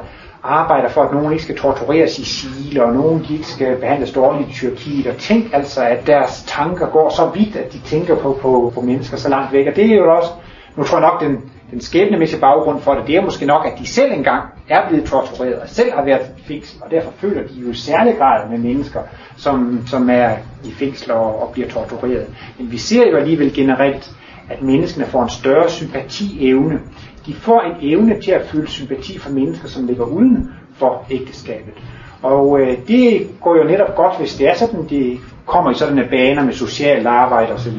arbejder 0.45 0.89
for, 0.89 1.01
at 1.01 1.13
nogen 1.13 1.31
ikke 1.31 1.43
skal 1.43 1.58
tortureres 1.58 2.19
i 2.19 2.25
Chile, 2.25 2.84
og 2.84 2.93
nogen 2.93 3.25
de 3.27 3.34
ikke 3.34 3.47
skal 3.47 3.75
behandles 3.75 4.12
dårligt 4.12 4.49
i 4.49 4.53
Tyrkiet. 4.53 5.08
Og 5.08 5.17
tænk 5.17 5.45
altså, 5.53 5.84
at 5.84 6.08
deres 6.08 6.43
tanker 6.47 6.89
går 6.89 7.10
så 7.10 7.31
vidt, 7.34 7.55
at 7.55 7.73
de 7.73 7.79
tænker 7.79 8.15
på, 8.15 8.38
på, 8.41 8.71
på 8.75 8.81
mennesker 8.81 9.17
så 9.17 9.29
langt 9.29 9.53
væk. 9.53 9.67
Og 9.67 9.75
det 9.75 9.86
er 9.91 9.95
jo 9.95 10.15
også, 10.15 10.29
nu 10.75 10.84
tror 10.84 10.99
jeg 10.99 11.10
nok, 11.10 11.21
den, 11.21 11.51
den 11.71 11.81
skæbnemæssige 11.81 12.39
baggrund 12.41 12.81
for 12.81 12.93
det, 12.93 13.08
det 13.08 13.15
er 13.15 13.21
måske 13.21 13.45
nok, 13.45 13.65
at 13.65 13.79
de 13.79 13.88
selv 13.88 14.12
engang 14.12 14.43
er 14.69 14.88
blevet 14.89 15.05
tortureret, 15.05 15.55
og 15.55 15.69
selv 15.69 15.91
har 15.93 16.05
været 16.05 16.21
i 16.38 16.41
fængsel, 16.47 16.84
og 16.84 16.91
derfor 16.91 17.12
føler 17.17 17.47
de 17.47 17.53
jo 17.53 17.71
i 17.71 17.73
særlig 17.73 18.17
grad 18.17 18.49
med 18.49 18.58
mennesker, 18.58 18.99
som, 19.38 19.79
som 19.88 20.10
er 20.10 20.29
i 20.63 20.71
fængsler 20.71 21.15
og, 21.15 21.41
og 21.41 21.53
bliver 21.53 21.67
tortureret. 21.69 22.27
Men 22.58 22.71
vi 22.71 22.77
ser 22.77 23.10
jo 23.10 23.17
alligevel 23.17 23.53
generelt, 23.53 24.12
at 24.49 24.62
menneskene 24.62 25.05
får 25.05 25.23
en 25.23 25.29
større 25.29 25.69
sympatievne 25.69 26.79
de 27.26 27.34
får 27.34 27.62
en 27.62 27.76
evne 27.82 28.22
til 28.22 28.32
at 28.32 28.46
føle 28.46 28.68
sympati 28.68 29.20
for 29.20 29.32
mennesker, 29.32 29.68
som 29.68 29.88
ligger 29.88 30.06
uden 30.06 30.50
for 30.76 31.06
ægteskabet. 31.12 31.74
Og 32.22 32.60
øh, 32.60 32.78
det 32.88 33.28
går 33.42 33.58
jo 33.58 33.64
netop 33.64 33.96
godt, 33.96 34.20
hvis 34.20 34.36
det 34.36 34.50
er 34.50 34.56
sådan, 34.56 34.88
det 34.90 35.20
kommer 35.46 35.72
i 35.72 35.74
sådanne 35.74 36.08
baner 36.10 36.44
med 36.44 36.54
socialt 36.54 37.08
arbejde 37.08 37.54
osv. 37.54 37.78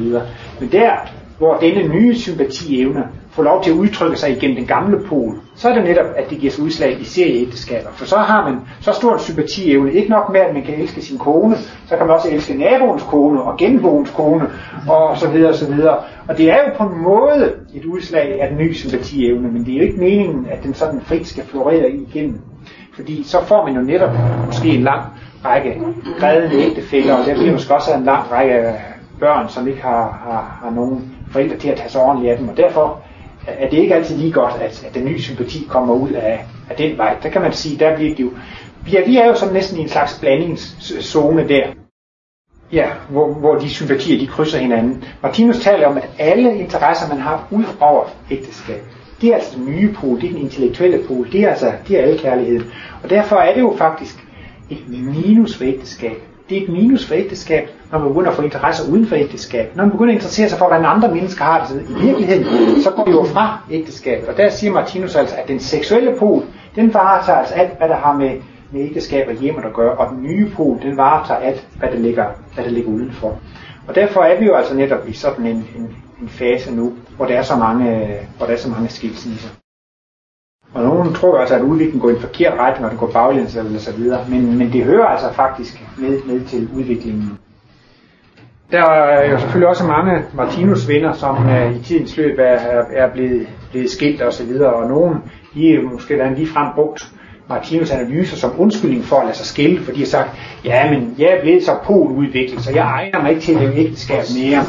Men 0.59 0.71
der, 0.71 0.91
hvor 1.37 1.57
denne 1.57 1.87
nye 1.87 2.15
sympatievne 2.15 3.07
få 3.37 3.43
lov 3.43 3.63
til 3.63 3.71
at 3.71 3.75
udtrykke 3.77 4.17
sig 4.17 4.31
igennem 4.31 4.57
den 4.57 4.65
gamle 4.65 4.99
pol, 5.09 5.35
så 5.55 5.69
er 5.69 5.73
det 5.73 5.83
netop, 5.83 6.05
at 6.15 6.29
det 6.29 6.37
giver 6.37 6.51
sig 6.51 6.63
udslag 6.63 7.01
i 7.01 7.03
serieægteskaber. 7.03 7.89
For 7.93 8.05
så 8.05 8.17
har 8.17 8.49
man 8.49 8.59
så 8.81 8.91
stor 8.91 9.13
en 9.13 9.19
sympatievne. 9.19 9.93
Ikke 9.93 10.09
nok 10.09 10.29
med, 10.29 10.39
at 10.39 10.53
man 10.53 10.63
kan 10.63 10.73
elske 10.75 11.01
sin 11.01 11.17
kone, 11.17 11.55
så 11.85 11.97
kan 11.97 12.05
man 12.07 12.15
også 12.15 12.29
elske 12.31 12.53
naboens 12.53 13.03
kone 13.03 13.41
og 13.41 13.57
genboens 13.57 14.11
kone 14.11 14.49
og 14.89 15.17
så 15.17 15.29
videre 15.29 15.49
og 15.49 15.55
så 15.55 15.73
videre. 15.73 15.97
Og 16.27 16.37
det 16.37 16.51
er 16.51 16.55
jo 16.55 16.77
på 16.77 16.83
en 16.83 17.01
måde 17.03 17.53
et 17.73 17.85
udslag 17.85 18.41
af 18.41 18.49
den 18.49 18.57
nye 18.57 18.75
sympatievne, 18.75 19.47
men 19.51 19.65
det 19.65 19.73
er 19.73 19.77
jo 19.77 19.83
ikke 19.83 19.99
meningen, 19.99 20.47
at 20.51 20.63
den 20.63 20.73
sådan 20.73 21.01
frit 21.01 21.27
skal 21.27 21.43
florere 21.43 21.91
igennem. 21.91 22.41
Fordi 22.95 23.23
så 23.23 23.43
får 23.45 23.65
man 23.65 23.75
jo 23.75 23.81
netop 23.81 24.11
måske 24.45 24.67
en 24.67 24.83
lang 24.83 25.01
række 25.45 25.77
grædende 26.19 26.55
ægtefælder, 26.55 27.13
og 27.13 27.25
der 27.25 27.35
bliver 27.35 27.51
måske 27.51 27.75
også 27.75 27.93
en 27.93 28.03
lang 28.03 28.31
række 28.31 28.73
børn, 29.19 29.49
som 29.49 29.67
ikke 29.67 29.81
har, 29.81 30.21
har, 30.25 30.59
har 30.63 30.71
nogen 30.75 31.11
forældre 31.31 31.57
til 31.57 31.69
at 31.69 31.77
tage 31.77 31.89
sig 31.89 32.01
ordentligt 32.01 32.31
af 32.31 32.37
dem. 32.37 32.49
Og 32.49 32.57
derfor 32.57 33.01
er 33.47 33.69
det 33.69 33.77
ikke 33.77 33.95
altid 33.95 34.17
lige 34.17 34.31
godt, 34.31 34.53
at, 34.61 34.85
at 34.87 34.93
den 34.95 35.05
nye 35.05 35.21
sympati 35.21 35.67
kommer 35.69 35.93
ud 35.93 36.09
af, 36.11 36.45
af 36.69 36.75
den 36.75 36.97
vej. 36.97 37.17
Der 37.23 37.29
kan 37.29 37.41
man 37.41 37.53
sige, 37.53 37.79
der 37.79 37.95
bliver 37.95 38.15
det 38.15 38.23
jo, 38.23 38.31
ja, 38.91 39.05
vi 39.05 39.17
er 39.17 39.25
jo 39.27 39.35
sådan 39.35 39.53
næsten 39.53 39.79
i 39.79 39.81
en 39.81 39.89
slags 39.89 40.19
blandingszone 40.19 41.47
der. 41.47 41.67
Ja, 42.71 42.89
hvor, 43.09 43.33
hvor 43.33 43.55
de 43.55 43.69
sympatier, 43.69 44.19
de 44.19 44.27
krydser 44.27 44.59
hinanden. 44.59 45.03
Martinus 45.23 45.59
taler 45.59 45.87
om, 45.87 45.97
at 45.97 46.09
alle 46.19 46.57
interesser, 46.57 47.09
man 47.09 47.19
har 47.19 47.47
ud 47.51 47.63
over 47.79 48.05
ægteskab, 48.31 48.83
det 49.21 49.29
er 49.29 49.35
altså 49.35 49.55
den 49.57 49.65
nye 49.65 49.93
pol, 49.93 50.21
det 50.21 50.29
er 50.29 50.33
den 50.33 50.41
intellektuelle 50.41 51.03
pol, 51.07 51.31
det 51.31 51.41
er 51.41 51.49
altså 51.49 51.73
det 51.87 51.99
er 51.99 52.03
alle 52.03 52.17
kærligheden. 52.17 52.71
Og 53.03 53.09
derfor 53.09 53.35
er 53.35 53.53
det 53.53 53.61
jo 53.61 53.75
faktisk 53.77 54.27
et 54.69 54.83
minus 54.87 55.61
ved 55.61 55.67
ægteskab. 55.67 56.17
Det 56.49 56.57
er 56.57 56.61
et 56.61 56.69
minus 56.69 57.05
for 57.05 57.15
ægteskab, 57.15 57.69
når 57.91 57.99
man 57.99 58.07
begynder 58.07 58.29
at 58.29 58.35
få 58.35 58.41
interesser 58.41 58.91
uden 58.91 59.07
for 59.07 59.15
ægteskab. 59.15 59.75
Når 59.75 59.83
man 59.83 59.91
begynder 59.91 60.11
at 60.13 60.15
interessere 60.15 60.49
sig 60.49 60.59
for, 60.59 60.67
hvordan 60.67 60.85
andre 60.85 61.13
mennesker 61.15 61.43
har 61.43 61.67
det 61.67 61.85
i 61.89 62.05
virkeligheden, 62.05 62.81
så 62.81 62.91
går 62.91 63.05
vi 63.05 63.11
jo 63.11 63.23
fra 63.23 63.59
ægteskabet. 63.71 64.29
Og 64.29 64.37
der 64.37 64.49
siger 64.49 64.73
Martinus 64.73 65.15
altså, 65.15 65.35
at 65.35 65.47
den 65.47 65.59
seksuelle 65.59 66.15
pol, 66.19 66.43
den 66.75 66.93
varetager 66.93 67.39
altså 67.39 67.53
alt, 67.53 67.77
hvad 67.77 67.89
der 67.89 67.95
har 67.95 68.17
med, 68.17 68.31
med 68.71 68.81
ægteskab 68.81 69.27
og 69.27 69.33
hjemmet 69.33 69.65
at 69.65 69.73
gøre, 69.73 69.91
og 69.97 70.09
den 70.09 70.23
nye 70.23 70.49
pol, 70.55 70.81
den 70.81 70.97
varetager 70.97 71.39
alt, 71.39 71.67
hvad 71.79 71.89
der 71.91 71.97
ligger, 71.97 72.25
hvad 72.53 72.63
der 72.63 72.71
ligger 72.71 72.91
udenfor. 72.91 73.39
Og 73.87 73.95
derfor 73.95 74.21
er 74.21 74.39
vi 74.39 74.45
jo 74.45 74.55
altså 74.55 74.75
netop 74.75 75.07
i 75.07 75.13
sådan 75.13 75.45
en, 75.45 75.67
en, 75.75 75.95
en 76.21 76.29
fase 76.29 76.75
nu, 76.75 76.93
hvor 77.15 77.25
der 77.25 77.37
er 77.37 77.43
så 77.43 77.55
mange, 77.55 78.07
hvor 78.37 78.45
der 78.45 78.53
er 78.53 78.57
så 78.57 78.69
mange 78.69 78.89
skilsmisser. 78.89 79.49
Og 80.73 80.83
nogen 80.83 81.13
tror 81.13 81.37
altså, 81.37 81.55
at 81.55 81.61
udviklingen 81.61 82.01
går 82.01 82.09
i 82.09 82.13
en 82.13 82.19
forkert 82.19 82.53
retning, 82.59 82.85
og 82.85 82.91
det 82.91 82.99
går 82.99 83.11
baglæns 83.11 83.55
eller 83.55 83.79
så 83.79 83.91
videre. 83.91 84.25
Men, 84.29 84.57
men 84.57 84.73
det 84.73 84.83
hører 84.83 85.05
altså 85.05 85.33
faktisk 85.33 85.83
med, 85.97 86.19
med 86.25 86.45
til 86.45 86.69
udviklingen. 86.75 87.39
Der 88.71 88.83
er 88.83 89.31
jo 89.31 89.39
selvfølgelig 89.39 89.67
også 89.67 89.83
mange 89.83 90.23
Martinus 90.33 90.87
venner, 90.87 91.13
som 91.13 91.45
uh, 91.45 91.75
i 91.75 91.83
tidens 91.83 92.17
løb 92.17 92.39
er, 92.39 92.83
er 92.91 93.11
blevet, 93.13 93.47
blevet 93.71 93.89
skilt 93.89 94.21
og 94.21 94.33
så 94.33 94.43
videre, 94.45 94.73
og 94.73 94.89
nogen 94.89 95.15
de 95.53 95.73
er 95.73 95.81
måske 95.81 96.17
da 96.17 96.29
lige 96.29 96.47
frem 96.47 96.67
brugt 96.75 97.11
Martinus 97.49 97.91
analyser 97.91 98.37
som 98.37 98.59
undskyldning 98.59 99.03
for 99.03 99.15
at 99.15 99.25
lade 99.25 99.37
sig 99.37 99.45
skille, 99.45 99.79
fordi 99.79 99.97
de 99.97 100.03
har 100.03 100.07
sagt, 100.07 100.29
ja, 100.65 100.91
men 100.91 101.15
jeg 101.17 101.27
er 101.27 101.41
blevet 101.41 101.63
så 101.63 101.71
poludviklet, 101.83 102.61
så 102.61 102.71
jeg 102.71 102.83
egner 102.83 103.21
mig 103.21 103.29
ikke 103.29 103.41
til 103.41 103.53
at 103.53 103.77
ægteskab 103.77 104.23
mere. 104.43 104.63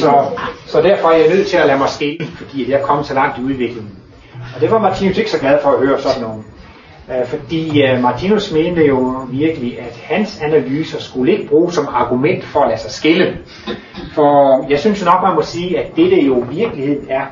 Så, 0.00 0.24
så 0.66 0.82
derfor 0.82 1.08
er 1.08 1.16
jeg 1.16 1.28
nødt 1.28 1.46
til 1.46 1.56
at 1.56 1.66
lade 1.66 1.78
mig 1.78 1.88
skille, 1.88 2.26
fordi 2.26 2.70
jeg 2.70 2.80
er 2.80 2.86
kommet 2.86 3.06
så 3.06 3.14
langt 3.14 3.38
i 3.38 3.42
udviklingen. 3.42 4.01
Og 4.54 4.60
det 4.60 4.70
var 4.70 4.78
Martinus 4.78 5.18
ikke 5.18 5.30
så 5.30 5.38
glad 5.38 5.58
for 5.62 5.70
at 5.70 5.86
høre 5.86 6.00
sådan 6.00 6.22
nogen. 6.22 6.44
Øh, 7.10 7.26
fordi 7.26 7.82
øh, 7.82 8.02
Martinus 8.02 8.52
mente 8.52 8.86
jo 8.86 9.26
virkelig, 9.30 9.80
at 9.80 10.00
hans 10.04 10.40
analyser 10.40 11.00
skulle 11.00 11.32
ikke 11.32 11.48
bruges 11.48 11.74
som 11.74 11.88
argument 11.90 12.44
for 12.44 12.60
at 12.60 12.68
lade 12.68 12.80
sig 12.80 12.90
skille. 12.90 13.38
For 14.14 14.66
jeg 14.70 14.78
synes 14.78 15.04
nok, 15.04 15.22
man 15.22 15.34
må 15.34 15.42
sige, 15.42 15.78
at 15.78 15.96
det 15.96 16.26
jo 16.26 16.44
i 16.44 16.54
virkeligheden 16.54 17.06
er 17.08 17.26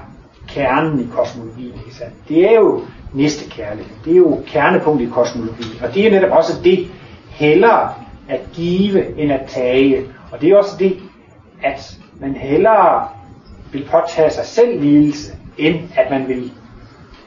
kernen 0.49 1.01
i 1.01 1.07
kosmologien. 1.17 1.75
Ikke 1.87 1.97
sandt? 1.97 2.15
Det 2.29 2.51
er 2.51 2.55
jo 2.55 2.81
næste 3.15 3.51
kærlighed. 3.51 3.93
Det 4.05 4.13
er 4.13 4.17
jo 4.17 4.39
kernepunkt 4.47 5.03
i 5.03 5.09
kosmologien. 5.13 5.83
Og 5.83 5.95
det 5.95 6.07
er 6.07 6.11
netop 6.11 6.31
også 6.31 6.53
det, 6.65 6.89
hellere 7.31 7.93
at 8.29 8.41
give 8.53 9.19
end 9.19 9.33
at 9.33 9.41
tage. 9.49 10.03
Og 10.33 10.41
det 10.41 10.51
er 10.51 10.57
også 10.57 10.77
det, 10.79 10.97
at 11.63 11.97
man 12.21 12.35
hellere 12.35 13.09
vil 13.73 13.89
påtage 13.91 14.31
sig 14.31 14.45
selv 14.45 14.81
lidelse, 14.81 15.33
end 15.59 15.79
at 15.97 16.11
man 16.11 16.29
vil 16.29 16.53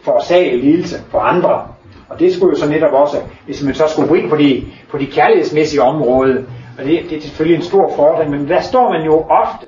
forårsage 0.04 0.58
lidelse 0.58 0.96
for 1.10 1.20
andre. 1.20 1.68
Og 2.10 2.20
det 2.20 2.34
skulle 2.34 2.56
jo 2.58 2.66
så 2.66 2.70
netop 2.70 2.94
også, 2.94 3.18
hvis 3.46 3.64
man 3.64 3.74
så 3.74 3.84
skulle 3.88 4.10
gå 4.10 4.16
ind 4.16 4.30
på 4.30 4.38
de, 4.38 4.66
på 4.92 4.98
de 4.98 5.06
kærlighedsmæssige 5.06 5.82
område, 5.82 6.46
og 6.78 6.86
det, 6.86 7.02
det 7.10 7.18
er 7.18 7.22
selvfølgelig 7.22 7.56
en 7.56 7.62
stor 7.62 7.96
fordring, 7.96 8.32
men 8.32 8.48
der 8.48 8.62
står 8.62 8.92
man 8.92 9.06
jo 9.06 9.26
ofte 9.30 9.66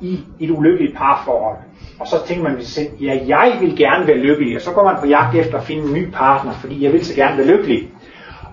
i 0.00 0.20
et 0.40 0.50
ulykkeligt 0.50 0.96
parforhold. 0.96 1.56
Og 2.00 2.06
så 2.06 2.16
tænker 2.26 2.44
man 2.44 2.56
ved 2.56 2.62
sig 2.62 2.74
selv, 2.84 3.02
ja, 3.02 3.18
jeg 3.26 3.56
vil 3.60 3.76
gerne 3.76 4.06
være 4.06 4.16
lykkelig, 4.16 4.56
og 4.56 4.62
så 4.62 4.72
går 4.72 4.84
man 4.84 4.96
på 5.00 5.06
jagt 5.06 5.34
efter 5.36 5.58
at 5.58 5.64
finde 5.64 5.82
en 5.82 5.94
ny 5.94 6.10
partner, 6.10 6.52
fordi 6.52 6.84
jeg 6.84 6.92
vil 6.92 7.04
så 7.04 7.14
gerne 7.14 7.38
være 7.38 7.46
lykkelig. 7.46 7.90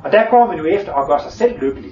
Og 0.03 0.11
der 0.11 0.23
går 0.29 0.47
man 0.47 0.57
jo 0.57 0.65
efter 0.65 0.93
at 0.93 1.07
gøre 1.07 1.19
sig 1.19 1.31
selv 1.31 1.59
lykkelig. 1.61 1.91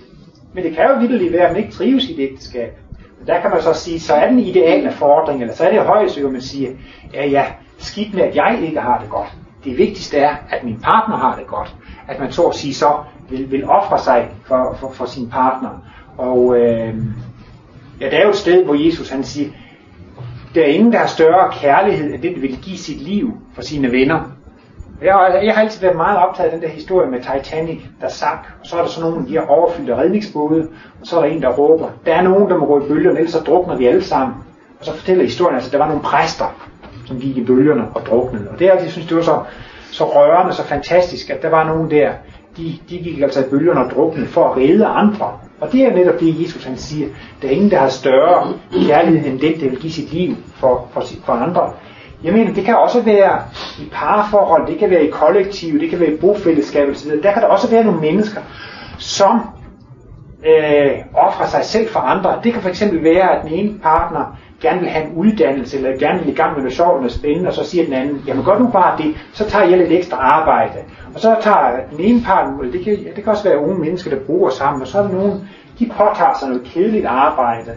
Men 0.54 0.64
det 0.64 0.76
kan 0.76 0.86
jo 0.90 1.00
vildt 1.00 1.34
være, 1.34 1.48
at 1.48 1.52
man 1.52 1.64
ikke 1.64 1.74
trives 1.74 2.10
i 2.10 2.16
det 2.16 2.24
ægteskab. 2.24 2.78
Men 3.20 3.28
der 3.28 3.42
kan 3.42 3.50
man 3.50 3.62
så 3.62 3.74
sige, 3.74 4.00
så 4.00 4.14
er 4.14 4.30
den 4.30 4.40
ideale 4.40 4.92
fordring, 4.92 5.42
eller 5.42 5.54
så 5.54 5.64
er 5.64 5.72
det 5.72 5.82
højeste, 5.82 6.22
hvor 6.22 6.32
man 6.32 6.42
siger, 6.42 6.70
ja 7.14 7.26
ja, 7.26 7.46
skidt 7.84 8.14
med, 8.14 8.24
at 8.24 8.36
jeg 8.36 8.60
ikke 8.62 8.82
har 8.82 9.00
det 9.00 9.10
godt. 9.10 9.28
Det 9.64 9.78
vigtigste 9.78 10.18
er, 10.18 10.36
at 10.50 10.64
min 10.64 10.80
partner 10.80 11.18
har 11.18 11.36
det 11.36 11.48
godt. 11.48 11.76
At 12.08 12.20
man 12.20 12.32
så 12.32 12.42
at 12.42 12.56
sige 12.56 12.74
så 12.74 12.94
vil, 13.30 13.52
vil 13.52 13.70
ofre 13.70 14.00
sig 14.00 14.30
for, 14.46 14.78
for, 14.80 14.92
for 14.92 15.06
sin 15.06 15.30
partner. 15.30 15.70
Og 16.18 16.58
øh, 16.58 16.96
ja, 18.02 18.10
der 18.10 18.18
er 18.18 18.24
jo 18.24 18.30
et 18.30 18.36
sted, 18.36 18.66
hvor 18.66 18.86
Jesus 18.86 19.10
han 19.10 19.24
siger, 19.24 19.50
der 20.56 20.62
er 20.62 20.68
ingen, 20.68 20.92
der 20.92 21.00
har 21.00 21.08
større 21.08 21.52
kærlighed, 21.52 22.14
end 22.14 22.22
den, 22.22 22.34
der 22.34 22.42
vil 22.42 22.58
give 22.62 22.78
sit 22.78 23.02
liv 23.02 23.34
for 23.54 23.62
sine 23.62 23.92
venner. 23.92 24.20
Jeg 25.02 25.14
har, 25.14 25.28
jeg 25.28 25.54
har 25.54 25.62
altid 25.62 25.82
været 25.82 25.96
meget 25.96 26.18
optaget 26.18 26.50
af 26.50 26.60
den 26.60 26.70
der 26.70 26.74
historie 26.74 27.12
med 27.12 27.20
Titanic, 27.20 27.80
der 28.02 28.08
sank. 28.08 28.40
Og 28.62 28.68
så 28.68 28.78
er 28.78 28.82
der 28.82 28.90
sådan 28.90 29.10
nogle 29.10 29.22
af 29.22 29.28
de 29.28 29.34
her 29.34 29.48
overfyldte 29.48 29.98
redningsbåde, 29.98 30.68
og 31.02 31.08
så 31.08 31.18
er 31.18 31.22
der 31.22 31.30
en, 31.30 31.42
der 31.42 31.50
råber. 31.50 31.90
Der 32.06 32.16
er 32.16 32.22
nogen, 32.22 32.50
der 32.50 32.58
må 32.58 32.66
gå 32.66 32.86
i 32.86 32.88
bølgerne, 32.88 33.18
ellers 33.18 33.34
så 33.34 33.40
drukner 33.40 33.78
vi 33.78 33.86
alle 33.86 34.04
sammen. 34.04 34.38
Og 34.80 34.86
så 34.86 34.96
fortæller 34.96 35.24
historien, 35.24 35.56
altså, 35.56 35.68
at 35.68 35.72
der 35.72 35.78
var 35.78 35.88
nogle 35.88 36.02
præster, 36.02 36.70
som 37.12 37.20
gik 37.20 37.38
i 37.38 37.44
bølgerne 37.44 37.84
og 37.96 38.06
druknede. 38.06 38.50
Og 38.50 38.60
det 38.60 38.68
er, 38.68 38.74
jeg 38.74 38.92
synes, 38.92 39.08
det 39.08 39.18
var 39.18 39.24
så, 39.24 39.40
så 39.92 40.04
rørende, 40.04 40.54
så 40.54 40.64
fantastisk, 40.64 41.30
at 41.30 41.42
der 41.42 41.50
var 41.50 41.64
nogen 41.68 41.92
der, 41.92 42.12
de, 42.58 42.78
de 42.90 42.98
gik 42.98 43.22
altså 43.22 43.40
i 43.40 43.50
bølgerne 43.50 43.86
og 43.86 43.92
druknede 43.92 44.28
for 44.28 44.50
at 44.50 44.58
redde 44.58 44.86
andre. 44.86 45.32
Og 45.62 45.72
det 45.72 45.82
er 45.82 45.96
netop 45.96 46.20
det, 46.20 46.44
Jesus 46.44 46.64
han 46.64 46.78
siger. 46.78 47.08
Der 47.42 47.48
er 47.48 47.52
ingen, 47.52 47.72
der 47.72 47.78
har 47.78 47.90
større 47.90 48.54
kærlighed 48.88 49.32
end 49.32 49.40
den, 49.40 49.62
der 49.62 49.70
vil 49.70 49.80
give 49.80 49.92
sit 49.92 50.14
liv 50.14 50.36
for, 50.56 50.88
for, 50.94 51.04
for 51.26 51.34
andre. 51.34 51.72
Jeg 52.24 52.34
mener, 52.34 52.54
det 52.54 52.66
kan 52.66 52.76
også 52.76 53.02
være 53.02 53.42
i 53.80 53.90
parforhold, 53.92 54.68
det 54.68 54.80
kan 54.80 54.90
være 54.90 55.06
i 55.06 55.10
kollektiv, 55.10 55.80
det 55.80 55.90
kan 55.90 56.00
være 56.00 56.14
i 56.14 56.18
bofællesskab 56.18 56.90
osv. 56.90 57.12
Der 57.24 57.34
kan 57.34 57.42
der 57.42 57.48
også 57.48 57.70
være 57.70 57.84
nogle 57.84 58.02
mennesker, 58.02 58.42
som 58.98 59.42
øh, 60.46 60.92
offrer 61.14 61.48
sig 61.48 61.66
selv 61.66 61.90
for 61.90 62.00
andre. 62.00 62.40
Det 62.44 62.54
kan 62.54 62.62
fx 62.62 62.84
være, 62.92 63.36
at 63.36 63.44
den 63.44 63.54
ene 63.54 63.80
partner 63.80 64.38
gerne 64.62 64.80
vil 64.80 64.90
have 64.90 65.06
en 65.06 65.14
uddannelse, 65.16 65.78
eller 65.78 66.00
gerne 66.00 66.20
vil 66.20 66.30
i 66.30 66.36
gang 66.36 66.54
med 66.54 66.62
noget 66.62 66.74
sjovt 66.74 66.98
eller 66.98 67.12
spændende, 67.12 67.48
og 67.48 67.54
så 67.54 67.64
siger 67.64 67.84
den 67.84 67.94
anden, 67.94 68.24
jamen 68.28 68.46
gør 68.46 68.60
nu 68.60 68.68
bare 68.68 68.98
det, 68.98 69.16
så 69.34 69.50
tager 69.50 69.66
jeg 69.66 69.78
lidt 69.78 69.92
ekstra 69.92 70.18
arbejde. 70.18 70.80
Og 71.14 71.20
så 71.20 71.36
tager 71.42 71.80
den 71.92 72.00
ene 72.00 72.22
part, 72.22 72.74
det 72.74 72.84
kan, 72.84 72.98
det 73.16 73.24
kan 73.24 73.28
også 73.28 73.44
være 73.50 73.60
unge 73.60 73.80
mennesker, 73.80 74.10
der 74.12 74.20
bruger 74.26 74.50
sammen, 74.50 74.82
og 74.82 74.88
så 74.88 74.98
er 74.98 75.02
der 75.02 75.12
nogen, 75.14 75.50
de 75.80 75.92
påtager 75.98 76.38
sig 76.40 76.50
noget 76.50 76.64
kedeligt 76.64 77.06
arbejde, 77.06 77.72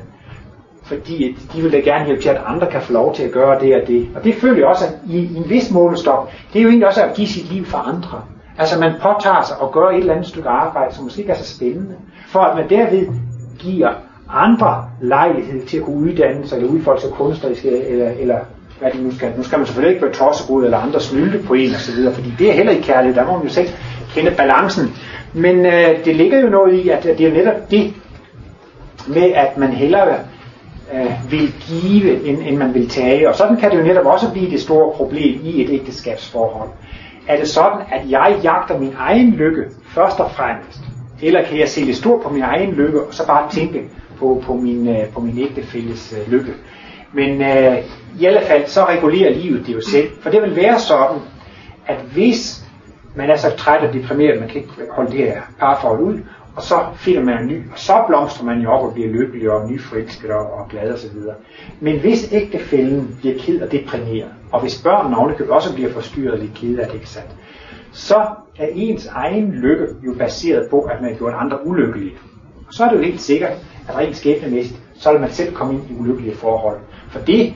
fordi 0.84 1.36
de 1.52 1.62
vil 1.62 1.72
da 1.72 1.78
gerne 1.78 2.04
hjælpe 2.04 2.22
til, 2.22 2.28
at 2.28 2.42
andre 2.46 2.66
kan 2.70 2.82
få 2.82 2.92
lov 2.92 3.14
til 3.14 3.22
at 3.22 3.32
gøre 3.32 3.60
det 3.60 3.82
og 3.82 3.88
det. 3.88 4.08
Og 4.16 4.24
det 4.24 4.34
føler 4.34 4.58
jeg 4.58 4.66
også, 4.66 4.84
at 4.86 4.92
i, 5.06 5.18
i 5.18 5.36
en 5.36 5.48
vis 5.48 5.70
målestok, 5.70 6.30
det 6.52 6.58
er 6.58 6.62
jo 6.62 6.68
egentlig 6.68 6.88
også 6.88 7.04
at 7.04 7.14
give 7.14 7.26
sit 7.26 7.52
liv 7.52 7.64
for 7.64 7.78
andre. 7.78 8.22
Altså 8.58 8.80
man 8.80 8.92
påtager 9.02 9.42
sig 9.42 9.56
at 9.62 9.72
gøre 9.72 9.94
et 9.94 10.00
eller 10.00 10.14
andet 10.14 10.28
stykke 10.28 10.48
arbejde, 10.48 10.94
som 10.94 11.04
måske 11.04 11.20
ikke 11.20 11.32
er 11.32 11.36
så 11.36 11.56
spændende, 11.56 11.96
for 12.26 12.40
at 12.40 12.56
man 12.56 12.70
derved 12.70 13.06
giver 13.58 13.94
andre 14.34 14.84
lejlighed 15.00 15.66
til 15.66 15.76
at 15.76 15.82
kunne 15.82 15.96
uddanne 15.96 16.48
sig, 16.48 16.56
eller 16.56 16.70
udfolde 16.70 17.00
sig 17.00 17.10
kunstnerisk, 17.10 17.64
eller, 17.64 18.10
eller 18.18 18.38
hvad 18.80 18.90
det 18.90 19.02
nu 19.02 19.14
skal. 19.14 19.32
Nu 19.36 19.42
skal 19.42 19.58
man 19.58 19.66
selvfølgelig 19.66 19.94
ikke 19.94 20.06
være 20.06 20.14
tossebrud 20.14 20.64
eller 20.64 20.78
andre 20.78 21.00
snylte 21.00 21.38
på 21.38 21.54
en 21.54 21.70
osv., 21.70 22.14
fordi 22.14 22.34
det 22.38 22.48
er 22.48 22.52
heller 22.52 22.72
ikke 22.72 22.84
kærlighed, 22.84 23.16
der 23.20 23.26
må 23.26 23.36
man 23.36 23.46
jo 23.46 23.52
selv 23.52 23.68
kende 24.14 24.30
balancen. 24.30 24.96
Men 25.32 25.66
øh, 25.66 26.04
det 26.04 26.16
ligger 26.16 26.40
jo 26.40 26.48
noget 26.48 26.74
i, 26.74 26.88
at 26.88 27.02
det 27.02 27.20
er 27.20 27.32
netop 27.32 27.70
det 27.70 27.94
med, 29.08 29.32
at 29.34 29.58
man 29.58 29.68
hellere 29.68 30.14
øh, 30.94 31.30
vil 31.30 31.52
give, 31.60 32.26
end, 32.26 32.38
end 32.46 32.56
man 32.56 32.74
vil 32.74 32.88
tage. 32.88 33.28
Og 33.28 33.34
sådan 33.34 33.56
kan 33.56 33.70
det 33.70 33.78
jo 33.78 33.82
netop 33.82 34.06
også 34.06 34.32
blive 34.32 34.50
det 34.50 34.60
store 34.60 34.92
problem 34.92 35.40
i 35.44 35.64
et 35.64 35.70
ægteskabsforhold. 35.70 36.68
Er 37.28 37.36
det 37.36 37.48
sådan, 37.48 37.80
at 37.92 38.10
jeg 38.10 38.36
jagter 38.42 38.78
min 38.78 38.94
egen 38.98 39.30
lykke 39.30 39.62
først 39.86 40.20
og 40.20 40.30
fremmest? 40.30 40.80
Eller 41.22 41.42
kan 41.44 41.58
jeg 41.58 41.68
se 41.68 41.80
lidt 41.80 41.96
stort 41.96 42.22
på 42.22 42.28
min 42.28 42.42
egen 42.42 42.70
lykke, 42.70 43.02
og 43.02 43.14
så 43.14 43.26
bare 43.26 43.50
tænke 43.50 43.82
på, 44.24 44.42
på, 44.46 44.54
min, 44.54 44.88
øh, 44.88 45.08
på 45.14 45.20
min 45.20 45.38
ægtefælles 45.38 46.14
øh, 46.18 46.32
lykke? 46.32 46.54
Men 47.12 47.42
øh, 47.42 47.76
i 48.20 48.24
alle 48.24 48.40
fald, 48.40 48.66
så 48.66 48.84
regulerer 48.84 49.34
livet 49.34 49.66
det 49.66 49.74
jo 49.74 49.80
selv. 49.80 50.08
For 50.20 50.30
det 50.30 50.42
vil 50.42 50.56
være 50.56 50.78
sådan, 50.78 51.18
at 51.86 51.96
hvis 52.14 52.64
man 53.14 53.30
er 53.30 53.36
så 53.36 53.50
træt 53.56 53.88
og 53.88 53.94
deprimeret, 53.94 54.40
man 54.40 54.48
kan 54.48 54.56
ikke 54.56 54.72
holde 54.90 55.10
det 55.10 55.18
her 55.18 55.42
parforhold 55.58 56.00
ud, 56.00 56.18
og 56.56 56.62
så 56.62 56.74
finder 56.94 57.22
man 57.22 57.42
en 57.42 57.48
ny, 57.48 57.62
og 57.72 57.78
så 57.78 58.04
blomstrer 58.08 58.46
man 58.46 58.60
jo 58.60 58.70
op 58.70 58.84
og 58.84 58.94
bliver 58.94 59.08
lykkelig 59.08 59.50
og 59.50 59.70
nyforelsket 59.70 60.30
og, 60.30 60.52
og 60.52 60.68
glad 60.68 60.92
og 60.92 60.98
så 60.98 61.12
videre. 61.12 61.34
Men 61.80 62.00
hvis 62.00 62.32
ægtefælden 62.32 63.16
bliver 63.20 63.38
ked 63.38 63.60
og 63.60 63.72
deprimeret, 63.72 64.30
og 64.52 64.60
hvis 64.60 64.82
børnene 64.82 65.18
ovenikøbet 65.18 65.52
også 65.52 65.74
bliver 65.74 65.92
forstyrret 65.92 66.32
og 66.32 66.38
lidt 66.38 66.54
ked 66.54 66.78
af 66.78 66.86
det, 66.86 66.94
ikke 66.94 67.08
sandt, 67.08 67.30
så 67.92 68.26
er 68.58 68.66
ens 68.74 69.06
egen 69.06 69.52
lykke 69.52 69.86
jo 70.06 70.14
baseret 70.18 70.70
på, 70.70 70.80
at 70.80 71.00
man 71.00 71.10
har 71.10 71.18
gjort 71.18 71.34
andre 71.36 71.66
ulykkelige. 71.66 72.12
Og 72.66 72.72
så 72.72 72.84
er 72.84 72.88
det 72.88 72.96
jo 72.96 73.02
helt 73.02 73.20
sikkert, 73.20 73.52
at 73.88 73.96
rent 73.96 74.16
skæbnemæssigt, 74.16 74.80
så 74.94 75.12
vil 75.12 75.20
man 75.20 75.30
selv 75.30 75.54
komme 75.54 75.74
ind 75.74 75.82
i 75.90 76.00
ulykkelige 76.00 76.36
forhold. 76.36 76.78
For 77.10 77.18
det, 77.18 77.54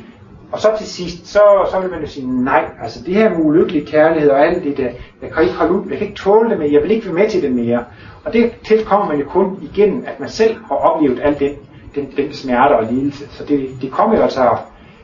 og 0.53 0.61
så 0.61 0.69
til 0.79 0.87
sidst, 0.87 1.27
så, 1.27 1.41
så 1.71 1.81
vil 1.81 1.91
man 1.91 2.01
jo 2.01 2.07
sige, 2.07 2.45
nej, 2.45 2.65
altså 2.83 3.03
det 3.07 3.15
her 3.15 3.31
med 3.31 3.39
ulykkelig 3.45 3.87
kærlighed 3.87 4.31
og 4.31 4.47
alt 4.47 4.65
det 4.65 4.77
der, 4.77 4.91
jeg 5.23 5.31
kan 5.35 5.43
ikke 5.43 5.55
holde 5.55 5.73
ud, 5.73 5.89
jeg 5.91 5.99
kan 5.99 6.07
ikke 6.07 6.19
tåle 6.19 6.51
det 6.51 6.59
mere, 6.59 6.73
jeg 6.73 6.83
vil 6.83 6.91
ikke 6.91 7.07
være 7.07 7.15
med 7.15 7.31
til 7.31 7.43
det 7.43 7.53
mere. 7.53 7.85
Og 8.25 8.33
det 8.33 8.53
tilkommer 8.67 9.09
man 9.09 9.19
jo 9.19 9.29
kun 9.29 9.59
igen, 9.63 10.05
at 10.07 10.21
man 10.21 10.29
selv 10.29 10.57
har 10.69 10.75
oplevet 10.75 11.21
al 11.23 11.39
den, 11.39 11.53
den, 11.95 12.09
den 12.17 12.33
smerte 12.33 12.77
og 12.77 12.93
lidelse. 12.93 13.29
Så 13.31 13.45
det, 13.45 13.69
det 13.83 13.91
kommer 13.91 14.17
jo 14.17 14.23
altså 14.23 14.57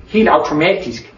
helt 0.09 0.29
automatisk. 0.29 1.15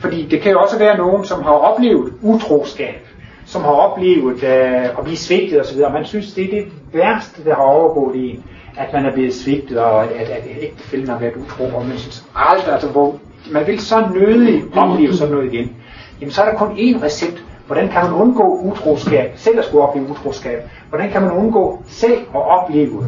Fordi 0.00 0.26
det 0.26 0.40
kan 0.40 0.52
jo 0.52 0.60
også 0.60 0.78
være 0.78 0.96
nogen, 0.96 1.24
som 1.24 1.42
har 1.42 1.52
oplevet 1.52 2.12
utroskab, 2.22 3.06
som 3.46 3.62
har 3.62 3.70
oplevet 3.70 4.42
øh, 4.44 4.84
at 4.98 5.04
blive 5.04 5.16
svigtet 5.16 5.60
osv., 5.60 5.80
og 5.80 5.92
man 5.92 6.04
synes, 6.04 6.34
det 6.34 6.44
er 6.44 6.50
det 6.50 6.72
værste, 6.92 7.44
der 7.44 7.54
har 7.54 7.62
overgået 7.62 8.16
en, 8.16 8.44
at 8.76 8.92
man 8.92 9.06
er 9.06 9.12
blevet 9.12 9.34
svigtet, 9.34 9.78
og 9.78 10.04
at, 10.04 10.10
at, 10.10 10.28
at 10.30 10.44
ægtefælden 10.60 11.08
har 11.08 11.18
været 11.18 11.36
utro, 11.36 11.64
og 11.76 11.86
man 11.86 11.98
synes 11.98 12.24
aldrig, 12.34 12.72
altså 12.72 12.88
hvor 12.88 13.18
man 13.52 13.66
vil 13.66 13.80
så 13.80 14.08
nødig 14.14 14.64
opleve 14.76 15.12
sådan 15.12 15.34
noget 15.34 15.52
igen. 15.52 15.76
Jamen 16.20 16.32
så 16.32 16.42
er 16.42 16.50
der 16.50 16.58
kun 16.58 16.76
én 16.76 17.04
recept. 17.04 17.44
Hvordan 17.66 17.88
kan 17.88 18.02
man 18.02 18.12
undgå 18.12 18.58
utroskab, 18.62 19.32
selv 19.36 19.58
at 19.58 19.64
skulle 19.64 19.84
opleve 19.84 20.10
utroskab? 20.10 20.62
Hvordan 20.88 21.10
kan 21.10 21.22
man 21.22 21.30
undgå 21.30 21.82
selv 21.86 22.18
at 22.34 22.48
opleve 22.48 23.06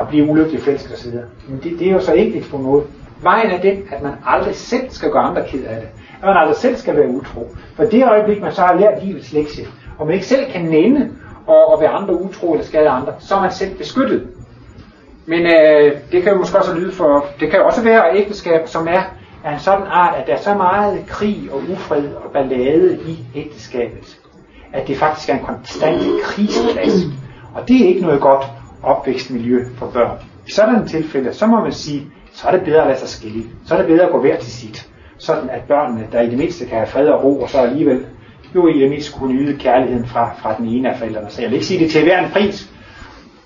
at 0.00 0.08
blive 0.08 0.30
ulykkelig 0.30 0.62
forelsket 0.62 0.92
osv.? 0.92 1.12
Men 1.48 1.60
det, 1.62 1.78
det 1.78 1.88
er 1.88 1.92
jo 1.92 2.00
så 2.00 2.12
enkelt 2.12 2.50
på 2.50 2.56
noget. 2.58 2.84
Vejen 3.22 3.50
er 3.50 3.60
den, 3.60 3.82
at 3.90 4.02
man 4.02 4.12
aldrig 4.26 4.54
selv 4.54 4.90
skal 4.90 5.10
gøre 5.10 5.22
andre 5.22 5.42
ked 5.48 5.64
af 5.64 5.80
det. 5.80 5.88
At 6.22 6.28
man 6.28 6.36
aldrig 6.36 6.56
selv 6.56 6.76
skal 6.76 6.96
være 6.96 7.08
utro. 7.08 7.48
For 7.76 7.84
det 7.84 8.04
øjeblik, 8.08 8.40
man 8.40 8.52
så 8.52 8.60
har 8.60 8.74
lært 8.74 9.04
livets 9.04 9.32
lektie, 9.32 9.64
og 9.98 10.06
man 10.06 10.14
ikke 10.14 10.26
selv 10.26 10.52
kan 10.52 10.64
nænde 10.64 11.10
og, 11.46 11.72
og 11.72 11.80
være 11.80 11.90
andre 11.90 12.22
utro 12.22 12.52
eller 12.52 12.66
skade 12.66 12.88
andre, 12.88 13.12
så 13.18 13.34
er 13.34 13.40
man 13.40 13.52
selv 13.52 13.78
beskyttet. 13.78 14.26
Men 15.26 15.46
øh, 15.46 15.92
det 16.12 16.22
kan 16.22 16.32
jo 16.32 16.38
måske 16.38 16.58
også 16.58 16.74
lyde 16.74 16.92
for, 16.92 17.26
det 17.40 17.50
kan 17.50 17.58
jo 17.58 17.66
også 17.66 17.82
være 17.82 18.16
ægteskab, 18.16 18.68
som 18.68 18.88
er 18.88 19.02
af 19.44 19.52
en 19.52 19.60
sådan 19.60 19.86
art, 19.86 20.14
at 20.14 20.26
der 20.26 20.32
er 20.32 20.40
så 20.40 20.54
meget 20.54 21.06
krig 21.06 21.48
og 21.52 21.62
ufred 21.72 22.14
og 22.14 22.30
ballade 22.32 22.98
i 23.06 23.18
ægteskabet, 23.34 24.18
at 24.72 24.88
det 24.88 24.96
faktisk 24.96 25.28
er 25.28 25.34
en 25.34 25.44
konstant 25.44 26.02
krigsplads. 26.22 27.02
Og 27.54 27.68
det 27.68 27.82
er 27.82 27.88
ikke 27.88 28.00
noget 28.00 28.20
godt 28.20 28.44
opvækstmiljø 28.82 29.64
for 29.76 29.86
børn. 29.86 30.18
I 30.46 30.50
sådan 30.50 30.76
et 30.76 30.90
tilfælde, 30.90 31.34
så 31.34 31.46
må 31.46 31.60
man 31.60 31.72
sige, 31.72 32.06
så 32.32 32.48
er 32.48 32.52
det 32.52 32.64
bedre 32.64 32.80
at 32.80 32.86
lade 32.86 32.98
sig 32.98 33.08
skille. 33.08 33.44
Så 33.66 33.74
er 33.74 33.78
det 33.78 33.86
bedre 33.86 34.04
at 34.04 34.12
gå 34.12 34.20
hver 34.20 34.36
til 34.36 34.52
sit. 34.52 34.88
Sådan 35.18 35.50
at 35.50 35.62
børnene, 35.62 36.06
der 36.12 36.20
i 36.20 36.30
det 36.30 36.38
mindste 36.38 36.66
kan 36.66 36.76
have 36.76 36.86
fred 36.86 37.08
og 37.08 37.24
ro, 37.24 37.40
og 37.40 37.50
så 37.50 37.58
alligevel 37.58 38.04
jo 38.54 38.68
i 38.68 38.80
det 38.80 38.90
mindste 38.90 39.18
kunne 39.18 39.34
nyde 39.34 39.58
kærligheden 39.58 40.06
fra, 40.06 40.30
fra 40.42 40.54
den 40.58 40.66
ene 40.66 40.92
af 40.92 40.98
forældrene. 40.98 41.30
Så 41.30 41.42
jeg 41.42 41.50
vil 41.50 41.54
ikke 41.54 41.66
sige 41.66 41.84
det 41.84 41.90
til 41.90 42.02
hver 42.04 42.24
en 42.24 42.30
pris. 42.30 42.70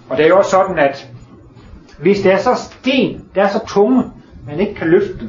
Og 0.09 0.17
det 0.17 0.25
er 0.25 0.29
jo 0.29 0.39
også 0.39 0.51
sådan, 0.51 0.79
at 0.79 1.09
hvis 1.99 2.21
det 2.21 2.33
er 2.33 2.39
så 2.39 2.51
sten, 2.55 3.25
det 3.35 3.43
er 3.43 3.49
så 3.49 3.61
tunge, 3.69 4.03
man 4.47 4.61
ikke 4.61 4.75
kan 4.75 4.89
løfte 4.89 5.19
dem, 5.21 5.29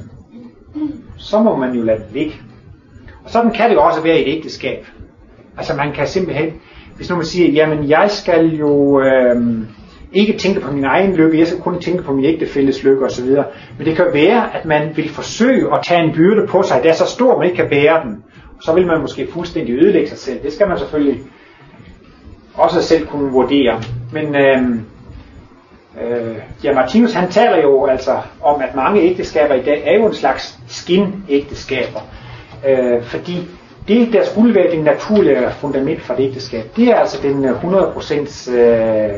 så 1.18 1.40
må 1.40 1.56
man 1.56 1.74
jo 1.74 1.84
lade 1.84 1.98
det 1.98 2.08
ligge. 2.14 2.34
Og 3.24 3.30
sådan 3.30 3.52
kan 3.52 3.70
det 3.70 3.76
jo 3.76 3.84
også 3.84 4.02
være 4.02 4.20
i 4.20 4.22
et 4.22 4.38
ægteskab. 4.38 4.86
Altså 5.58 5.76
man 5.76 5.94
kan 5.94 6.08
simpelthen, 6.08 6.54
hvis 6.96 7.10
nu 7.10 7.16
man 7.16 7.26
siger, 7.26 7.52
jamen 7.52 7.90
jeg 7.90 8.12
skal 8.12 8.56
jo 8.56 9.02
øh, 9.02 9.42
ikke 10.14 10.38
tænke 10.38 10.60
på 10.60 10.72
min 10.72 10.84
egen 10.84 11.16
lykke, 11.16 11.40
jeg 11.40 11.48
skal 11.48 11.62
kun 11.62 11.82
tænke 11.82 12.04
på 12.04 12.14
min 12.14 12.26
ægtefælles 12.26 12.84
lykke 12.84 13.06
osv. 13.06 13.26
Men 13.78 13.86
det 13.88 13.96
kan 13.96 14.06
være, 14.14 14.56
at 14.56 14.66
man 14.66 14.92
vil 14.96 15.10
forsøge 15.10 15.74
at 15.74 15.80
tage 15.88 16.04
en 16.04 16.14
byrde 16.16 16.48
på 16.48 16.64
sig, 16.64 16.84
der 16.84 16.90
er 16.90 16.94
så 16.94 17.06
stor, 17.06 17.38
man 17.38 17.46
ikke 17.46 17.58
kan 17.58 17.70
bære 17.70 18.04
den. 18.04 18.24
Så 18.62 18.74
vil 18.74 18.88
man 18.88 19.02
måske 19.02 19.28
fuldstændig 19.32 19.76
ødelægge 19.76 20.10
sig 20.10 20.18
selv. 20.18 20.44
Det 20.44 20.54
skal 20.54 20.68
man 20.68 20.78
selvfølgelig 20.80 21.22
også 22.54 22.82
selv 22.82 23.08
kunne 23.08 23.32
vurdere. 23.32 23.82
Men 24.14 24.36
øh, 24.36 24.80
Øh, 26.02 26.36
ja, 26.64 26.74
Martinus 26.74 27.14
han 27.14 27.30
taler 27.30 27.62
jo 27.62 27.86
altså 27.86 28.12
om, 28.42 28.62
at 28.62 28.76
mange 28.76 29.02
ægteskaber 29.02 29.54
i 29.56 29.62
dag 29.62 29.84
er 29.86 29.94
jo 30.00 30.06
en 30.06 30.14
slags 30.14 30.60
skin-ægteskaber. 30.68 32.00
Øh, 32.68 33.04
fordi 33.04 33.48
det, 33.88 34.14
der 34.14 34.26
skulle 34.26 34.56
være 34.56 34.72
det 34.72 34.84
naturlige 34.84 35.38
fundament 35.52 36.02
for 36.02 36.14
et 36.14 36.20
ægteskab, 36.20 36.64
det 36.76 36.88
er 36.88 36.96
altså 36.96 37.22
den 37.22 37.46
øh, 37.46 37.64
100% 37.64 38.52
øh, 38.52 39.10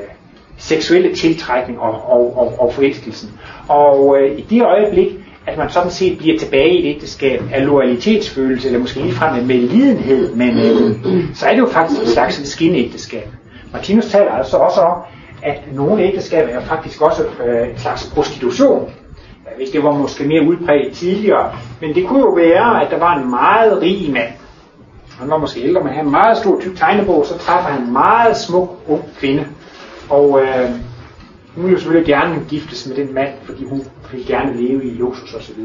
seksuelle 0.57 1.15
tiltrækning 1.15 1.79
og, 1.79 2.11
og, 2.11 2.37
og, 2.37 2.59
og 2.59 2.73
forelskelsen. 2.73 3.29
Og 3.67 4.17
øh, 4.19 4.39
i 4.39 4.41
det 4.41 4.61
øjeblik, 4.61 5.07
at 5.47 5.57
man 5.57 5.69
sådan 5.69 5.91
set 5.91 6.17
bliver 6.17 6.39
tilbage 6.39 6.69
i 6.69 6.89
et 6.89 6.95
ægteskab 6.95 7.41
af 7.53 7.65
loyalitetsfølelse, 7.65 8.67
eller 8.67 8.79
måske 8.79 8.99
ligefrem 8.99 9.43
med 9.43 9.55
lidenhed, 9.55 10.35
men 10.35 10.57
øh, 10.57 10.95
så 11.35 11.45
er 11.45 11.51
det 11.51 11.59
jo 11.59 11.67
faktisk 11.67 12.01
en 12.01 12.07
slags 12.07 12.49
skinægteskab. 12.49 13.27
Martinus 13.73 14.05
taler 14.05 14.31
altså 14.31 14.57
også 14.57 14.81
om, 14.81 14.97
at 15.43 15.61
nogle 15.73 16.03
ægteskaber 16.03 16.49
er 16.49 16.65
faktisk 16.65 17.01
også 17.01 17.23
øh, 17.45 17.69
en 17.69 17.77
slags 17.77 18.11
prostitution. 18.13 18.91
Hvis 19.57 19.69
det 19.69 19.83
var 19.83 19.91
måske 19.91 20.23
mere 20.23 20.47
udbredt 20.47 20.93
tidligere. 20.93 21.51
Men 21.81 21.95
det 21.95 22.07
kunne 22.07 22.19
jo 22.19 22.29
være, 22.29 22.85
at 22.85 22.91
der 22.91 22.99
var 22.99 23.15
en 23.15 23.29
meget 23.29 23.81
rig 23.81 24.11
mand. 24.11 24.33
Han 25.19 25.29
var 25.29 25.37
måske 25.37 25.63
ældre, 25.63 25.83
men 25.83 25.93
han 25.93 26.05
en 26.05 26.11
meget 26.11 26.37
stor 26.37 26.59
tyk 26.59 26.77
tegnebog, 26.77 27.25
så 27.25 27.37
træffer 27.37 27.69
han 27.69 27.81
en 27.81 27.93
meget 27.93 28.37
smuk 28.37 28.69
ung 28.87 29.03
kvinde. 29.19 29.45
Og 30.09 30.41
øh, 30.41 30.69
hun 31.55 31.63
ville 31.63 31.71
jo 31.71 31.77
selvfølgelig 31.77 32.07
gerne 32.07 32.45
giftes 32.49 32.87
med 32.87 32.95
den 32.95 33.13
mand, 33.13 33.29
fordi 33.43 33.65
hun 33.65 33.81
vil 34.11 34.27
gerne 34.27 34.61
leve 34.61 34.85
i 34.85 34.93
luksus 34.93 35.33
osv. 35.33 35.63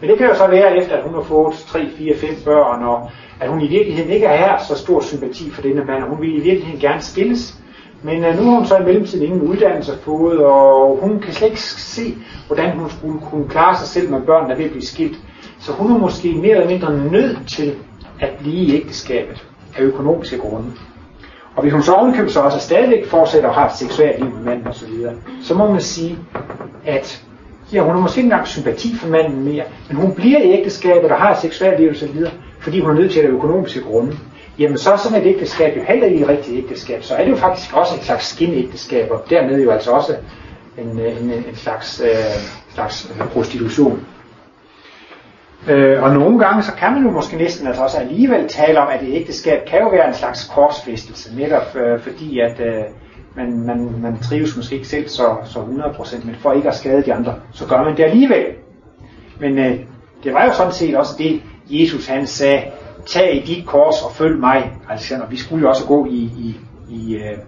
Men 0.00 0.10
det 0.10 0.18
kan 0.18 0.26
jo 0.26 0.34
så 0.34 0.46
være 0.46 0.76
efter, 0.76 0.96
at 0.96 1.04
hun 1.04 1.14
har 1.14 1.22
fået 1.22 1.54
3, 1.54 1.86
4, 1.98 2.16
5 2.16 2.30
børn, 2.44 2.82
og 2.84 3.10
at 3.40 3.48
hun 3.48 3.60
i 3.60 3.68
virkeligheden 3.68 4.10
ikke 4.10 4.26
er 4.26 4.58
så 4.68 4.78
stor 4.78 5.00
sympati 5.00 5.50
for 5.50 5.62
denne 5.62 5.84
mand, 5.84 6.02
og 6.02 6.08
hun 6.08 6.20
vil 6.20 6.36
i 6.36 6.40
virkeligheden 6.40 6.80
gerne 6.80 7.02
skilles. 7.02 7.58
Men 8.04 8.24
øh, 8.24 8.36
nu 8.36 8.44
har 8.44 8.56
hun 8.56 8.66
så 8.66 8.76
i 8.76 8.84
mellemtiden 8.84 9.24
ingen 9.24 9.42
uddannelse 9.42 9.92
fået, 10.02 10.38
og 10.38 10.98
hun 11.02 11.20
kan 11.20 11.32
slet 11.32 11.48
ikke 11.48 11.62
se, 11.62 12.14
hvordan 12.46 12.78
hun 12.78 12.90
skulle 12.90 13.20
kunne 13.20 13.48
klare 13.48 13.76
sig 13.76 13.88
selv 13.88 14.10
med 14.10 14.20
børn, 14.20 14.50
der 14.50 14.56
vil 14.56 14.68
blive 14.68 14.82
skilt. 14.82 15.16
Så 15.60 15.72
hun 15.72 15.92
er 15.92 15.98
måske 15.98 16.32
mere 16.32 16.50
eller 16.50 16.66
mindre 16.66 16.96
nødt 17.10 17.38
til 17.48 17.74
at 18.20 18.30
blive 18.40 18.54
i 18.54 18.74
ægteskabet 18.74 19.46
af 19.78 19.82
økonomiske 19.82 20.38
grunde. 20.38 20.68
Og 21.56 21.62
hvis 21.62 21.72
hun 21.72 21.82
så 21.82 21.92
ovenkøbet 21.92 22.32
så 22.32 22.40
også 22.40 22.58
stadigvæk 22.58 23.06
fortsætter 23.06 23.48
at 23.48 23.54
have 23.54 23.66
et 23.66 23.76
seksuelt 23.76 24.18
liv 24.18 24.30
med 24.34 24.42
manden 24.42 24.68
osv., 24.68 24.88
så, 24.88 25.10
så 25.42 25.54
må 25.54 25.72
man 25.72 25.80
sige, 25.80 26.18
at 26.86 27.24
ja, 27.72 27.82
hun 27.82 27.94
har 27.94 28.00
måske 28.00 28.18
ikke 28.18 28.26
engang 28.26 28.46
sympati 28.46 28.96
for 28.96 29.08
manden 29.08 29.44
mere, 29.44 29.64
men 29.88 29.96
hun 29.96 30.14
bliver 30.14 30.38
i 30.38 30.50
ægteskabet 30.52 31.10
og 31.10 31.16
har 31.16 31.32
et 31.32 31.38
seksuelt 31.40 31.80
liv 31.80 31.90
osv., 31.90 32.26
fordi 32.60 32.80
hun 32.80 32.90
er 32.90 32.94
nødt 32.94 33.12
til 33.12 33.18
at 33.18 33.24
have 33.26 33.36
økonomiske 33.36 33.80
grunde 33.80 34.16
jamen 34.58 34.78
så 34.78 34.92
er 34.92 34.96
sådan 34.96 35.22
et 35.22 35.26
ægteskab 35.26 35.76
jo 35.76 35.82
heller 35.82 36.06
ikke 36.06 36.20
et 36.20 36.28
rigtigt 36.28 36.58
ægteskab. 36.58 37.02
Så 37.02 37.14
er 37.14 37.24
det 37.24 37.30
jo 37.30 37.36
faktisk 37.36 37.76
også 37.76 37.96
en 37.96 38.02
slags 38.02 38.26
skinægteskab, 38.26 39.10
og 39.10 39.24
dermed 39.30 39.62
jo 39.62 39.70
altså 39.70 39.90
også 39.90 40.16
en, 40.78 41.00
øh, 41.00 41.22
en, 41.22 41.30
øh, 41.30 41.48
en 41.48 41.56
slags, 41.56 42.00
øh, 42.00 42.08
slags 42.74 43.12
øh, 43.20 43.26
prostitution. 43.28 44.06
Øh, 45.68 46.02
og 46.02 46.14
nogle 46.14 46.38
gange 46.38 46.62
så 46.62 46.72
kan 46.72 46.92
man 46.92 47.02
jo 47.02 47.10
måske 47.10 47.36
næsten 47.36 47.66
altså 47.66 47.82
også 47.82 47.98
alligevel 47.98 48.48
tale 48.48 48.80
om, 48.80 48.88
at 48.88 49.02
et 49.02 49.14
ægteskab 49.14 49.66
kan 49.66 49.80
jo 49.80 49.88
være 49.88 50.08
en 50.08 50.14
slags 50.14 50.44
korsfæstelse, 50.54 51.36
netop 51.36 51.76
øh, 51.76 52.00
fordi 52.00 52.40
at 52.40 52.60
øh, 52.60 52.84
man, 53.36 53.66
man, 53.66 53.94
man 54.02 54.18
trives 54.18 54.56
måske 54.56 54.74
ikke 54.74 54.88
selv 54.88 55.08
så, 55.08 55.36
så 55.44 55.58
100%, 55.58 56.26
men 56.26 56.36
for 56.40 56.52
ikke 56.52 56.68
at 56.68 56.74
skade 56.74 57.02
de 57.02 57.14
andre, 57.14 57.34
så 57.52 57.66
gør 57.66 57.82
man 57.82 57.96
det 57.96 58.04
alligevel. 58.04 58.44
Men 59.40 59.58
øh, 59.58 59.78
det 60.24 60.34
var 60.34 60.44
jo 60.44 60.52
sådan 60.52 60.72
set 60.72 60.96
også 60.96 61.14
det, 61.18 61.42
Jesus 61.70 62.06
han 62.06 62.26
sagde, 62.26 62.62
tag 63.06 63.36
i 63.36 63.40
dit 63.40 63.66
kors 63.66 64.02
og 64.02 64.12
følg 64.12 64.38
mig, 64.38 64.72
Alexander. 64.90 65.26
Vi 65.26 65.36
skulle 65.36 65.62
jo 65.62 65.68
også 65.68 65.86
gå 65.86 66.06
i, 66.06 66.18
i, 66.18 66.56
i, 66.90 67.16
øh, 67.16 67.38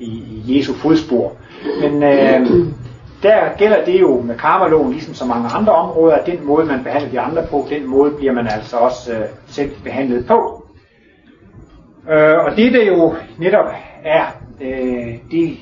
i, 0.00 0.06
i 0.06 0.58
Jesu 0.58 0.74
fodspor. 0.74 1.36
Men 1.80 2.02
øh, 2.02 2.46
der 3.22 3.56
gælder 3.58 3.84
det 3.84 4.00
jo 4.00 4.20
med 4.20 4.38
karmaloven, 4.38 4.92
ligesom 4.92 5.14
så 5.14 5.24
mange 5.24 5.48
andre 5.48 5.72
områder, 5.72 6.14
at 6.16 6.26
den 6.26 6.46
måde, 6.46 6.66
man 6.66 6.84
behandler 6.84 7.10
de 7.10 7.20
andre 7.20 7.46
på, 7.50 7.66
den 7.70 7.86
måde 7.86 8.10
bliver 8.10 8.32
man 8.32 8.46
altså 8.46 8.76
også 8.76 9.12
øh, 9.12 9.24
selv 9.46 9.70
behandlet 9.84 10.26
på. 10.26 10.66
Øh, 12.10 12.38
og 12.44 12.56
det, 12.56 12.72
der 12.72 12.84
jo 12.84 13.14
netop 13.38 13.66
er 14.04 14.24
øh, 14.60 15.14
det 15.30 15.56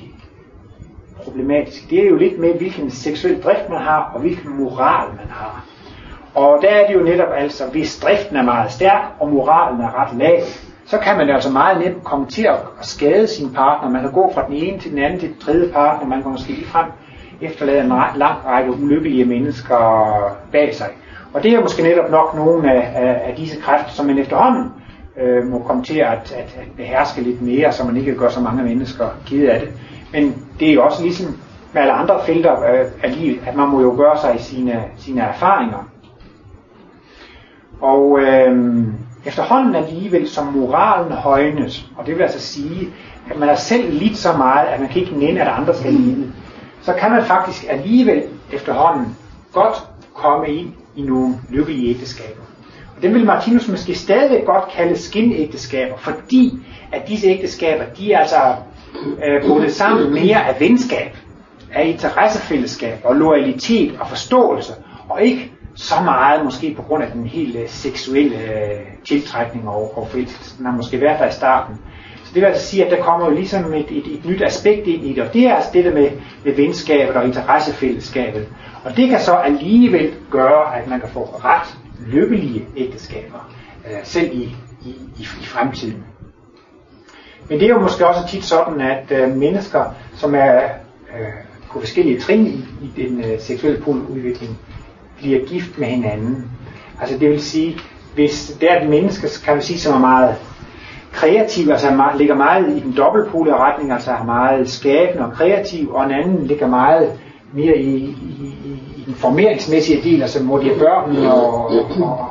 problematiske, 1.23 1.87
det 1.89 2.05
er 2.05 2.09
jo 2.09 2.15
lidt 2.15 2.39
med, 2.39 2.53
hvilken 2.53 2.91
seksuel 2.91 3.41
drift 3.41 3.69
man 3.69 3.81
har, 3.81 4.11
og 4.13 4.21
hvilken 4.21 4.57
moral 4.57 5.07
man 5.09 5.27
har. 5.29 5.65
Og 6.35 6.59
der 6.61 6.69
er 6.69 6.87
det 6.87 6.93
jo 6.93 7.03
netop 7.03 7.27
altså, 7.37 7.63
hvis 7.71 7.99
driften 7.99 8.35
er 8.37 8.43
meget 8.43 8.71
stærk, 8.71 9.01
og 9.19 9.29
moralen 9.29 9.81
er 9.81 10.01
ret 10.01 10.17
lav, 10.17 10.39
så 10.85 10.97
kan 10.97 11.17
man 11.17 11.29
altså 11.29 11.51
meget 11.51 11.79
nemt 11.79 12.03
komme 12.03 12.25
til 12.25 12.43
at 12.43 12.57
skade 12.81 13.27
sin 13.27 13.53
partner. 13.53 13.89
Man 13.89 14.01
kan 14.01 14.11
gå 14.11 14.31
fra 14.33 14.45
den 14.47 14.55
ene 14.55 14.79
til 14.79 14.91
den 14.91 14.99
anden 14.99 15.19
til 15.19 15.29
den 15.29 15.39
tredje 15.39 15.71
partner. 15.73 16.07
Man 16.07 16.21
kan 16.21 16.31
måske 16.31 16.49
lige 16.49 16.65
frem 16.65 16.85
efterlade 17.41 17.81
en 17.81 17.93
lang 18.15 18.45
række 18.45 18.71
ulykkelige 18.71 19.25
mennesker 19.25 20.37
bag 20.51 20.75
sig. 20.75 20.87
Og 21.33 21.43
det 21.43 21.53
er 21.53 21.61
måske 21.61 21.83
netop 21.83 22.11
nok 22.11 22.35
nogle 22.35 22.71
af, 22.71 22.91
af, 22.95 23.21
af 23.29 23.35
disse 23.37 23.61
kræfter, 23.61 23.91
som 23.91 24.05
man 24.05 24.17
efterhånden 24.17 24.71
øh, 25.21 25.47
må 25.47 25.59
komme 25.59 25.83
til 25.83 25.97
at, 25.99 26.33
at, 26.37 26.57
at 26.61 26.67
beherske 26.77 27.21
lidt 27.21 27.41
mere, 27.41 27.71
så 27.71 27.85
man 27.85 27.97
ikke 27.97 28.15
gør 28.15 28.29
så 28.29 28.41
mange 28.41 28.63
mennesker 28.63 29.05
kede 29.25 29.51
af 29.51 29.59
det. 29.59 29.69
Men 30.13 30.45
det 30.59 30.69
er 30.69 30.73
jo 30.73 30.85
også 30.85 31.03
ligesom 31.03 31.37
med 31.73 31.81
alle 31.81 31.93
andre 31.93 32.19
felter 32.25 32.63
øh, 32.63 32.85
af 33.03 33.19
livet, 33.19 33.39
at 33.47 33.55
man 33.55 33.67
må 33.67 33.81
jo 33.81 33.93
gøre 33.97 34.17
sig 34.17 34.35
sine, 34.39 34.83
sine 34.97 35.21
erfaringer. 35.21 35.89
Og 37.81 38.19
øh, 38.19 38.83
efterhånden 39.25 39.75
alligevel 39.75 40.29
som 40.29 40.47
moralen 40.47 41.11
højnes, 41.11 41.85
og 41.97 42.05
det 42.05 42.15
vil 42.15 42.23
altså 42.23 42.39
sige, 42.39 42.87
at 43.31 43.39
man 43.39 43.49
er 43.49 43.55
selv 43.55 43.93
lidt 43.93 44.17
så 44.17 44.37
meget, 44.37 44.67
at 44.67 44.79
man 44.79 44.89
kan 44.89 45.01
ikke 45.01 45.19
nænde, 45.19 45.41
at 45.41 45.47
andre 45.47 45.75
skal 45.75 45.93
lide, 45.93 46.31
så 46.81 46.93
kan 46.93 47.11
man 47.11 47.23
faktisk 47.23 47.65
alligevel 47.69 48.23
efterhånden 48.53 49.17
godt 49.53 49.83
komme 50.13 50.47
ind 50.49 50.73
i 50.95 51.01
nogle 51.01 51.35
lykkelige 51.49 51.89
ægteskaber. 51.89 52.41
Og 52.95 53.01
det 53.01 53.13
vil 53.13 53.25
Martinus 53.25 53.67
måske 53.67 53.95
stadig 53.95 54.45
godt 54.45 54.63
kalde 54.71 54.97
skinægteskaber, 54.97 55.97
fordi 55.97 56.59
at 56.91 57.07
disse 57.07 57.27
ægteskaber, 57.27 57.83
de 57.97 58.13
er 58.13 58.19
altså 58.19 58.55
øh, 59.25 59.47
bundet 59.47 59.71
sammen 59.73 60.13
mere 60.13 60.47
af 60.47 60.59
venskab, 60.59 61.17
af 61.73 61.87
interessefællesskab 61.87 62.99
og 63.03 63.15
loyalitet 63.15 63.97
og 63.99 64.07
forståelse, 64.07 64.73
og 65.09 65.21
ikke 65.21 65.51
så 65.75 65.95
meget 66.03 66.45
måske 66.45 66.73
på 66.75 66.81
grund 66.81 67.03
af 67.03 67.11
den 67.11 67.25
helt 67.25 67.55
øh, 67.55 67.69
seksuelle 67.69 68.35
øh, 68.37 68.79
tiltrækning 69.05 69.69
og, 69.69 69.97
og 69.97 70.07
forelskelse, 70.07 70.57
den 70.57 70.65
har 70.65 70.73
måske 70.73 71.01
været 71.01 71.19
der 71.19 71.27
i 71.27 71.31
starten. 71.31 71.75
Så 72.23 72.31
det 72.33 72.41
vil 72.41 72.47
altså 72.47 72.67
sige, 72.67 72.85
at 72.85 72.91
der 72.91 73.03
kommer 73.03 73.25
jo 73.29 73.35
ligesom 73.35 73.73
et, 73.73 73.91
et, 73.91 74.07
et 74.07 74.25
nyt 74.25 74.41
aspekt 74.41 74.87
ind 74.87 75.03
i 75.03 75.13
det, 75.13 75.23
og 75.23 75.33
det 75.33 75.47
er 75.47 75.55
altså 75.55 75.69
det 75.73 75.85
der 75.85 75.93
med, 75.93 76.09
med 76.45 76.53
venskabet 76.55 77.15
og 77.15 77.25
interessefællesskabet. 77.25 78.47
Og 78.83 78.97
det 78.97 79.09
kan 79.09 79.19
så 79.19 79.33
alligevel 79.33 80.13
gøre, 80.31 80.77
at 80.77 80.87
man 80.87 80.99
kan 80.99 81.09
få 81.09 81.23
ret 81.23 81.77
lykkelige 82.07 82.65
ægteskaber, 82.77 83.51
øh, 83.85 83.97
selv 84.03 84.29
i, 84.33 84.55
i, 84.85 84.89
i, 85.19 85.21
i 85.41 85.45
fremtiden. 85.45 86.03
Men 87.49 87.59
det 87.59 87.65
er 87.65 87.69
jo 87.69 87.79
måske 87.79 88.07
også 88.07 88.27
tit 88.29 88.43
sådan, 88.43 88.81
at 88.81 89.11
øh, 89.11 89.35
mennesker, 89.35 89.95
som 90.13 90.35
er 90.35 90.55
øh, 91.19 91.27
på 91.71 91.79
forskellige 91.79 92.19
trin 92.19 92.45
i, 92.45 92.65
i 92.85 93.07
den 93.07 93.23
øh, 93.23 93.39
seksuelle 93.39 93.81
poludvikling, 93.81 94.57
bliver 95.17 95.45
gift 95.45 95.79
med 95.79 95.87
hinanden. 95.87 96.51
Altså 97.01 97.17
det 97.17 97.29
vil 97.29 97.41
sige, 97.41 97.77
hvis 98.15 98.57
det 98.61 98.71
er 98.71 98.81
et 98.81 98.89
menneske, 98.89 99.27
kan 99.45 99.53
man 99.53 99.63
sige, 99.63 99.79
som 99.79 99.93
er 99.93 99.99
meget 99.99 100.35
kreativ, 101.11 101.71
altså 101.71 101.91
meget, 101.91 102.17
ligger 102.17 102.35
meget 102.35 102.77
i 102.77 102.79
den 102.79 102.93
dobbeltpolige 102.97 103.55
retning, 103.55 103.91
altså 103.91 104.11
er 104.11 104.23
meget 104.23 104.69
skabende 104.69 105.25
og 105.25 105.33
kreativ, 105.33 105.93
og 105.93 106.05
en 106.05 106.11
anden 106.11 106.45
ligger 106.45 106.67
meget 106.67 107.11
mere 107.53 107.77
i, 107.77 107.95
i, 107.95 108.55
i 108.97 109.03
den 109.05 109.13
formeringsmæssige 109.13 110.01
del, 110.03 110.21
altså 110.21 110.43
hvor 110.43 110.57
de 110.57 110.71
er 110.71 110.79
børn 110.79 111.17
og, 111.25 111.65
og, 112.01 112.29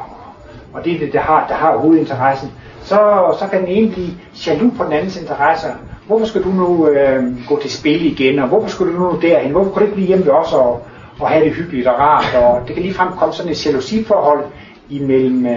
og 0.72 0.84
det, 0.84 1.12
der 1.12 1.20
har, 1.20 1.46
der 1.48 1.54
har 1.54 1.76
hovedinteressen, 1.76 2.50
så, 2.82 2.96
så 3.38 3.46
kan 3.50 3.60
den 3.60 3.68
ene 3.68 3.92
blive 3.92 4.10
jaloux 4.46 4.76
på 4.76 4.84
den 4.84 4.92
andens 4.92 5.20
interesser. 5.20 5.68
Hvorfor 6.06 6.26
skal 6.26 6.42
du 6.42 6.48
nu 6.48 6.88
øh, 6.88 7.24
gå 7.48 7.60
til 7.60 7.70
spil 7.70 8.06
igen, 8.06 8.38
og 8.38 8.48
hvorfor 8.48 8.68
skal 8.68 8.86
du 8.86 8.92
nu 8.92 9.18
derhen? 9.22 9.50
Hvorfor 9.50 9.70
kan 9.70 9.78
du 9.78 9.84
ikke 9.84 9.94
blive 9.94 10.08
hjemme 10.08 10.26
ved 10.26 10.32
os 10.32 10.52
og, 10.52 10.82
og 11.20 11.28
have 11.28 11.44
det 11.44 11.54
hyggeligt 11.54 11.86
og 11.86 11.98
rart? 11.98 12.34
Og 12.34 12.66
det 12.66 12.74
kan 12.74 12.82
lige 12.82 12.94
frem 12.94 13.12
komme 13.12 13.34
sådan 13.34 13.52
et 13.52 13.66
jalousiforhold 13.66 14.44
imellem, 14.90 15.46
øh, 15.46 15.54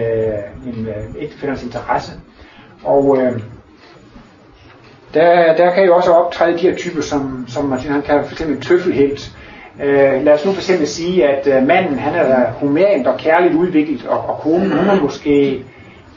en 0.67 0.87
øh, 0.87 1.21
ægtefældernes 1.23 1.63
interesse. 1.63 2.11
Og 2.83 3.17
øh, 3.21 3.39
der, 5.13 5.55
der 5.55 5.73
kan 5.73 5.85
jo 5.85 5.95
også 5.95 6.11
optræde 6.11 6.53
de 6.53 6.57
her 6.69 6.75
typer, 6.75 7.01
som, 7.01 7.45
som 7.47 7.65
Martin 7.65 7.91
han 7.91 8.01
kan 8.01 8.25
for 8.25 8.31
eksempel 8.31 8.61
tøffelhelt. 8.61 9.31
Øh, 9.83 10.23
lad 10.25 10.33
os 10.33 10.45
nu 10.45 10.51
for 10.51 10.61
eksempel 10.61 10.87
sige, 10.87 11.27
at 11.27 11.47
øh, 11.47 11.67
manden 11.67 11.99
han 11.99 12.15
er 12.15 12.51
humant 12.51 13.07
og 13.07 13.17
kærligt 13.17 13.53
udviklet, 13.53 14.05
og, 14.07 14.29
og 14.29 14.39
konen 14.41 14.71
hun 14.71 14.87
er 14.89 15.01
måske 15.01 15.63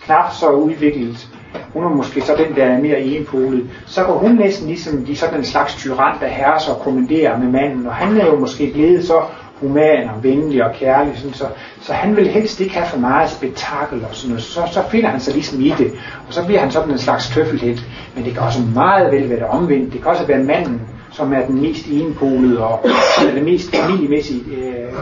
knap 0.04 0.32
så 0.32 0.50
udviklet. 0.50 1.28
Hun 1.72 1.84
er 1.84 1.88
måske 1.88 2.20
så 2.20 2.36
den, 2.36 2.56
der 2.56 2.64
er 2.64 2.80
mere 2.80 3.00
enpolet. 3.00 3.70
Så 3.86 4.04
går 4.04 4.18
hun 4.18 4.34
næsten 4.34 4.66
ligesom 4.66 5.04
de 5.04 5.16
sådan 5.16 5.38
en 5.38 5.44
slags 5.44 5.74
tyran, 5.74 6.16
der 6.20 6.26
herser 6.26 6.72
og 6.72 6.80
kommanderer 6.80 7.38
med 7.38 7.48
manden, 7.48 7.86
og 7.86 7.94
han 7.94 8.16
er 8.20 8.26
jo 8.26 8.38
måske 8.38 8.70
blevet 8.74 9.04
så 9.04 9.22
human 9.60 10.08
og 10.08 10.22
venlig 10.22 10.64
og 10.64 10.72
kærlig, 10.74 11.12
sådan, 11.16 11.32
så, 11.32 11.44
så 11.80 11.92
han 11.92 12.16
vil 12.16 12.28
helst 12.28 12.60
ikke 12.60 12.74
have 12.74 12.86
for 12.86 12.98
meget 12.98 13.30
spektakel 13.30 14.04
og 14.04 14.14
sådan 14.14 14.28
noget. 14.28 14.42
Så, 14.42 14.60
så 14.72 14.82
finder 14.90 15.08
han 15.08 15.20
sig 15.20 15.34
ligesom 15.34 15.60
i 15.60 15.74
det, 15.78 15.92
og 16.28 16.34
så 16.34 16.46
bliver 16.46 16.60
han 16.60 16.70
sådan 16.70 16.90
en 16.90 16.98
slags 16.98 17.28
tøffelhelt. 17.28 17.82
Men 18.14 18.24
det 18.24 18.32
kan 18.32 18.42
også 18.42 18.60
meget 18.74 19.12
vel 19.12 19.28
være 19.28 19.38
det 19.38 19.46
omvendt. 19.46 19.92
Det 19.92 20.02
kan 20.02 20.10
også 20.10 20.26
være 20.26 20.44
manden, 20.44 20.80
som 21.12 21.32
er 21.32 21.46
den 21.46 21.60
mest 21.60 21.86
enpolede 21.86 22.64
og 22.64 22.84
den 23.26 23.36
det 23.36 23.44
mest 23.44 23.76
familiemæssige 23.76 24.42
øh, 24.56 24.92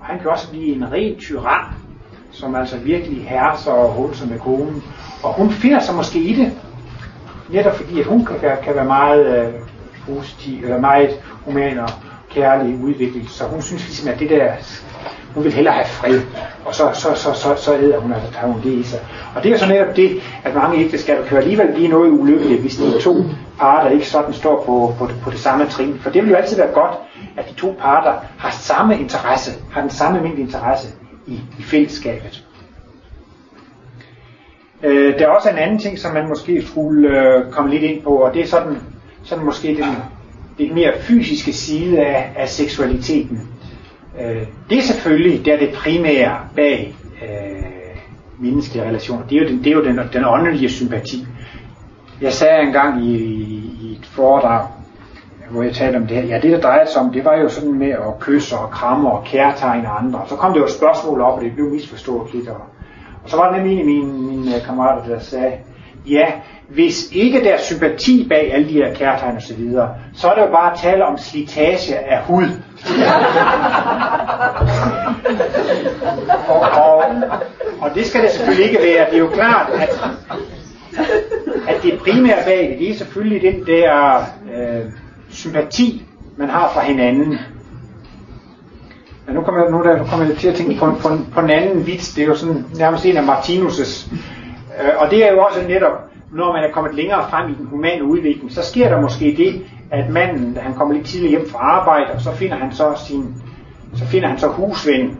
og 0.00 0.06
han 0.06 0.18
kan 0.18 0.30
også 0.30 0.50
blive 0.50 0.76
en 0.76 0.92
ren 0.92 1.16
tyran, 1.16 1.64
som 2.40 2.54
altså 2.54 2.76
virkelig 2.76 3.26
herser 3.28 3.70
og 3.70 3.92
hulser 3.92 4.26
med 4.26 4.38
konen. 4.38 4.82
Og 5.22 5.32
hun 5.32 5.50
finder 5.50 5.80
sig 5.80 5.94
måske 5.94 6.18
i 6.18 6.34
det, 6.34 6.52
netop 7.48 7.76
fordi 7.76 8.00
at 8.00 8.06
hun 8.06 8.24
kan, 8.24 8.36
kan 8.64 8.74
være 8.74 8.84
meget 8.84 9.26
øh, 9.26 9.52
positiv, 10.06 10.62
eller 10.64 10.80
meget 10.80 11.10
human 11.44 11.78
og 11.78 11.88
kærlig 12.30 12.78
udvikling. 12.84 13.30
Så 13.30 13.44
hun 13.44 13.62
synes 13.62 13.86
ligesom, 13.86 14.08
at 14.08 14.18
det 14.18 14.30
der, 14.30 14.52
hun 15.34 15.44
vil 15.44 15.52
hellere 15.52 15.74
have 15.74 15.86
fred, 15.86 16.20
og 16.64 16.74
så, 16.74 16.90
så, 16.94 17.14
så, 17.14 17.32
så, 17.32 17.54
så 17.56 17.74
æder 17.74 17.98
hun, 17.98 18.12
altså 18.12 18.32
tager 18.32 18.46
hun 18.52 18.62
det 18.62 18.72
i 18.72 18.82
sig. 18.82 19.00
Og 19.36 19.42
det 19.42 19.48
er 19.48 19.52
jo 19.52 19.58
så 19.58 19.68
netop 19.68 19.96
det, 19.96 20.20
at 20.44 20.54
mange 20.54 20.78
ægteskaber 20.78 21.24
kan 21.24 21.38
alligevel 21.38 21.72
blive 21.74 21.88
noget 21.88 22.10
ulykkelige, 22.10 22.60
hvis 22.60 22.76
de 22.76 23.00
to 23.00 23.24
parter 23.58 23.90
ikke 23.90 24.06
sådan 24.06 24.32
står 24.32 24.64
på, 24.66 24.94
på, 24.98 25.10
på 25.22 25.30
det 25.30 25.38
samme 25.38 25.66
trin. 25.66 25.98
For 26.00 26.10
det 26.10 26.22
vil 26.22 26.30
jo 26.30 26.36
altid 26.36 26.56
være 26.56 26.72
godt, 26.74 26.92
at 27.36 27.48
de 27.48 27.54
to 27.54 27.76
parter 27.80 28.12
har 28.38 28.50
samme 28.50 29.00
interesse, 29.00 29.50
har 29.72 29.80
den 29.80 29.90
samme 29.90 30.20
mængde 30.20 30.40
interesse 30.40 30.88
i, 31.28 31.40
i 31.58 31.62
fællesskabet. 31.62 32.44
Øh, 34.82 35.18
der 35.18 35.26
er 35.26 35.30
også 35.30 35.50
en 35.50 35.58
anden 35.58 35.78
ting, 35.78 35.98
som 35.98 36.14
man 36.14 36.28
måske 36.28 36.62
skulle 36.66 37.08
øh, 37.08 37.50
komme 37.50 37.70
lidt 37.70 37.82
ind 37.82 38.02
på, 38.02 38.10
og 38.10 38.34
det 38.34 38.42
er 38.42 38.46
sådan, 38.46 38.76
sådan 39.22 39.44
måske 39.44 39.68
den 39.68 39.84
lidt 40.58 40.74
mere 40.74 40.92
fysiske 41.00 41.52
side 41.52 42.00
af, 42.00 42.32
af 42.36 42.48
seksualiteten. 42.48 43.48
Øh, 44.20 44.46
det 44.70 44.78
er 44.78 44.82
selvfølgelig 44.82 45.44
det, 45.44 45.54
er 45.54 45.58
det 45.58 45.72
primære 45.74 46.38
bag 46.56 46.94
øh, 47.22 47.64
menneskelige 48.38 48.86
relationer. 48.88 49.26
Det 49.26 49.38
er 49.38 49.42
jo 49.42 49.48
den, 49.48 49.58
det 49.58 49.66
er 49.66 49.74
jo 49.74 49.84
den, 49.84 50.00
den 50.12 50.24
åndelige 50.24 50.70
sympati. 50.70 51.26
Jeg 52.20 52.32
sagde 52.32 52.62
engang 52.62 53.04
i, 53.04 53.16
i 53.82 53.98
et 54.00 54.06
foredrag, 54.06 54.66
hvor 55.50 55.62
jeg 55.62 55.74
talte 55.74 55.96
om 55.96 56.06
det 56.06 56.16
her. 56.16 56.24
Ja, 56.24 56.40
det 56.40 56.52
der 56.52 56.60
drejede 56.60 56.90
sig 56.90 57.02
om, 57.02 57.12
det 57.12 57.24
var 57.24 57.36
jo 57.36 57.48
sådan 57.48 57.72
med 57.72 57.90
at 57.90 58.18
kysse 58.20 58.56
og 58.56 58.70
kramme 58.70 59.10
og 59.10 59.24
kærtegne 59.24 59.88
andre. 59.88 60.20
Så 60.28 60.36
kom 60.36 60.52
det 60.52 60.60
jo 60.60 60.64
et 60.64 60.70
spørgsmål 60.70 61.20
op, 61.20 61.38
og 61.38 61.44
det 61.44 61.54
blev 61.54 61.66
misforstået 61.70 62.34
lidt. 62.34 62.48
Og, 62.48 62.60
og 63.24 63.30
så 63.30 63.36
var 63.36 63.50
der 63.50 63.56
nemlig 63.56 63.72
en 63.72 63.80
af 63.80 63.86
mine, 63.86 64.12
mine 64.12 64.56
øh, 64.56 64.62
kammerater, 64.62 65.14
der 65.14 65.18
sagde, 65.20 65.52
ja, 66.06 66.26
hvis 66.68 67.12
ikke 67.12 67.44
der 67.44 67.52
er 67.52 67.58
sympati 67.58 68.28
bag 68.28 68.54
alle 68.54 68.68
de 68.68 68.72
her 68.72 68.94
kærtegn 68.94 69.36
og 69.36 69.42
så 69.42 69.54
videre, 69.54 69.94
så 70.14 70.30
er 70.30 70.34
det 70.34 70.42
jo 70.42 70.46
bare 70.46 70.72
at 70.72 70.78
tale 70.78 71.04
om 71.04 71.18
slitage 71.18 71.98
af 71.98 72.22
hud. 72.22 72.48
og, 76.48 76.60
og, 76.60 77.04
og 77.80 77.94
det 77.94 78.06
skal 78.06 78.22
det 78.22 78.30
selvfølgelig 78.30 78.66
ikke 78.66 78.78
være. 78.82 79.06
Det 79.06 79.14
er 79.14 79.18
jo 79.18 79.28
klart, 79.28 79.70
at, 79.72 80.00
at 81.68 81.82
det 81.82 81.98
primære 81.98 82.44
bag 82.44 82.68
det, 82.70 82.78
det 82.78 82.90
er 82.90 82.94
selvfølgelig 82.94 83.52
den 83.52 83.66
der 83.66 84.18
øh, 84.54 84.92
sympati, 85.30 86.02
man 86.36 86.48
har 86.48 86.70
for 86.74 86.80
hinanden. 86.80 87.38
Men 89.26 89.34
nu 89.34 89.42
kommer, 89.42 89.70
nu 89.70 89.82
der, 89.82 90.06
kommer 90.06 90.26
jeg 90.26 90.36
til 90.36 90.48
at 90.48 90.54
tænke 90.54 90.78
på, 90.78 90.90
på, 91.00 91.08
på 91.32 91.40
en 91.40 91.50
anden 91.50 91.86
vits. 91.86 92.14
Det 92.14 92.22
er 92.22 92.26
jo 92.26 92.34
sådan 92.34 92.64
nærmest 92.78 93.06
en 93.06 93.16
af 93.16 93.22
Martinus' 93.22 94.14
øh, 94.82 94.90
og 94.98 95.10
det 95.10 95.28
er 95.28 95.32
jo 95.32 95.38
også 95.40 95.60
netop, 95.68 95.92
når 96.32 96.52
man 96.52 96.64
er 96.64 96.72
kommet 96.72 96.94
længere 96.94 97.30
frem 97.30 97.50
i 97.50 97.54
den 97.54 97.66
humane 97.66 98.04
udvikling, 98.04 98.52
så 98.52 98.62
sker 98.62 98.88
der 98.88 99.00
måske 99.00 99.34
det, 99.36 99.64
at 99.90 100.10
manden, 100.10 100.56
han 100.56 100.74
kommer 100.74 100.94
lidt 100.94 101.06
tidligere 101.06 101.30
hjem 101.30 101.48
fra 101.50 101.58
arbejde, 101.58 102.12
og 102.14 102.20
så 102.20 102.32
finder 102.32 102.56
han 102.56 102.72
så 102.72 103.02
sin, 103.08 103.34
så 103.94 104.06
finder 104.06 104.28
han 104.28 104.38
så 104.38 104.48
husven 104.48 105.18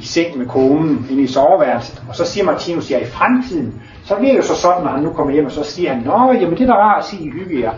i 0.00 0.06
seng 0.06 0.38
med 0.38 0.46
konen 0.46 1.06
inde 1.10 1.22
i 1.22 1.26
soveværelset. 1.26 2.02
Og 2.08 2.16
så 2.16 2.24
siger 2.24 2.44
Martinus, 2.44 2.90
ja 2.90 2.98
i 2.98 3.06
fremtiden, 3.06 3.82
så 4.04 4.14
bliver 4.16 4.32
det 4.32 4.38
jo 4.38 4.42
så 4.42 4.54
sådan, 4.54 4.82
når 4.82 4.90
han 4.90 5.02
nu 5.02 5.12
kommer 5.12 5.32
hjem, 5.32 5.46
og 5.46 5.52
så 5.52 5.64
siger 5.64 5.92
han, 5.92 6.02
Nå, 6.02 6.32
jamen 6.32 6.58
det 6.58 6.60
er 6.60 6.66
da 6.66 6.72
rart 6.72 6.98
at 6.98 7.04
sige, 7.04 7.26
I 7.26 7.30
hygge 7.30 7.60
jer. 7.60 7.72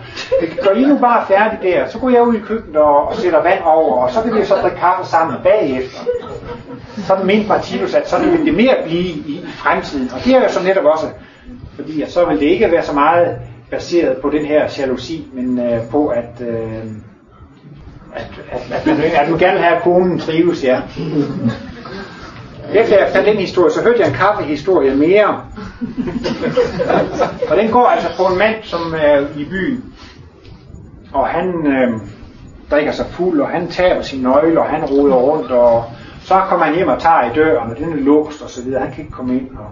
Gør 0.62 0.70
I 0.70 0.82
nu 0.84 0.98
bare 0.98 1.26
færdig 1.28 1.58
der, 1.62 1.88
så 1.88 1.98
går 1.98 2.10
jeg 2.10 2.22
ud 2.22 2.34
i 2.34 2.38
køkkenet 2.38 2.76
og, 2.82 3.08
og 3.08 3.16
sætter 3.16 3.42
vand 3.42 3.60
over, 3.64 4.02
og 4.02 4.10
så 4.10 4.22
kan 4.22 4.34
vi 4.34 4.44
så 4.44 4.54
drikke 4.54 4.76
kaffe 4.76 5.10
sammen 5.10 5.36
bagefter. 5.42 5.98
Sådan 6.96 7.26
mente 7.26 7.48
Martinus, 7.48 7.94
at 7.94 8.10
sådan 8.10 8.32
vil 8.32 8.46
det 8.46 8.54
mere 8.54 8.76
blive 8.84 9.02
i, 9.02 9.10
i 9.10 9.44
fremtiden. 9.46 10.10
Og 10.14 10.24
det 10.24 10.34
er 10.34 10.42
jo 10.42 10.48
så 10.48 10.62
netop 10.62 10.84
også, 10.84 11.06
fordi 11.74 12.02
at 12.02 12.12
så 12.12 12.24
vil 12.24 12.40
det 12.40 12.46
ikke 12.46 12.70
være 12.70 12.82
så 12.82 12.92
meget 12.92 13.36
baseret 13.70 14.16
på 14.16 14.30
den 14.30 14.44
her 14.44 14.68
jalousi, 14.78 15.26
men 15.32 15.58
øh, 15.58 15.88
på 15.90 16.06
at, 16.06 16.40
øh, 16.40 16.56
at, 18.14 18.26
at, 18.50 18.60
at, 18.72 18.86
man, 18.86 18.96
at 18.96 19.30
man 19.30 19.38
gerne 19.38 19.52
vil 19.52 19.64
have, 19.64 19.76
at 19.76 19.82
konen 19.82 20.18
trives, 20.18 20.64
ja. 20.64 20.80
Efter 22.74 22.98
jeg 22.98 23.08
fandt 23.12 23.28
den 23.28 23.36
historie, 23.36 23.70
så 23.70 23.82
hørte 23.82 24.00
jeg 24.00 24.08
en 24.08 24.14
kaffehistorie 24.14 24.94
mere. 24.94 25.40
og 27.50 27.56
den 27.56 27.70
går 27.70 27.86
altså 27.86 28.08
på 28.16 28.22
en 28.22 28.38
mand, 28.38 28.54
som 28.62 28.94
er 28.98 29.20
i 29.36 29.44
byen. 29.44 29.84
Og 31.12 31.26
han 31.26 31.66
øh, 31.66 32.00
drikker 32.70 32.92
sig 32.92 33.06
fuld, 33.06 33.40
og 33.40 33.48
han 33.48 33.68
taber 33.68 34.02
sin 34.02 34.22
nøgle, 34.22 34.60
og 34.60 34.66
han 34.66 34.84
roder 34.84 35.14
rundt, 35.14 35.50
og 35.50 35.84
så 36.20 36.40
kommer 36.48 36.66
han 36.66 36.74
hjem 36.74 36.88
og 36.88 37.00
tager 37.00 37.30
i 37.30 37.34
døren, 37.34 37.70
og 37.70 37.78
den 37.78 37.92
er 37.92 37.96
låst 37.96 38.42
og 38.42 38.50
så 38.50 38.64
videre. 38.64 38.80
Han 38.80 38.92
kan 38.92 39.00
ikke 39.04 39.12
komme 39.12 39.34
ind. 39.34 39.50
Og... 39.50 39.66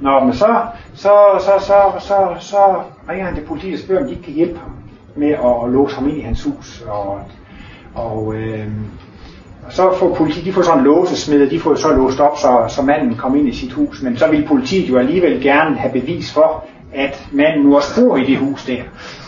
Nå, 0.00 0.24
men 0.24 0.34
så, 0.34 0.60
så, 0.94 1.12
så, 1.40 1.52
så, 1.60 1.92
så, 1.98 2.28
så 2.40 2.82
ringer 3.08 3.26
han 3.26 3.34
til 3.34 3.44
politiet 3.44 3.74
og 3.74 3.80
spørger, 3.80 4.02
om 4.02 4.06
de 4.06 4.12
ikke 4.12 4.24
kan 4.24 4.34
hjælpe 4.34 4.58
ham. 4.58 4.72
med 5.16 5.28
at 5.30 5.72
låse 5.72 5.94
ham 5.96 6.08
ind 6.08 6.18
i 6.18 6.20
hans 6.20 6.44
hus. 6.44 6.84
Og, 6.88 7.20
og, 7.94 8.34
øh, 8.34 8.66
og 8.74 8.74
så 9.70 9.94
får 9.98 10.14
politiet, 10.14 10.44
de 10.44 10.52
får 10.52 10.62
sådan 10.62 10.78
en 10.78 10.84
låsesmed, 10.84 11.50
de 11.50 11.60
får 11.60 11.74
så 11.74 11.92
låst 11.92 12.20
op, 12.20 12.38
så, 12.38 12.64
så 12.68 12.82
manden 12.82 13.14
kom 13.14 13.36
ind 13.36 13.48
i 13.48 13.56
sit 13.56 13.72
hus. 13.72 14.02
Men 14.02 14.16
så 14.16 14.26
vil 14.26 14.46
politiet 14.48 14.88
jo 14.88 14.98
alligevel 14.98 15.42
gerne 15.42 15.76
have 15.76 15.92
bevis 15.92 16.32
for, 16.32 16.64
at 16.94 17.26
manden 17.32 17.62
nu 17.64 17.76
også 17.76 18.00
bor 18.00 18.16
i 18.16 18.24
det 18.24 18.38
hus 18.38 18.64
der. 18.64 18.82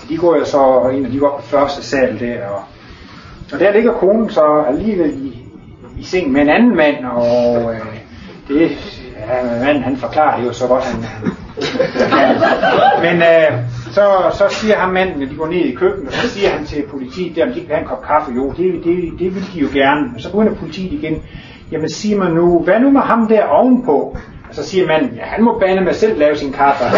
De 0.08 0.16
går 0.16 0.36
jo 0.36 0.44
så 0.44 0.88
ind, 0.88 1.06
og 1.06 1.12
de 1.12 1.18
går 1.18 1.40
på 1.40 1.46
første 1.46 1.82
sal 1.82 2.20
der, 2.20 2.46
og, 2.46 2.62
og 3.52 3.60
der 3.60 3.72
ligger 3.72 3.92
konen 3.92 4.30
så 4.30 4.64
alligevel 4.68 5.10
i, 5.10 5.38
i 5.98 6.02
seng 6.04 6.32
med 6.32 6.42
en 6.42 6.48
anden 6.48 6.76
mand, 6.76 7.04
og 7.04 7.74
øh, 7.74 7.80
det, 8.48 8.70
ja, 9.28 9.64
manden 9.64 9.82
han 9.82 9.96
forklarer 9.96 10.40
det 10.40 10.46
jo 10.46 10.52
så 10.52 10.66
godt, 10.66 10.84
han, 10.84 11.04
han 12.10 12.36
Men 13.04 13.22
øh, 13.22 13.58
så, 13.96 14.06
så 14.38 14.44
siger 14.48 14.76
ham 14.76 14.92
manden, 14.92 15.22
at 15.22 15.30
de 15.30 15.36
går 15.36 15.46
ned 15.46 15.64
i 15.64 15.74
køkkenet, 15.74 16.08
og 16.08 16.14
så 16.14 16.28
siger 16.28 16.50
han 16.50 16.66
til 16.66 16.82
politiet, 16.90 17.36
der, 17.36 17.46
om 17.46 17.52
de 17.52 17.60
kan 17.60 17.68
have 17.68 17.80
en 17.80 17.86
kop 17.86 18.02
kaffe. 18.02 18.32
Jo, 18.32 18.50
det, 18.50 18.84
det, 18.84 19.12
det 19.18 19.34
vil 19.34 19.44
de 19.54 19.60
jo 19.60 19.68
gerne. 19.72 20.02
Og 20.14 20.20
så 20.20 20.30
begynder 20.30 20.54
politiet 20.54 20.92
igen, 20.92 21.22
jamen 21.72 21.90
sig 21.90 22.18
mig 22.18 22.30
nu, 22.30 22.62
hvad 22.64 22.80
nu 22.80 22.90
med 22.90 23.00
ham 23.00 23.28
der 23.28 23.44
ovenpå? 23.44 24.16
Og 24.48 24.54
så 24.54 24.64
siger 24.64 24.86
manden, 24.86 25.14
ja, 25.16 25.24
han 25.24 25.44
må 25.44 25.58
bane 25.58 25.80
med 25.80 25.94
selv 25.94 26.18
lave 26.18 26.36
sin 26.36 26.52
kaffe. 26.52 26.84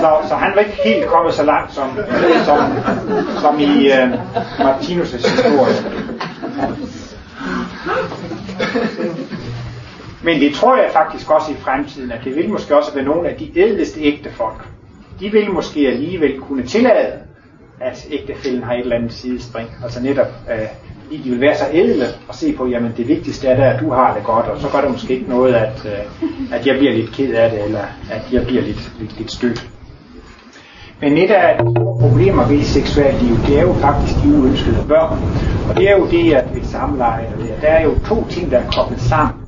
så, 0.00 0.16
så 0.28 0.34
han 0.34 0.52
var 0.54 0.60
ikke 0.60 0.78
helt 0.84 1.06
kommet 1.06 1.34
så 1.34 1.44
langt 1.44 1.74
som, 1.74 1.98
som, 2.44 2.58
som 3.40 3.60
i 3.60 3.92
øh, 3.92 4.12
Martinus' 4.58 5.16
historie. 5.16 5.74
Men 10.26 10.40
det 10.40 10.54
tror 10.54 10.76
jeg 10.76 10.90
faktisk 10.92 11.30
også 11.30 11.52
i 11.52 11.54
fremtiden, 11.54 12.12
at 12.12 12.20
det 12.24 12.36
vil 12.36 12.48
måske 12.48 12.76
også 12.76 12.94
være 12.94 13.04
nogle 13.04 13.28
af 13.28 13.36
de 13.36 13.58
ædleste 13.58 14.00
ægte 14.00 14.30
folk. 14.32 14.68
De 15.20 15.32
vil 15.32 15.50
måske 15.50 15.88
alligevel 15.88 16.40
kunne 16.40 16.62
tillade, 16.62 17.12
at 17.80 18.06
ægtefælden 18.10 18.62
har 18.62 18.72
et 18.72 18.80
eller 18.80 18.96
andet 18.96 19.12
sidespring. 19.12 19.68
Altså 19.82 20.02
netop, 20.02 20.26
øh, 20.52 20.66
fordi 21.04 21.16
de 21.16 21.30
vil 21.30 21.40
være 21.40 21.56
så 21.56 21.64
ædle 21.72 22.06
og 22.28 22.34
se 22.34 22.52
på, 22.52 22.66
jamen 22.66 22.92
det 22.96 23.08
vigtigste 23.08 23.48
er, 23.48 23.56
da, 23.56 23.74
at 23.74 23.80
du 23.80 23.90
har 23.90 24.14
det 24.14 24.24
godt, 24.24 24.46
og 24.46 24.60
så 24.60 24.68
gør 24.72 24.80
det 24.80 24.90
måske 24.90 25.14
ikke 25.14 25.28
noget, 25.28 25.54
at, 25.54 25.86
øh, 25.86 26.56
at 26.58 26.66
jeg 26.66 26.78
bliver 26.78 26.92
lidt 26.92 27.12
ked 27.12 27.34
af 27.34 27.50
det, 27.50 27.64
eller 27.64 27.84
at 28.10 28.32
jeg 28.32 28.46
bliver 28.46 28.62
lidt, 28.62 28.92
lidt, 29.00 29.18
lidt 29.18 29.32
stødt. 29.32 29.70
Men 31.00 31.16
et 31.16 31.30
af 31.30 31.58
de 31.58 31.70
store 31.76 31.98
problemer 32.00 32.48
ved 32.48 32.62
seksuelt 32.62 33.22
liv, 33.22 33.36
det 33.46 33.58
er 33.58 33.62
jo 33.62 33.72
faktisk 33.72 34.14
de 34.24 34.28
uønskede 34.38 34.84
børn. 34.88 35.18
Og 35.68 35.76
det 35.76 35.90
er 35.90 35.96
jo 35.96 36.06
det, 36.10 36.34
at 36.34 36.54
ved 36.54 36.62
samleje, 36.62 37.26
der 37.60 37.68
er 37.68 37.84
jo 37.84 37.94
to 38.06 38.26
ting, 38.28 38.50
der 38.50 38.58
er 38.58 38.70
koblet 38.70 39.00
sammen. 39.00 39.45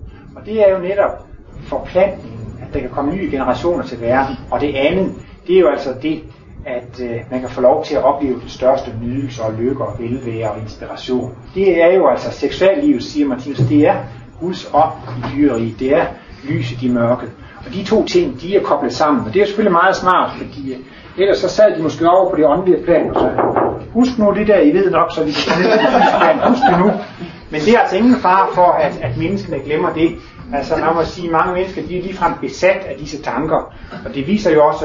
Det 0.49 0.69
er 0.69 0.73
jo 0.73 0.79
netop 0.79 1.27
forplantningen, 1.63 2.59
at 2.63 2.75
der 2.75 2.81
kan 2.81 2.91
komme 2.91 3.13
nye 3.13 3.31
generationer 3.31 3.85
til 3.85 4.01
verden. 4.01 4.37
Og 4.51 4.61
det 4.61 4.75
andet, 4.75 5.13
det 5.47 5.57
er 5.57 5.61
jo 5.61 5.69
altså 5.69 5.95
det, 6.03 6.23
at 6.67 7.01
øh, 7.03 7.17
man 7.31 7.41
kan 7.41 7.49
få 7.49 7.61
lov 7.61 7.85
til 7.85 7.95
at 7.95 8.05
opleve 8.05 8.41
det 8.41 8.51
største 8.51 8.91
nydelse 9.03 9.43
og 9.43 9.53
lykke 9.59 9.85
og 9.85 9.99
velvære 9.99 10.51
og 10.51 10.59
inspiration. 10.63 11.37
Det 11.55 11.83
er 11.83 11.95
jo 11.95 12.09
altså 12.09 12.31
seksuallivet, 12.31 13.03
siger 13.03 13.27
Martinus, 13.27 13.59
det 13.59 13.87
er 13.87 13.95
Guds 14.41 14.71
ånd 14.75 14.93
i 15.19 15.37
dyreri, 15.37 15.75
det 15.79 15.95
er 15.95 16.07
lyset 16.45 16.83
i 16.83 16.89
mørket. 16.89 17.31
Og 17.67 17.73
de 17.75 17.85
to 17.85 18.05
ting, 18.05 18.41
de 18.41 18.57
er 18.57 18.63
koblet 18.63 18.93
sammen, 18.93 19.27
og 19.27 19.35
det 19.35 19.43
er 19.43 19.47
selvfølgelig 19.47 19.73
meget 19.73 19.97
smart, 19.97 20.31
fordi 20.39 20.73
øh, 20.73 20.79
ellers 21.19 21.39
så 21.39 21.49
sad 21.49 21.77
de 21.77 21.83
måske 21.83 22.11
over 22.11 22.31
på 22.31 22.37
det 22.37 22.47
åndelige 22.47 22.85
plan, 22.85 23.15
så 23.15 23.31
husk 23.93 24.19
nu 24.19 24.35
det 24.35 24.47
der, 24.47 24.61
I 24.61 24.73
ved 24.73 24.91
nok, 24.91 25.13
så 25.15 25.25
vi 25.25 25.33
kan 25.33 25.53
huske 25.53 26.19
plan, 26.21 26.39
husk 26.51 26.63
det 26.71 26.79
nu. 26.79 26.91
Men 27.51 27.61
det 27.61 27.75
er 27.75 27.79
altså 27.79 27.97
ingen 27.97 28.17
far 28.17 28.51
for, 28.55 28.67
at, 28.67 28.99
at 29.03 29.17
menneskene 29.19 29.59
glemmer 29.59 29.93
det. 29.93 30.17
Altså 30.55 30.77
man 30.77 30.95
må 30.95 31.05
sige, 31.05 31.27
at 31.27 31.33
mange 31.33 31.53
mennesker 31.55 31.83
de 31.83 31.99
er 31.99 32.03
ligefrem 32.03 32.33
besat 32.41 32.85
af 32.87 32.97
disse 32.99 33.23
tanker, 33.23 33.75
og 34.07 34.15
det 34.15 34.27
viser 34.27 34.53
jo 34.53 34.67
også, 34.67 34.85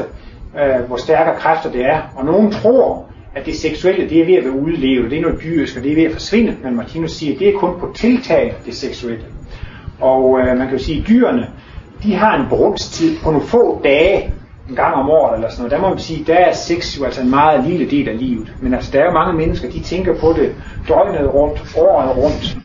øh, 0.60 0.86
hvor 0.88 0.98
stærke 0.98 1.40
kræfter 1.40 1.72
det 1.72 1.86
er. 1.86 2.02
Og 2.16 2.26
nogen 2.26 2.52
tror, 2.52 3.06
at 3.36 3.46
det 3.46 3.56
seksuelle 3.56 4.10
det 4.10 4.22
er 4.22 4.26
ved 4.26 4.34
at 4.34 4.44
være 4.44 4.54
udlevet, 4.54 5.12
det 5.12 5.18
er 5.18 5.22
noget 5.22 5.44
dyrisk, 5.44 5.78
og 5.78 5.84
det 5.84 5.92
er 5.92 5.96
ved 5.96 6.04
at 6.04 6.12
forsvinde. 6.12 6.58
Men 6.64 6.76
Martinus 6.76 7.12
siger, 7.12 7.34
at 7.34 7.40
det 7.40 7.50
er 7.50 7.60
kun 7.60 7.80
på 7.80 7.92
tiltag, 7.96 8.56
det 8.66 8.76
seksuelle. 8.76 9.26
Og 10.02 10.40
øh, 10.40 10.58
man 10.58 10.68
kan 10.68 10.78
jo 10.78 10.84
sige, 10.84 11.02
at 11.02 11.08
dyrene, 11.08 11.48
de 12.04 12.16
har 12.16 12.40
en 12.40 12.46
brunstid 12.50 13.18
på 13.24 13.32
nogle 13.32 13.48
få 13.48 13.82
dage, 13.84 14.34
en 14.70 14.76
gang 14.76 14.96
om 14.96 15.10
året 15.10 15.36
eller 15.36 15.50
sådan 15.50 15.62
noget. 15.62 15.72
Der 15.72 15.82
må 15.82 15.90
man 15.90 16.00
sige, 16.00 16.24
der 16.28 16.36
er 16.36 16.54
sex 16.54 17.00
jo 17.00 17.06
altså 17.06 17.22
en 17.22 17.30
meget 17.30 17.66
lille 17.66 17.90
del 17.90 18.10
af 18.10 18.20
livet. 18.20 18.54
Men 18.62 18.74
altså, 18.74 18.92
der 18.92 19.00
er 19.00 19.06
jo 19.06 19.12
mange 19.12 19.34
mennesker, 19.34 19.70
de 19.70 19.80
tænker 19.80 20.20
på 20.20 20.34
det 20.38 20.56
døgnet 20.88 21.34
rundt, 21.34 21.76
året 21.78 22.18
rundt. 22.18 22.63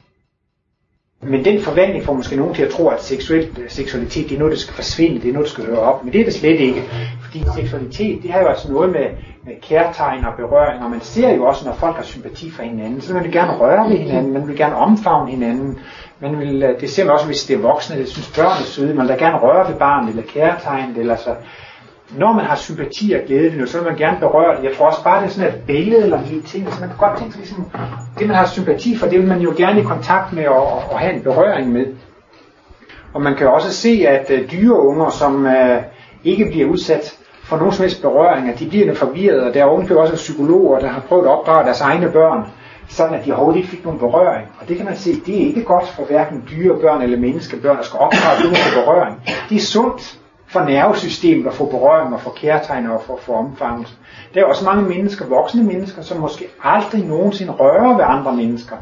Men 1.23 1.45
den 1.45 1.63
forventning 1.63 2.05
får 2.05 2.13
måske 2.13 2.37
nogen 2.37 2.55
til 2.55 2.63
at 2.63 2.71
tro, 2.71 2.89
at 2.89 3.03
seksuel, 3.03 3.49
øh, 3.59 3.71
seksualitet 3.71 4.29
det 4.29 4.35
er 4.35 4.39
noget, 4.39 4.53
der 4.53 4.59
skal 4.59 4.75
forsvinde, 4.75 5.21
det 5.21 5.29
er 5.29 5.33
noget, 5.33 5.47
der 5.47 5.53
skal 5.53 5.67
høre 5.67 5.79
op. 5.79 6.05
Men 6.05 6.13
det 6.13 6.21
er 6.21 6.25
det 6.25 6.35
slet 6.35 6.61
ikke. 6.61 6.83
Fordi 7.25 7.45
seksualitet, 7.55 8.23
det 8.23 8.33
har 8.33 8.41
jo 8.41 8.47
altså 8.47 8.73
noget 8.73 8.91
med, 8.91 9.07
med 9.45 9.53
kærtegn 9.63 10.25
og 10.25 10.33
berøring, 10.37 10.85
og 10.85 10.91
man 10.91 11.01
ser 11.01 11.35
jo 11.35 11.45
også, 11.45 11.67
når 11.67 11.73
folk 11.75 11.97
har 11.97 12.03
sympati 12.03 12.51
for 12.51 12.63
hinanden, 12.63 13.01
så 13.01 13.15
man 13.15 13.25
vil 13.25 13.33
gerne 13.33 13.59
røre 13.59 13.91
ved 13.91 13.97
hinanden, 13.97 14.33
man 14.33 14.49
vil 14.49 14.57
gerne 14.57 14.77
omfavne 14.77 15.31
hinanden. 15.31 15.79
Man 16.21 16.39
vil, 16.39 16.63
øh, 16.63 16.81
det 16.81 16.91
ser 16.91 17.05
man 17.05 17.15
også, 17.15 17.27
hvis 17.27 17.45
det 17.45 17.57
er 17.57 17.61
voksne, 17.61 17.99
der 17.99 18.07
synes 18.07 18.33
børn 18.37 18.61
er 18.61 18.65
søde, 18.65 18.95
man 18.95 19.09
vil 19.09 19.19
gerne 19.19 19.39
røre 19.39 19.69
ved 19.71 19.79
barnet, 19.79 20.11
eller 20.11 20.23
kærtegn, 20.23 20.97
eller 20.97 21.17
så. 21.17 21.35
Når 22.17 22.33
man 22.33 22.45
har 22.45 22.57
sympati 22.57 23.13
og 23.13 23.21
glæde 23.27 23.67
så 23.67 23.79
vil 23.79 23.87
man 23.89 23.97
gerne 23.97 24.19
berøre 24.21 24.57
det. 24.57 24.65
Jeg 24.65 24.77
tror 24.77 24.87
også 24.87 25.05
bare, 25.05 25.21
det 25.23 25.29
er 25.29 25.33
sådan 25.33 25.55
et 25.55 25.63
billede 25.67 26.03
eller 26.03 26.19
en 26.19 26.43
ting, 26.43 26.73
så 26.73 26.81
man 26.81 26.89
kan 26.89 26.99
godt 26.99 27.19
tænke 27.19 27.33
sig 27.33 27.41
ligesom, 27.41 27.71
det 28.19 28.27
man 28.27 28.37
har 28.37 28.47
sympati 28.47 28.97
for, 28.97 29.07
det 29.07 29.19
vil 29.19 29.29
man 29.29 29.41
jo 29.41 29.55
gerne 29.57 29.81
i 29.81 29.83
kontakt 29.83 30.33
med 30.33 30.47
og, 30.47 30.83
og 30.91 30.99
have 30.99 31.15
en 31.15 31.23
berøring 31.23 31.73
med. 31.73 31.87
Og 33.15 33.23
man 33.23 33.35
kan 33.35 33.49
også 33.49 33.73
se, 33.73 34.05
at 34.09 34.31
uh, 34.31 34.51
dyreunger, 34.53 35.11
som 35.11 35.45
uh, 35.47 35.77
ikke 36.25 36.45
bliver 36.45 36.69
udsat 36.69 37.19
for 37.43 37.57
nogen 37.57 37.73
som 37.73 37.83
helst 37.83 38.03
berøringer, 38.03 38.57
de 38.57 38.69
bliver 38.69 38.95
forvirret, 38.95 39.41
og 39.41 39.55
der 39.55 39.61
er 39.61 39.65
ovenkøbet 39.65 40.03
også 40.03 40.15
psykologer, 40.15 40.79
der 40.79 40.89
har 40.89 41.01
prøvet 41.01 41.25
at 41.25 41.31
opdrage 41.31 41.65
deres 41.65 41.81
egne 41.81 42.11
børn, 42.13 42.45
sådan 42.89 43.15
at 43.15 43.25
de 43.25 43.33
overhovedet 43.33 43.59
ikke 43.59 43.71
fik 43.71 43.85
nogen 43.85 43.99
berøring. 43.99 44.49
Og 44.61 44.69
det 44.69 44.77
kan 44.77 44.87
man 44.87 44.97
se, 44.97 45.21
det 45.27 45.43
er 45.43 45.47
ikke 45.47 45.65
godt 45.65 45.89
for 45.89 46.03
hverken 46.05 46.45
dyrebørn 46.51 47.03
eller 47.03 47.19
menneskebørn, 47.19 47.77
der 47.77 47.83
skal 47.83 47.99
opdrage 47.99 48.45
uden 48.45 48.57
berøring. 48.85 49.17
Det 49.49 49.57
er 49.57 49.61
sundt 49.61 50.19
for 50.49 50.61
nervesystemet 50.61 51.47
og 51.47 51.55
for 51.55 51.67
berøring 51.67 52.15
og 52.15 52.21
for 52.21 52.31
kærtegn 52.31 52.87
og 52.87 53.03
for, 53.07 53.19
for 53.23 53.37
omfavnelse. 53.37 53.95
Der 54.35 54.41
er 54.41 54.45
også 54.45 54.65
mange 54.65 54.83
mennesker, 54.83 55.27
voksne 55.27 55.63
mennesker, 55.63 56.03
som 56.03 56.21
måske 56.21 56.45
aldrig 56.65 57.05
nogensinde 57.05 57.53
rører 57.53 57.97
ved 57.97 58.05
andre 58.07 58.33
mennesker 58.37 58.77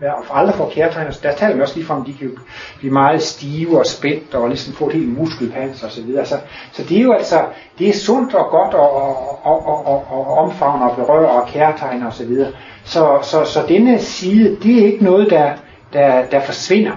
og 0.00 0.38
aldrig 0.38 0.54
får 0.54 0.70
kærtegn. 0.74 1.12
Der 1.22 1.32
taler 1.32 1.54
vi 1.54 1.62
også 1.62 1.74
lige 1.74 1.86
fra, 1.86 1.94
om 1.94 2.04
de 2.04 2.14
kan 2.14 2.30
blive 2.78 2.92
meget 2.92 3.22
stive 3.22 3.78
og 3.78 3.86
spændt 3.86 4.34
og 4.34 4.48
ligesom 4.48 4.74
få 4.74 4.86
et 4.86 4.92
helt 4.92 5.18
muskelpans 5.18 5.82
og 5.82 5.90
så 5.90 6.02
videre. 6.02 6.26
Så, 6.26 6.38
så 6.72 6.82
det 6.82 6.98
er 6.98 7.02
jo 7.02 7.12
altså, 7.12 7.44
det 7.78 7.88
er 7.88 7.92
sundt 7.92 8.34
og 8.34 8.50
godt 8.50 8.74
at 8.74 8.80
at, 8.80 9.52
at, 9.52 9.94
at, 9.94 10.00
at 10.18 10.38
omfavne 10.38 10.90
og 10.90 10.96
berøre 10.96 11.30
og 11.30 11.48
kærtegne 11.48 12.06
og 12.06 12.12
så 12.12 12.26
videre. 12.26 12.52
Så, 12.84 13.18
så, 13.22 13.44
så 13.44 13.60
denne 13.68 13.98
side, 13.98 14.56
det 14.62 14.82
er 14.82 14.86
ikke 14.86 15.04
noget, 15.04 15.30
der, 15.30 15.52
der, 15.92 16.24
der 16.30 16.40
forsvinder. 16.40 16.92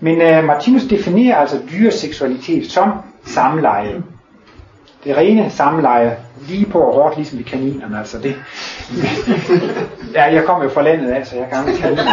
Men 0.00 0.38
uh, 0.38 0.44
Martinus 0.44 0.84
definerer 0.84 1.36
altså 1.36 1.60
dyreseksualitet 1.70 2.70
som 2.70 2.92
samleje. 3.26 4.02
Det 5.04 5.16
rene 5.16 5.50
samleje, 5.50 6.16
lige 6.40 6.66
på 6.66 6.78
og 6.78 6.94
hårdt, 6.94 7.16
ligesom 7.16 7.38
i 7.38 7.42
kaninerne, 7.42 7.98
altså 7.98 8.18
det. 8.18 8.34
ja, 10.14 10.32
jeg 10.34 10.44
kommer 10.44 10.64
jo 10.64 10.70
fra 10.70 10.82
landet 10.82 11.10
af, 11.10 11.26
så 11.26 11.36
jeg 11.36 11.46
kan 11.52 11.68
ikke 11.68 11.80
kaniner. 11.80 12.04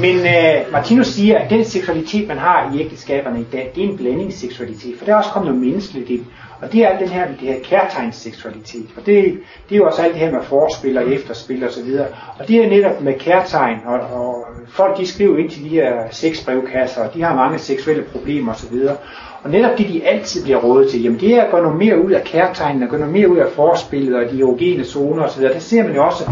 Men 0.04 0.16
uh, 0.16 0.72
Martinus 0.72 1.06
siger, 1.06 1.38
at 1.38 1.50
den 1.50 1.64
seksualitet, 1.64 2.28
man 2.28 2.38
har 2.38 2.72
i 2.74 2.80
ægteskaberne 2.80 3.40
i 3.40 3.46
dag, 3.52 3.72
det 3.74 3.84
er 3.84 3.88
en 3.88 3.96
blandingsseksualitet, 3.96 4.98
for 4.98 5.04
der 5.04 5.12
er 5.12 5.16
også 5.16 5.30
kommet 5.30 5.52
noget 5.52 5.66
menneskeligt 5.66 6.10
ind. 6.10 6.24
Og 6.60 6.72
det 6.72 6.84
er 6.84 6.88
alt 6.88 7.00
den 7.00 7.08
her, 7.08 7.26
det 7.26 7.36
her 7.38 7.56
kærtegnsseksualitet. 7.64 8.86
Og 8.96 9.06
det, 9.06 9.40
det 9.68 9.74
er 9.74 9.76
jo 9.76 9.86
også 9.86 10.02
alt 10.02 10.14
det 10.14 10.20
her 10.20 10.30
med 10.30 10.42
forspil 10.42 10.98
og 10.98 11.08
efterspil 11.08 11.64
og 11.64 11.72
så 11.72 11.82
videre. 11.82 12.06
Og 12.38 12.48
det 12.48 12.64
er 12.64 12.68
netop 12.68 13.00
med 13.00 13.18
kærtegn, 13.18 13.78
og, 13.86 14.00
og 14.00 14.46
folk 14.68 14.98
de 14.98 15.06
skriver 15.06 15.38
ind 15.38 15.50
til 15.50 15.64
de 15.64 15.68
her 15.68 15.92
sexbrevkasser, 16.10 17.04
og 17.04 17.14
de 17.14 17.22
har 17.22 17.34
mange 17.34 17.58
seksuelle 17.58 18.02
problemer 18.02 18.52
og 18.52 18.58
så 18.58 18.70
videre. 18.70 18.96
Og 19.42 19.50
netop 19.50 19.78
det, 19.78 19.88
de 19.88 20.04
altid 20.04 20.42
bliver 20.42 20.58
rådet 20.58 20.90
til, 20.90 21.02
jamen 21.02 21.20
det 21.20 21.34
er 21.34 21.42
at 21.42 21.50
gå 21.50 21.60
noget 21.60 21.78
mere 21.78 22.04
ud 22.04 22.10
af 22.10 22.24
kærtegnene, 22.24 22.84
at 22.84 22.90
gå 22.90 22.96
noget 22.96 23.12
mere 23.12 23.28
ud 23.28 23.36
af 23.36 23.46
forspillet 23.54 24.16
og 24.16 24.30
de 24.30 24.40
erogene 24.40 24.84
zoner 24.84 25.24
osv. 25.24 25.42
Der 25.42 25.58
ser 25.58 25.82
man 25.82 25.94
jo 25.94 26.04
også, 26.04 26.30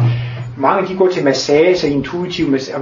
mange 0.57 0.89
de 0.89 0.97
går 0.97 1.09
til 1.09 1.25
massage, 1.25 1.89
intuitiv 1.91 2.49
massage, 2.49 2.79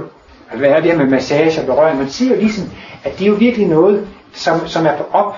hvad 0.57 0.69
er 0.69 0.79
det 0.79 0.91
her 0.91 0.97
med 0.97 1.05
massage 1.05 1.61
og 1.61 1.65
berøring? 1.65 1.97
Man 1.97 2.09
ser 2.09 2.29
jo 2.29 2.35
ligesom, 2.35 2.69
at 3.03 3.19
det 3.19 3.25
er 3.25 3.29
jo 3.29 3.35
virkelig 3.35 3.67
noget, 3.67 4.07
som, 4.33 4.67
som 4.67 4.85
er 4.85 4.97
på 4.97 5.03
op, 5.11 5.35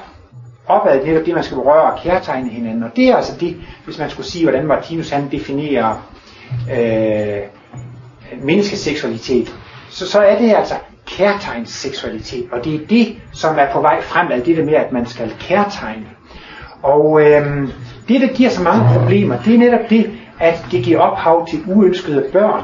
opad, 0.67 0.99
det 0.99 1.15
er 1.15 1.23
det, 1.23 1.33
man 1.33 1.43
skal 1.43 1.57
berøre 1.57 1.91
og 1.91 1.99
kærtegne 2.03 2.49
hinanden. 2.49 2.83
Og 2.83 2.89
det 2.95 3.09
er 3.09 3.15
altså 3.15 3.33
det, 3.39 3.55
hvis 3.85 3.99
man 3.99 4.09
skulle 4.09 4.27
sige, 4.27 4.45
hvordan 4.45 4.67
Martinus 4.67 5.09
han 5.09 5.27
definerer 5.31 6.09
øh, 6.71 7.41
menneskeseksualitet, 8.43 9.55
så, 9.89 10.07
så 10.07 10.19
er 10.19 10.39
det 10.39 10.53
altså 10.55 10.73
kærtegnsseksualitet, 11.17 12.47
og 12.51 12.63
det 12.63 12.75
er 12.75 12.87
det, 12.89 13.15
som 13.33 13.55
er 13.59 13.71
på 13.71 13.81
vej 13.81 14.01
fremad, 14.01 14.41
det 14.41 14.57
der 14.57 14.65
med, 14.65 14.73
at 14.73 14.91
man 14.91 15.05
skal 15.05 15.33
kærtegne. 15.39 16.05
Og 16.83 17.21
øhm, 17.21 17.71
det, 18.07 18.21
der 18.21 18.27
giver 18.27 18.49
så 18.49 18.63
mange 18.63 18.99
problemer, 18.99 19.37
det 19.45 19.55
er 19.55 19.59
netop 19.59 19.89
det, 19.89 20.11
at 20.39 20.65
det 20.71 20.83
giver 20.83 20.99
ophav 20.99 21.47
til 21.47 21.59
uønskede 21.67 22.25
børn. 22.31 22.63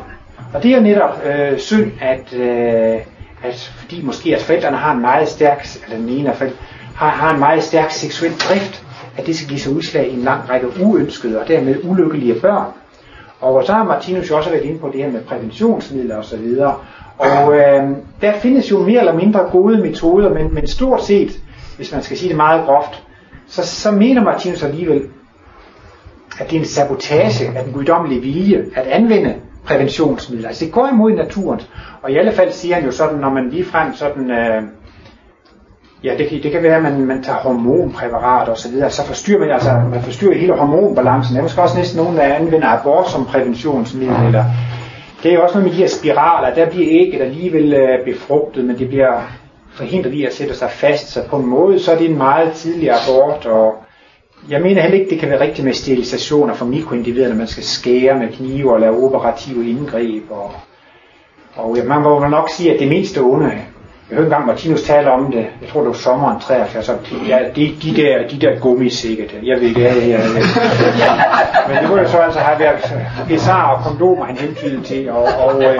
Og 0.53 0.63
det 0.63 0.73
er 0.73 0.79
netop 0.79 1.21
øh, 1.25 1.59
synd, 1.59 1.91
at, 2.01 2.33
øh, 2.33 2.99
at 3.43 3.73
fordi 3.77 4.01
måske 4.05 4.35
at 4.35 4.41
forældrene 4.41 4.77
har 4.77 4.93
en 4.93 5.01
meget 5.01 5.27
stærk, 5.29 5.67
eller 5.85 5.97
den 5.97 6.09
ene 6.09 6.29
af 6.29 6.51
har, 6.95 7.09
har 7.09 7.33
en 7.33 7.39
meget 7.39 7.63
stærk 7.63 7.91
seksuel 7.91 8.31
drift, 8.31 8.85
at 9.17 9.25
det 9.25 9.35
skal 9.35 9.47
give 9.47 9.59
sig 9.59 9.73
udslag 9.73 10.07
i 10.07 10.13
en 10.13 10.21
lang 10.21 10.49
række 10.49 10.67
uønskede 10.81 11.41
og 11.41 11.47
dermed 11.47 11.75
ulykkelige 11.83 12.39
børn. 12.41 12.67
Og 13.41 13.65
så 13.65 13.73
har 13.73 13.83
Martinus 13.83 14.29
jo 14.29 14.37
også 14.37 14.49
været 14.49 14.63
inde 14.63 14.79
på 14.79 14.89
det 14.93 15.03
her 15.03 15.11
med 15.11 15.21
præventionsmidler 15.21 16.17
osv. 16.17 16.57
Og 16.59 16.79
og 17.17 17.55
øh, 17.55 17.89
der 18.21 18.33
findes 18.41 18.71
jo 18.71 18.79
mere 18.79 18.99
eller 18.99 19.13
mindre 19.13 19.39
gode 19.39 19.77
metoder, 19.77 20.29
men, 20.29 20.53
men 20.53 20.67
stort 20.67 21.03
set, 21.03 21.39
hvis 21.77 21.91
man 21.91 22.01
skal 22.01 22.17
sige 22.17 22.29
det 22.29 22.37
meget 22.37 22.65
groft, 22.65 23.03
så, 23.47 23.65
så 23.65 23.91
mener 23.91 24.23
Martinus 24.23 24.63
alligevel, 24.63 25.01
at 26.39 26.49
det 26.49 26.55
er 26.55 26.59
en 26.59 26.65
sabotage 26.65 27.57
af 27.57 27.63
den 27.63 27.73
guddommelige 27.73 28.21
vilje 28.21 28.65
at 28.75 28.87
anvende 28.87 29.35
præventionsmidler. 29.65 30.47
Altså 30.47 30.65
det 30.65 30.73
går 30.73 30.87
imod 30.87 31.11
naturen. 31.11 31.61
Og 32.01 32.11
i 32.11 32.17
alle 32.17 32.31
fald 32.31 32.51
siger 32.51 32.75
han 32.75 32.85
jo 32.85 32.91
sådan, 32.91 33.19
når 33.19 33.29
man 33.29 33.49
lige 33.49 33.65
frem 33.65 33.93
sådan, 33.93 34.31
øh, 34.31 34.63
ja 36.03 36.17
det 36.17 36.29
kan, 36.29 36.43
det 36.43 36.51
kan 36.51 36.63
være, 36.63 36.75
at 36.75 36.83
man, 36.83 37.05
man 37.05 37.23
tager 37.23 37.39
hormonpræparat 37.39 38.49
og 38.49 38.57
så 38.57 38.69
videre, 38.69 38.89
så 38.89 39.05
forstyrrer 39.05 39.39
man, 39.39 39.51
altså 39.51 39.81
man 39.91 40.01
forstyrrer 40.01 40.37
hele 40.37 40.53
hormonbalancen. 40.53 41.33
Der 41.33 41.39
er 41.39 41.43
måske 41.43 41.61
også 41.61 41.77
næsten 41.77 41.97
nogen, 42.01 42.17
der 42.17 42.23
anvender 42.23 42.67
abort 42.67 43.09
som 43.09 43.25
præventionsmiddel, 43.25 44.25
eller 44.25 44.45
det 45.23 45.31
er 45.31 45.35
jo 45.35 45.43
også 45.43 45.55
noget 45.55 45.69
med 45.69 45.77
de 45.77 45.81
her 45.81 45.87
spiraler, 45.87 46.55
der 46.55 46.69
bliver 46.69 46.87
ægget 46.89 47.21
alligevel 47.21 47.73
øh, 47.73 48.05
befrugtet, 48.05 48.65
men 48.65 48.77
det 48.79 48.87
bliver 48.87 49.21
forhindret 49.73 50.13
i 50.13 50.25
at 50.25 50.33
sætte 50.33 50.55
sig 50.55 50.71
fast, 50.71 51.07
så 51.07 51.23
på 51.29 51.37
en 51.37 51.45
måde, 51.45 51.79
så 51.79 51.91
er 51.91 51.97
det 51.97 52.09
en 52.09 52.17
meget 52.17 52.51
tidlig 52.53 52.89
abort, 52.91 53.45
og 53.45 53.75
jeg 54.49 54.61
mener 54.61 54.81
heller 54.81 54.99
ikke, 54.99 55.09
det 55.09 55.19
kan 55.19 55.29
være 55.29 55.39
rigtigt 55.39 55.65
med 55.65 55.73
sterilisationer 55.73 56.53
for 56.53 56.65
mikroindivider, 56.65 57.29
når 57.29 57.35
man 57.35 57.47
skal 57.47 57.63
skære 57.63 58.19
med 58.19 58.27
knive 58.33 58.73
og 58.73 58.79
lave 58.79 59.05
operative 59.05 59.69
indgreb. 59.69 60.31
Og, 60.31 60.51
og 61.55 61.77
man 61.87 62.01
må 62.01 62.27
nok 62.27 62.49
sige, 62.49 62.73
at 62.73 62.79
det 62.79 62.87
meste 62.87 63.19
onde, 63.19 63.51
jeg 64.09 64.15
hørte 64.17 64.25
engang 64.25 64.47
Martinus 64.47 64.81
tale 64.81 65.11
om 65.11 65.31
det, 65.31 65.45
jeg 65.61 65.69
tror 65.69 65.79
det 65.79 65.87
var 65.87 65.93
sommeren 65.93 66.39
73, 66.39 66.85
så 66.85 66.93
ja, 67.27 67.39
de, 67.55 67.75
de 67.83 67.95
der, 67.95 68.27
de 68.27 68.41
der 68.41 68.59
gummisække 68.59 69.23
der, 69.23 69.37
jeg 69.43 69.61
ved 69.61 69.67
ikke, 69.67 69.81
ja, 69.81 69.93
ja, 69.93 70.07
ja. 70.07 70.17
Men 71.67 71.77
det 71.77 71.87
kunne 71.87 72.01
jo 72.01 72.07
så 72.07 72.17
altså 72.17 72.39
have 72.39 72.59
været 72.59 72.93
bizarre 73.27 73.75
og 73.75 73.83
kondomer, 73.83 74.25
han 74.25 74.37
hentydede 74.37 74.83
til, 74.83 75.09
og, 75.09 75.23
og, 75.23 75.63
øh, 75.63 75.79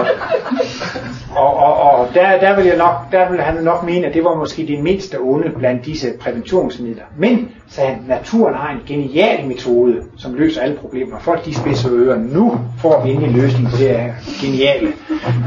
og, 1.35 1.57
og, 1.57 1.81
og 1.81 2.07
der, 2.13 2.39
der, 2.39 2.55
vil 2.55 2.65
jeg 2.65 2.77
nok, 2.77 3.11
der 3.11 3.31
vil 3.31 3.41
han 3.41 3.63
nok 3.63 3.83
mene, 3.83 4.07
at 4.07 4.13
det 4.13 4.23
var 4.23 4.35
måske 4.35 4.67
det 4.67 4.79
mindste 4.83 5.17
onde 5.19 5.49
blandt 5.57 5.85
disse 5.85 6.07
præventionsmidler. 6.21 7.03
Men, 7.17 7.51
sagde 7.69 7.89
han, 7.89 8.03
naturen 8.07 8.55
har 8.55 8.69
en 8.71 8.79
genial 8.87 9.47
metode, 9.47 10.01
som 10.17 10.33
løser 10.33 10.61
alle 10.61 10.75
problemer. 10.75 11.19
Folk 11.19 11.45
de 11.45 11.55
spidser 11.55 11.89
ører. 11.91 12.17
Nu 12.17 12.59
får 12.81 13.01
vi 13.05 13.11
en 13.11 13.31
løsning 13.31 13.69
på 13.69 13.77
det 13.77 13.89
her 13.89 14.13
geniale. 14.41 14.87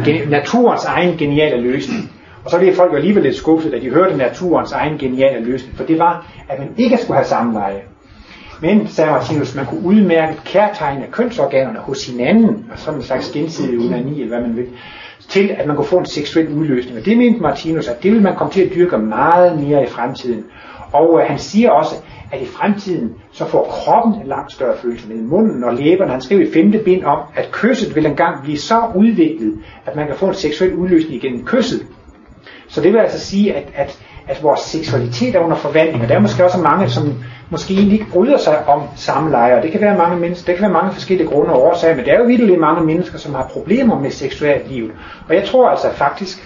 Gen- 0.04 0.28
naturens 0.28 0.84
egen 0.84 1.16
geniale 1.18 1.60
løsning. 1.60 2.10
Og 2.46 2.52
så 2.52 2.58
blev 2.58 2.74
folk 2.74 2.92
jo 2.92 2.96
alligevel 2.96 3.22
lidt 3.22 3.36
skuffet, 3.36 3.72
da 3.72 3.78
de 3.78 3.90
hørte 3.90 4.16
naturens 4.16 4.72
egen 4.72 4.98
geniale 4.98 5.44
løsning, 5.44 5.76
for 5.76 5.84
det 5.84 5.98
var, 5.98 6.32
at 6.48 6.58
man 6.58 6.68
ikke 6.76 6.96
skulle 6.96 7.16
have 7.16 7.26
samleje. 7.26 7.82
Men, 8.62 8.88
sagde 8.88 9.10
Martinus, 9.10 9.54
man 9.54 9.66
kunne 9.66 9.84
udmærke 9.84 10.36
kærtegne 10.44 11.06
kønsorganerne 11.10 11.78
hos 11.78 12.06
hinanden, 12.06 12.66
og 12.72 12.78
sådan 12.78 13.00
en 13.00 13.04
slags 13.06 13.30
gensidig 13.30 13.78
unani, 13.78 14.22
eller 14.22 14.36
hvad 14.36 14.48
man 14.48 14.56
vil, 14.56 14.66
til 15.28 15.50
at 15.58 15.66
man 15.66 15.76
kunne 15.76 15.86
få 15.86 15.98
en 15.98 16.06
seksuel 16.06 16.48
udløsning. 16.48 16.98
Og 16.98 17.04
det 17.04 17.18
mente 17.18 17.40
Martinus, 17.40 17.88
at 17.88 18.02
det 18.02 18.10
ville 18.10 18.22
man 18.22 18.36
komme 18.36 18.52
til 18.52 18.62
at 18.62 18.74
dyrke 18.74 18.98
meget 18.98 19.60
mere 19.60 19.82
i 19.82 19.86
fremtiden. 19.86 20.44
Og 20.92 21.20
øh, 21.20 21.26
han 21.26 21.38
siger 21.38 21.70
også, 21.70 21.94
at 22.32 22.42
i 22.42 22.46
fremtiden, 22.46 23.14
så 23.32 23.44
får 23.44 23.64
kroppen 23.64 24.20
en 24.22 24.26
langt 24.26 24.52
større 24.52 24.76
følelse 24.76 25.08
med 25.08 25.16
munden 25.16 25.64
og 25.64 25.74
læberne. 25.74 26.10
Han 26.10 26.20
skriver 26.20 26.42
i 26.42 26.52
femte 26.52 26.78
bind 26.78 27.04
om, 27.04 27.18
at 27.34 27.48
kysset 27.52 27.96
vil 27.96 28.06
engang 28.06 28.42
blive 28.42 28.58
så 28.58 28.82
udviklet, 28.94 29.58
at 29.86 29.96
man 29.96 30.06
kan 30.06 30.16
få 30.16 30.26
en 30.26 30.34
seksuel 30.34 30.74
udløsning 30.74 31.14
igennem 31.14 31.44
kysset. 31.44 31.86
Så 32.68 32.80
det 32.80 32.92
vil 32.92 32.98
altså 32.98 33.20
sige, 33.20 33.54
at, 33.54 33.64
at, 33.74 33.98
at 34.28 34.42
vores 34.42 34.60
seksualitet 34.60 35.34
er 35.34 35.40
under 35.40 35.56
forvandling, 35.56 36.02
og 36.02 36.08
der 36.08 36.14
er 36.14 36.20
måske 36.20 36.44
også 36.44 36.58
mange, 36.58 36.88
som 36.88 37.14
måske 37.50 37.74
egentlig 37.74 38.00
ikke 38.00 38.12
bryder 38.12 38.38
sig 38.38 38.68
om 38.68 38.82
samleje, 38.96 39.56
og 39.56 39.62
det 39.62 39.72
kan 39.72 39.80
være 39.80 39.98
mange 39.98 40.16
mennesker, 40.16 40.46
det 40.46 40.54
kan 40.54 40.62
være 40.62 40.82
mange 40.82 40.92
forskellige 40.92 41.28
grunde 41.28 41.52
og 41.52 41.62
årsager, 41.62 41.96
men 41.96 42.04
der 42.04 42.12
er 42.12 42.18
jo 42.18 42.24
virkelig 42.24 42.60
mange 42.60 42.84
mennesker, 42.86 43.18
som 43.18 43.34
har 43.34 43.50
problemer 43.52 44.00
med 44.00 44.10
seksuelt 44.10 44.70
liv. 44.70 44.90
Og 45.28 45.34
jeg 45.34 45.44
tror 45.44 45.68
altså 45.68 45.92
faktisk, 45.92 46.38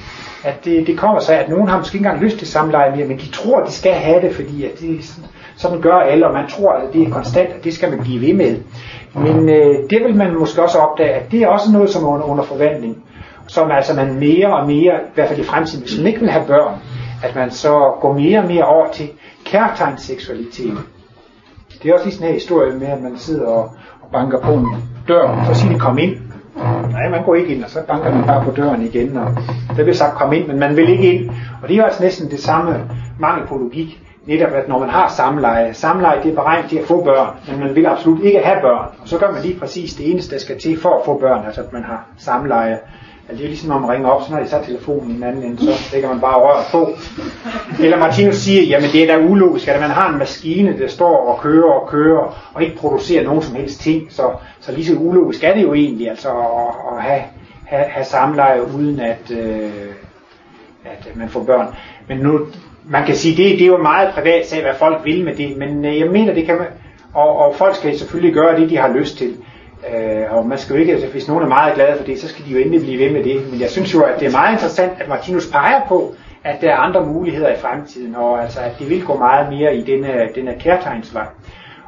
at 0.45 0.65
det, 0.65 0.87
det 0.87 0.99
kommer 0.99 1.21
sig, 1.21 1.39
at 1.39 1.49
nogen 1.49 1.69
har 1.69 1.79
måske 1.79 1.95
ikke 1.95 2.07
engang 2.07 2.25
lyst 2.25 2.39
til 2.39 2.47
samleje 2.47 2.97
mere, 2.97 3.07
men 3.07 3.19
de 3.19 3.31
tror, 3.31 3.61
at 3.61 3.69
de 3.69 3.73
skal 3.73 3.93
have 3.93 4.21
det, 4.21 4.35
fordi 4.35 4.65
at 4.65 4.81
det, 4.81 5.21
sådan 5.57 5.81
gør 5.81 5.95
alle, 5.95 6.27
og 6.27 6.33
man 6.33 6.49
tror, 6.49 6.73
at 6.73 6.93
det 6.93 7.03
er 7.03 7.11
konstant, 7.11 7.49
at 7.49 7.65
det 7.65 7.75
skal 7.75 7.91
man 7.91 7.99
blive 7.99 8.21
ved 8.27 8.35
med. 8.35 8.57
Men 9.15 9.49
øh, 9.49 9.91
det 9.91 10.05
vil 10.05 10.17
man 10.17 10.39
måske 10.39 10.63
også 10.63 10.79
opdage, 10.79 11.11
at 11.11 11.33
det 11.33 11.43
er 11.43 11.49
også 11.49 11.73
noget, 11.73 11.91
som 11.91 12.05
er 12.05 12.09
under, 12.09 12.27
under 12.27 12.45
forvandling 12.45 13.05
som 13.55 13.71
altså 13.71 13.95
man 13.95 14.19
mere 14.19 14.57
og 14.57 14.67
mere, 14.67 14.95
i 14.95 15.15
hvert 15.15 15.29
fald 15.29 15.41
i 15.41 15.43
fremtiden, 15.43 15.83
hvis 15.85 15.99
man 15.99 16.07
ikke 16.07 16.21
vil 16.21 16.31
have 16.31 16.47
børn, 16.47 16.75
at 17.25 17.35
man 17.35 17.51
så 17.51 17.93
går 18.01 18.13
mere 18.13 18.39
og 18.39 18.47
mere 18.47 18.65
over 18.65 18.91
til 18.93 19.09
kærtegnseksualitet. 19.45 20.79
Det 21.83 21.91
er 21.91 21.95
også 21.95 22.05
lige 22.05 22.15
sådan 22.15 22.27
her 22.29 22.35
historie 22.35 22.79
med, 22.79 22.87
at 22.87 23.03
man 23.03 23.17
sidder 23.17 23.47
og, 23.47 23.63
og 24.03 24.09
banker 24.13 24.41
på 24.41 24.53
en 24.53 24.67
dør, 25.09 25.43
for 25.45 25.51
at 25.51 25.57
sige, 25.57 25.79
kom 25.79 25.99
ind. 25.99 26.17
Nej, 26.91 27.09
man 27.11 27.25
går 27.25 27.35
ikke 27.35 27.55
ind, 27.55 27.65
og 27.65 27.71
så 27.71 27.79
banker 27.89 28.15
man 28.15 28.27
bare 28.27 28.45
på 28.45 28.51
døren 28.51 28.83
igen, 28.83 29.17
og 29.17 29.37
der 29.69 29.75
bliver 29.75 29.95
sagt, 29.95 30.15
kom 30.15 30.33
ind, 30.33 30.47
men 30.47 30.59
man 30.59 30.77
vil 30.77 30.89
ikke 30.89 31.13
ind. 31.13 31.31
Og 31.63 31.69
det 31.69 31.75
er 31.75 31.79
jo 31.79 31.85
altså 31.85 32.03
næsten 32.03 32.31
det 32.31 32.41
samme 32.41 32.91
mangel 33.21 33.47
på 33.47 33.57
logik, 33.57 34.01
netop 34.27 34.53
at 34.53 34.69
når 34.69 34.79
man 34.79 34.89
har 34.89 35.09
samleje, 35.09 35.75
samleje 35.75 36.23
det 36.23 36.31
er 36.31 36.35
beregnet 36.35 36.71
til 36.71 36.77
at 36.77 36.87
få 36.87 37.05
børn, 37.05 37.37
men 37.49 37.61
man 37.61 37.75
vil 37.75 37.87
absolut 37.87 38.23
ikke 38.23 38.39
have 38.39 38.61
børn, 38.61 38.89
og 39.03 39.09
så 39.09 39.19
gør 39.19 39.33
man 39.33 39.43
lige 39.43 39.59
præcis 39.59 39.95
det 39.95 40.11
eneste, 40.11 40.35
der 40.35 40.41
skal 40.41 40.61
til 40.61 40.81
for 40.81 40.99
at 40.99 41.05
få 41.05 41.19
børn, 41.19 41.47
altså 41.47 41.61
at 41.61 41.73
man 41.73 41.85
har 41.85 42.07
samleje. 42.19 42.79
Altså 43.31 43.39
det 43.39 43.45
er 43.45 43.49
ligesom 43.49 43.69
når 43.69 43.79
man 43.79 43.91
ringer 43.91 44.09
op, 44.09 44.23
så 44.23 44.33
når 44.33 44.39
de 44.43 44.49
så 44.49 44.59
telefonen 44.65 45.11
i 45.11 45.15
den 45.15 45.23
anden 45.23 45.43
ende, 45.43 45.59
så 45.59 45.89
lægger 45.93 46.09
man 46.09 46.21
bare 46.21 46.35
røret 46.35 46.67
på. 46.71 46.91
Eller 47.85 47.99
Martinus 47.99 48.35
siger, 48.37 48.63
jamen 48.63 48.91
det 48.93 49.03
er 49.03 49.17
da 49.17 49.25
ulogisk, 49.25 49.69
at 49.69 49.81
man 49.81 49.91
har 49.91 50.13
en 50.13 50.19
maskine, 50.19 50.79
der 50.79 50.89
står 50.89 51.17
og 51.27 51.41
kører 51.41 51.73
og 51.73 51.89
kører, 51.89 52.51
og 52.55 52.63
ikke 52.63 52.77
producerer 52.77 53.25
nogen 53.25 53.43
som 53.43 53.55
helst 53.55 53.81
ting. 53.81 54.13
Så, 54.13 54.23
så 54.61 54.73
lige 54.73 54.87
så 54.87 54.95
ulogisk 54.95 55.45
er 55.45 55.55
det 55.55 55.63
jo 55.63 55.75
egentlig, 55.75 56.11
altså 56.11 56.29
at, 56.29 56.97
at 56.97 57.03
have, 57.03 57.23
have, 57.67 57.85
have 57.85 58.05
samleje 58.05 58.75
uden 58.77 59.01
at, 59.01 59.31
øh, 59.31 59.71
at 60.85 61.17
man 61.17 61.29
får 61.29 61.43
børn. 61.43 61.75
Men 62.09 62.19
nu, 62.19 62.41
man 62.85 63.07
kan 63.07 63.15
sige, 63.15 63.37
det, 63.37 63.59
det 63.59 63.63
er 63.63 63.67
jo 63.67 63.79
meget 63.79 64.15
privat 64.15 64.47
sag, 64.47 64.63
hvad 64.63 64.75
folk 64.79 65.05
vil 65.05 65.25
med 65.25 65.35
det, 65.35 65.57
men 65.57 65.85
øh, 65.85 65.99
jeg 65.99 66.11
mener, 66.11 66.35
det 66.35 66.47
kan 66.47 66.57
man, 66.59 66.67
og, 67.15 67.37
og 67.39 67.55
folk 67.57 67.77
skal 67.77 67.99
selvfølgelig 67.99 68.35
gøre 68.35 68.61
det, 68.61 68.71
de 68.71 68.77
har 68.77 68.93
lyst 68.93 69.19
til. 69.19 69.37
Øh, 69.89 70.37
og 70.37 70.47
man 70.47 70.59
skal 70.59 70.75
jo 70.75 70.81
ikke, 70.81 70.93
altså, 70.93 71.09
hvis 71.09 71.29
nogen 71.29 71.45
er 71.45 71.49
meget 71.49 71.75
glade 71.75 71.97
for 71.99 72.05
det, 72.05 72.21
så 72.21 72.29
skal 72.29 72.45
de 72.45 72.51
jo 72.51 72.59
endelig 72.59 72.81
blive 72.81 73.05
ved 73.05 73.13
med 73.13 73.25
det. 73.25 73.51
Men 73.53 73.61
jeg 73.61 73.71
synes 73.71 73.95
jo, 73.95 74.03
at 74.03 74.21
det 74.21 74.29
er 74.29 74.33
meget 74.33 74.53
interessant, 74.53 74.93
at 75.01 75.09
Martinus 75.09 75.47
peger 75.47 75.81
på, 75.89 76.15
at 76.45 76.61
der 76.61 76.71
er 76.71 76.77
andre 76.77 77.07
muligheder 77.07 77.49
i 77.49 77.59
fremtiden, 77.59 78.15
og 78.15 78.43
altså, 78.43 78.61
at 78.61 78.73
det 78.79 78.91
vil 78.91 79.05
gå 79.05 79.17
meget 79.17 79.53
mere 79.53 79.77
i 79.77 79.83
denne, 79.83 80.29
denne 80.35 80.55
kærtegnsvej. 80.61 81.27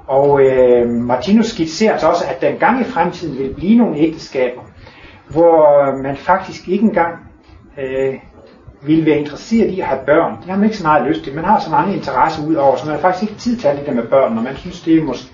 Og 0.07 0.43
øh, 0.43 0.89
Martinus 0.89 1.47
skitserer 1.47 1.93
altså 1.93 2.09
også, 2.09 2.25
at 2.29 2.41
der 2.41 2.49
engang 2.49 2.81
i 2.81 2.85
fremtiden 2.85 3.39
vil 3.39 3.55
blive 3.55 3.79
nogle 3.79 3.97
ægteskaber, 3.97 4.61
hvor 5.31 6.03
man 6.03 6.17
faktisk 6.17 6.69
ikke 6.69 6.85
engang 6.85 7.15
øh, 7.79 8.15
vil 8.83 9.07
være 9.07 9.19
interesseret 9.19 9.71
i 9.71 9.81
at 9.81 9.87
have 9.87 10.01
børn. 10.07 10.37
Det 10.37 10.51
har 10.51 10.57
man 10.57 10.65
ikke 10.65 10.77
så 10.77 10.87
meget 10.87 11.09
lyst 11.09 11.25
til. 11.25 11.35
Man 11.35 11.45
har 11.45 11.61
så 11.61 11.71
mange 11.71 11.97
interesser 11.97 12.47
ud 12.47 12.55
over, 12.55 12.77
så 12.77 12.87
man 12.87 12.95
har 12.95 13.01
faktisk 13.01 13.23
ikke 13.23 13.41
tid 13.41 13.57
til 13.57 13.69
alt 13.69 13.79
det 13.79 13.87
der 13.87 13.95
med 13.95 14.07
børn, 14.07 14.39
og 14.39 14.45
man 14.45 14.57
synes, 14.57 14.81
det 14.81 14.97
er 14.97 15.03
måske 15.03 15.29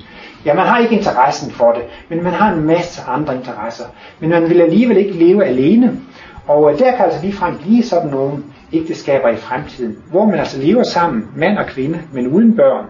Ja, 0.45 0.55
man 0.55 0.67
har 0.67 0.79
ikke 0.79 0.97
interessen 0.97 1.51
for 1.51 1.73
det, 1.73 1.83
men 2.09 2.25
man 2.25 2.33
har 2.33 2.53
en 2.53 2.65
masse 2.65 3.03
andre 3.03 3.37
interesser. 3.37 3.85
Men 4.21 4.31
man 4.31 4.49
vil 4.49 4.61
alligevel 4.61 4.97
ikke 4.97 5.13
leve 5.13 5.45
alene. 5.45 6.01
Og 6.47 6.73
øh, 6.73 6.79
der 6.79 6.97
kan 6.97 7.05
altså 7.05 7.21
ligefrem 7.23 7.59
blive 7.59 7.83
sådan 7.83 8.11
nogle 8.11 8.45
ægteskaber 8.73 9.29
i 9.29 9.37
fremtiden, 9.37 9.97
hvor 10.11 10.25
man 10.25 10.39
altså 10.39 10.63
lever 10.63 10.83
sammen, 10.83 11.29
mand 11.37 11.59
og 11.59 11.67
kvinde, 11.67 12.01
men 12.13 12.27
uden 12.27 12.57
børn. 12.57 12.87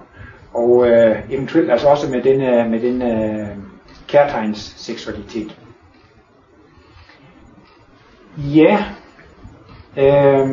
Og 0.54 0.88
øh, 0.88 1.16
eventuelt 1.30 1.70
altså 1.70 1.88
også 1.88 2.10
med 2.10 2.22
den, 2.22 2.40
øh, 2.40 2.70
med 2.70 2.80
den 2.80 3.02
øh, 3.02 3.48
kærtegns 4.08 4.74
seksualitet. 4.76 5.58
Ja, 8.38 8.84
øh, 9.96 10.48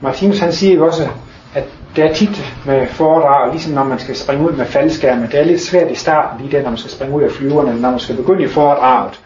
Martinus 0.00 0.38
han 0.38 0.52
siger 0.52 0.74
jo 0.74 0.86
også, 0.86 1.08
at 1.54 1.64
det 1.96 2.04
er 2.04 2.12
tit 2.12 2.54
med 2.66 2.86
foredrag, 2.86 3.50
ligesom 3.50 3.72
når 3.72 3.84
man 3.84 3.98
skal 3.98 4.16
springe 4.16 4.46
ud 4.46 4.52
med 4.52 4.64
faldskærme, 4.66 5.26
det 5.26 5.40
er 5.40 5.44
lidt 5.44 5.60
svært 5.60 5.90
i 5.90 5.94
starten, 5.94 6.40
lige 6.40 6.56
der, 6.56 6.62
når 6.62 6.70
man 6.70 6.78
skal 6.78 6.90
springe 6.90 7.16
ud 7.16 7.22
af 7.22 7.30
flyverne, 7.30 7.68
eller 7.68 7.82
når 7.82 7.90
man 7.90 8.00
skal 8.00 8.16
begynde 8.16 8.42
i 8.42 8.48
foredraget. 8.48 9.20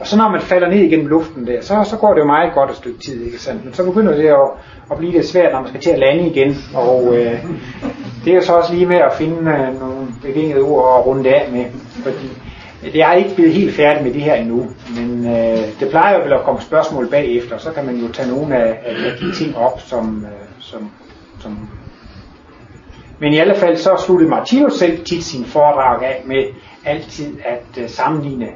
Og 0.00 0.06
så 0.06 0.16
når 0.16 0.30
man 0.30 0.40
falder 0.40 0.68
ned 0.68 0.78
igennem 0.78 1.06
luften 1.06 1.46
der, 1.46 1.60
så, 1.62 1.84
så 1.90 1.96
går 1.96 2.14
det 2.14 2.20
jo 2.20 2.26
meget 2.26 2.54
godt 2.54 2.70
et 2.70 2.76
stykke 2.76 2.98
tid, 2.98 3.24
ikke 3.24 3.38
sandt? 3.38 3.64
Men 3.64 3.74
så 3.74 3.84
begynder 3.84 4.14
det 4.16 4.28
at, 4.28 4.48
at 4.90 4.98
blive 4.98 5.12
lidt 5.12 5.26
svært, 5.26 5.52
når 5.52 5.60
man 5.60 5.68
skal 5.68 5.80
til 5.80 5.90
at 5.90 5.98
lande 5.98 6.26
igen. 6.26 6.56
Og 6.74 7.16
øh, 7.16 7.44
det 8.24 8.34
er 8.34 8.40
så 8.40 8.52
også 8.52 8.74
lige 8.74 8.86
med 8.86 8.96
at 8.96 9.12
finde 9.18 9.50
øh, 9.50 9.80
nogle 9.80 10.06
bevingede 10.22 10.60
ord 10.60 10.98
at 10.98 11.06
runde 11.06 11.34
af 11.34 11.48
med, 11.52 11.64
fordi 12.02 12.28
det 12.82 13.02
er 13.02 13.12
ikke 13.12 13.34
blevet 13.34 13.52
helt 13.52 13.74
færdigt 13.74 14.04
med 14.04 14.14
det 14.14 14.22
her 14.22 14.34
endnu, 14.34 14.66
men 14.96 15.26
øh, 15.26 15.58
det 15.80 15.88
plejer 15.90 16.16
jo 16.16 16.22
vel 16.22 16.32
at 16.32 16.44
komme 16.44 16.60
spørgsmål 16.60 17.10
bagefter, 17.10 17.54
og 17.54 17.60
så 17.60 17.70
kan 17.70 17.86
man 17.86 17.96
jo 17.96 18.08
tage 18.12 18.28
nogle 18.28 18.56
af, 18.56 18.78
af 18.86 19.18
de 19.20 19.36
ting 19.36 19.56
op, 19.56 19.80
som, 19.80 20.26
øh, 20.26 20.48
som, 20.60 20.90
som 21.40 21.68
men 23.20 23.32
i 23.32 23.38
alle 23.38 23.54
fald 23.54 23.76
så 23.76 24.02
sluttede 24.06 24.30
Martinus 24.30 24.72
selv 24.72 25.04
tit 25.04 25.24
sin 25.24 25.44
foredrag 25.44 26.04
af 26.04 26.22
med 26.26 26.44
altid 26.84 27.38
at 27.44 27.82
uh, 27.82 27.88
sammenligne 27.88 28.46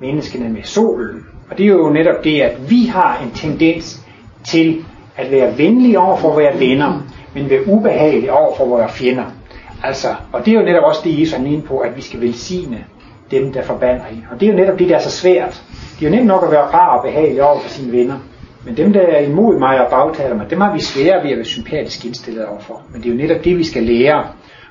menneskene 0.00 0.48
med 0.48 0.62
solen. 0.62 1.26
Og 1.50 1.58
det 1.58 1.64
er 1.64 1.70
jo 1.70 1.90
netop 1.90 2.24
det, 2.24 2.40
at 2.40 2.70
vi 2.70 2.86
har 2.86 3.18
en 3.22 3.30
tendens 3.30 4.06
til 4.44 4.84
at 5.16 5.30
være 5.30 5.58
venlige 5.58 5.98
over 5.98 6.16
for 6.16 6.32
vores 6.32 6.60
venner. 6.60 7.02
men 7.34 7.50
være 7.50 7.68
ubehagelige 7.68 8.32
over 8.32 8.56
for 8.56 8.64
vores 8.64 8.92
fjender. 8.92 9.24
Altså, 9.82 10.08
og 10.32 10.44
det 10.44 10.54
er 10.54 10.58
jo 10.58 10.64
netop 10.64 10.84
også 10.84 11.00
det, 11.04 11.20
Jesus 11.20 11.34
er 11.34 11.44
inde 11.44 11.62
på, 11.62 11.78
at 11.78 11.96
vi 11.96 12.02
skal 12.02 12.20
velsigne 12.20 12.84
dem, 13.30 13.52
der 13.52 13.62
forbander 13.62 14.06
en. 14.06 14.26
Og 14.30 14.40
det 14.40 14.48
er 14.48 14.52
jo 14.52 14.58
netop 14.58 14.78
det, 14.78 14.88
der 14.88 14.96
er 14.96 15.00
så 15.00 15.10
svært. 15.10 15.62
Det 16.00 16.06
er 16.06 16.10
jo 16.10 16.16
nemt 16.16 16.26
nok 16.26 16.44
at 16.44 16.50
være 16.50 16.64
rar 16.64 16.96
og 16.96 17.04
behagelig 17.04 17.42
over 17.42 17.60
for 17.60 17.68
sine 17.68 17.92
venner. 17.92 18.18
Men 18.64 18.76
dem, 18.76 18.92
der 18.92 19.00
er 19.00 19.20
imod 19.20 19.58
mig 19.58 19.86
og 19.86 19.90
bagtaler 19.90 20.36
mig, 20.36 20.50
dem 20.50 20.60
har 20.60 20.72
vi 20.72 20.80
svære 20.80 21.24
ved 21.24 21.30
at 21.30 21.36
være 21.36 21.44
sympatisk 21.44 22.04
indstillet 22.04 22.46
overfor. 22.46 22.82
Men 22.92 23.02
det 23.02 23.08
er 23.08 23.12
jo 23.12 23.18
netop 23.18 23.44
det, 23.44 23.58
vi 23.58 23.64
skal 23.64 23.82
lære. 23.82 24.24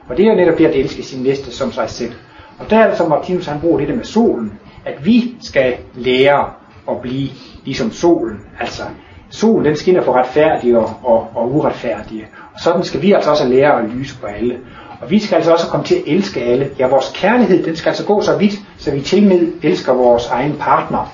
Og 0.09 0.17
det 0.17 0.25
er 0.25 0.29
jo 0.29 0.35
netop 0.35 0.57
det 0.57 0.65
at 0.65 0.75
elske 0.75 1.03
sin 1.03 1.23
næste 1.23 1.51
som 1.51 1.71
sig 1.71 1.89
selv. 1.89 2.13
Og 2.59 2.69
der 2.69 2.77
er 2.77 2.88
det 2.88 2.97
som 2.97 3.09
Martinus 3.09 3.45
han 3.45 3.59
bruger 3.59 3.79
det 3.79 3.88
der 3.88 3.95
med 3.95 4.03
solen, 4.03 4.59
at 4.85 5.05
vi 5.05 5.35
skal 5.41 5.73
lære 5.95 6.49
at 6.89 7.01
blive 7.01 7.29
ligesom 7.65 7.91
solen. 7.91 8.38
Altså, 8.59 8.83
solen 9.29 9.65
den 9.65 9.75
skinner 9.75 10.01
for 10.01 10.13
retfærdige 10.13 10.79
og, 10.79 10.93
og, 11.03 11.27
og 11.35 11.55
uretfærdige. 11.55 12.27
Og 12.53 12.59
sådan 12.59 12.83
skal 12.83 13.01
vi 13.01 13.11
altså 13.11 13.31
også 13.31 13.47
lære 13.47 13.79
at 13.79 13.89
lyse 13.89 14.19
på 14.19 14.27
alle. 14.27 14.57
Og 15.01 15.11
vi 15.11 15.19
skal 15.19 15.35
altså 15.35 15.51
også 15.51 15.67
komme 15.67 15.85
til 15.85 15.95
at 15.95 16.01
elske 16.05 16.41
alle. 16.41 16.69
Ja, 16.79 16.88
vores 16.88 17.11
kærlighed, 17.15 17.63
den 17.63 17.75
skal 17.75 17.89
altså 17.89 18.05
gå 18.05 18.21
så 18.21 18.38
vidt, 18.38 18.53
så 18.77 18.91
vi 18.91 19.01
til 19.01 19.27
med 19.27 19.47
elsker 19.63 19.93
vores 19.93 20.27
egen 20.27 20.55
partner. 20.59 21.13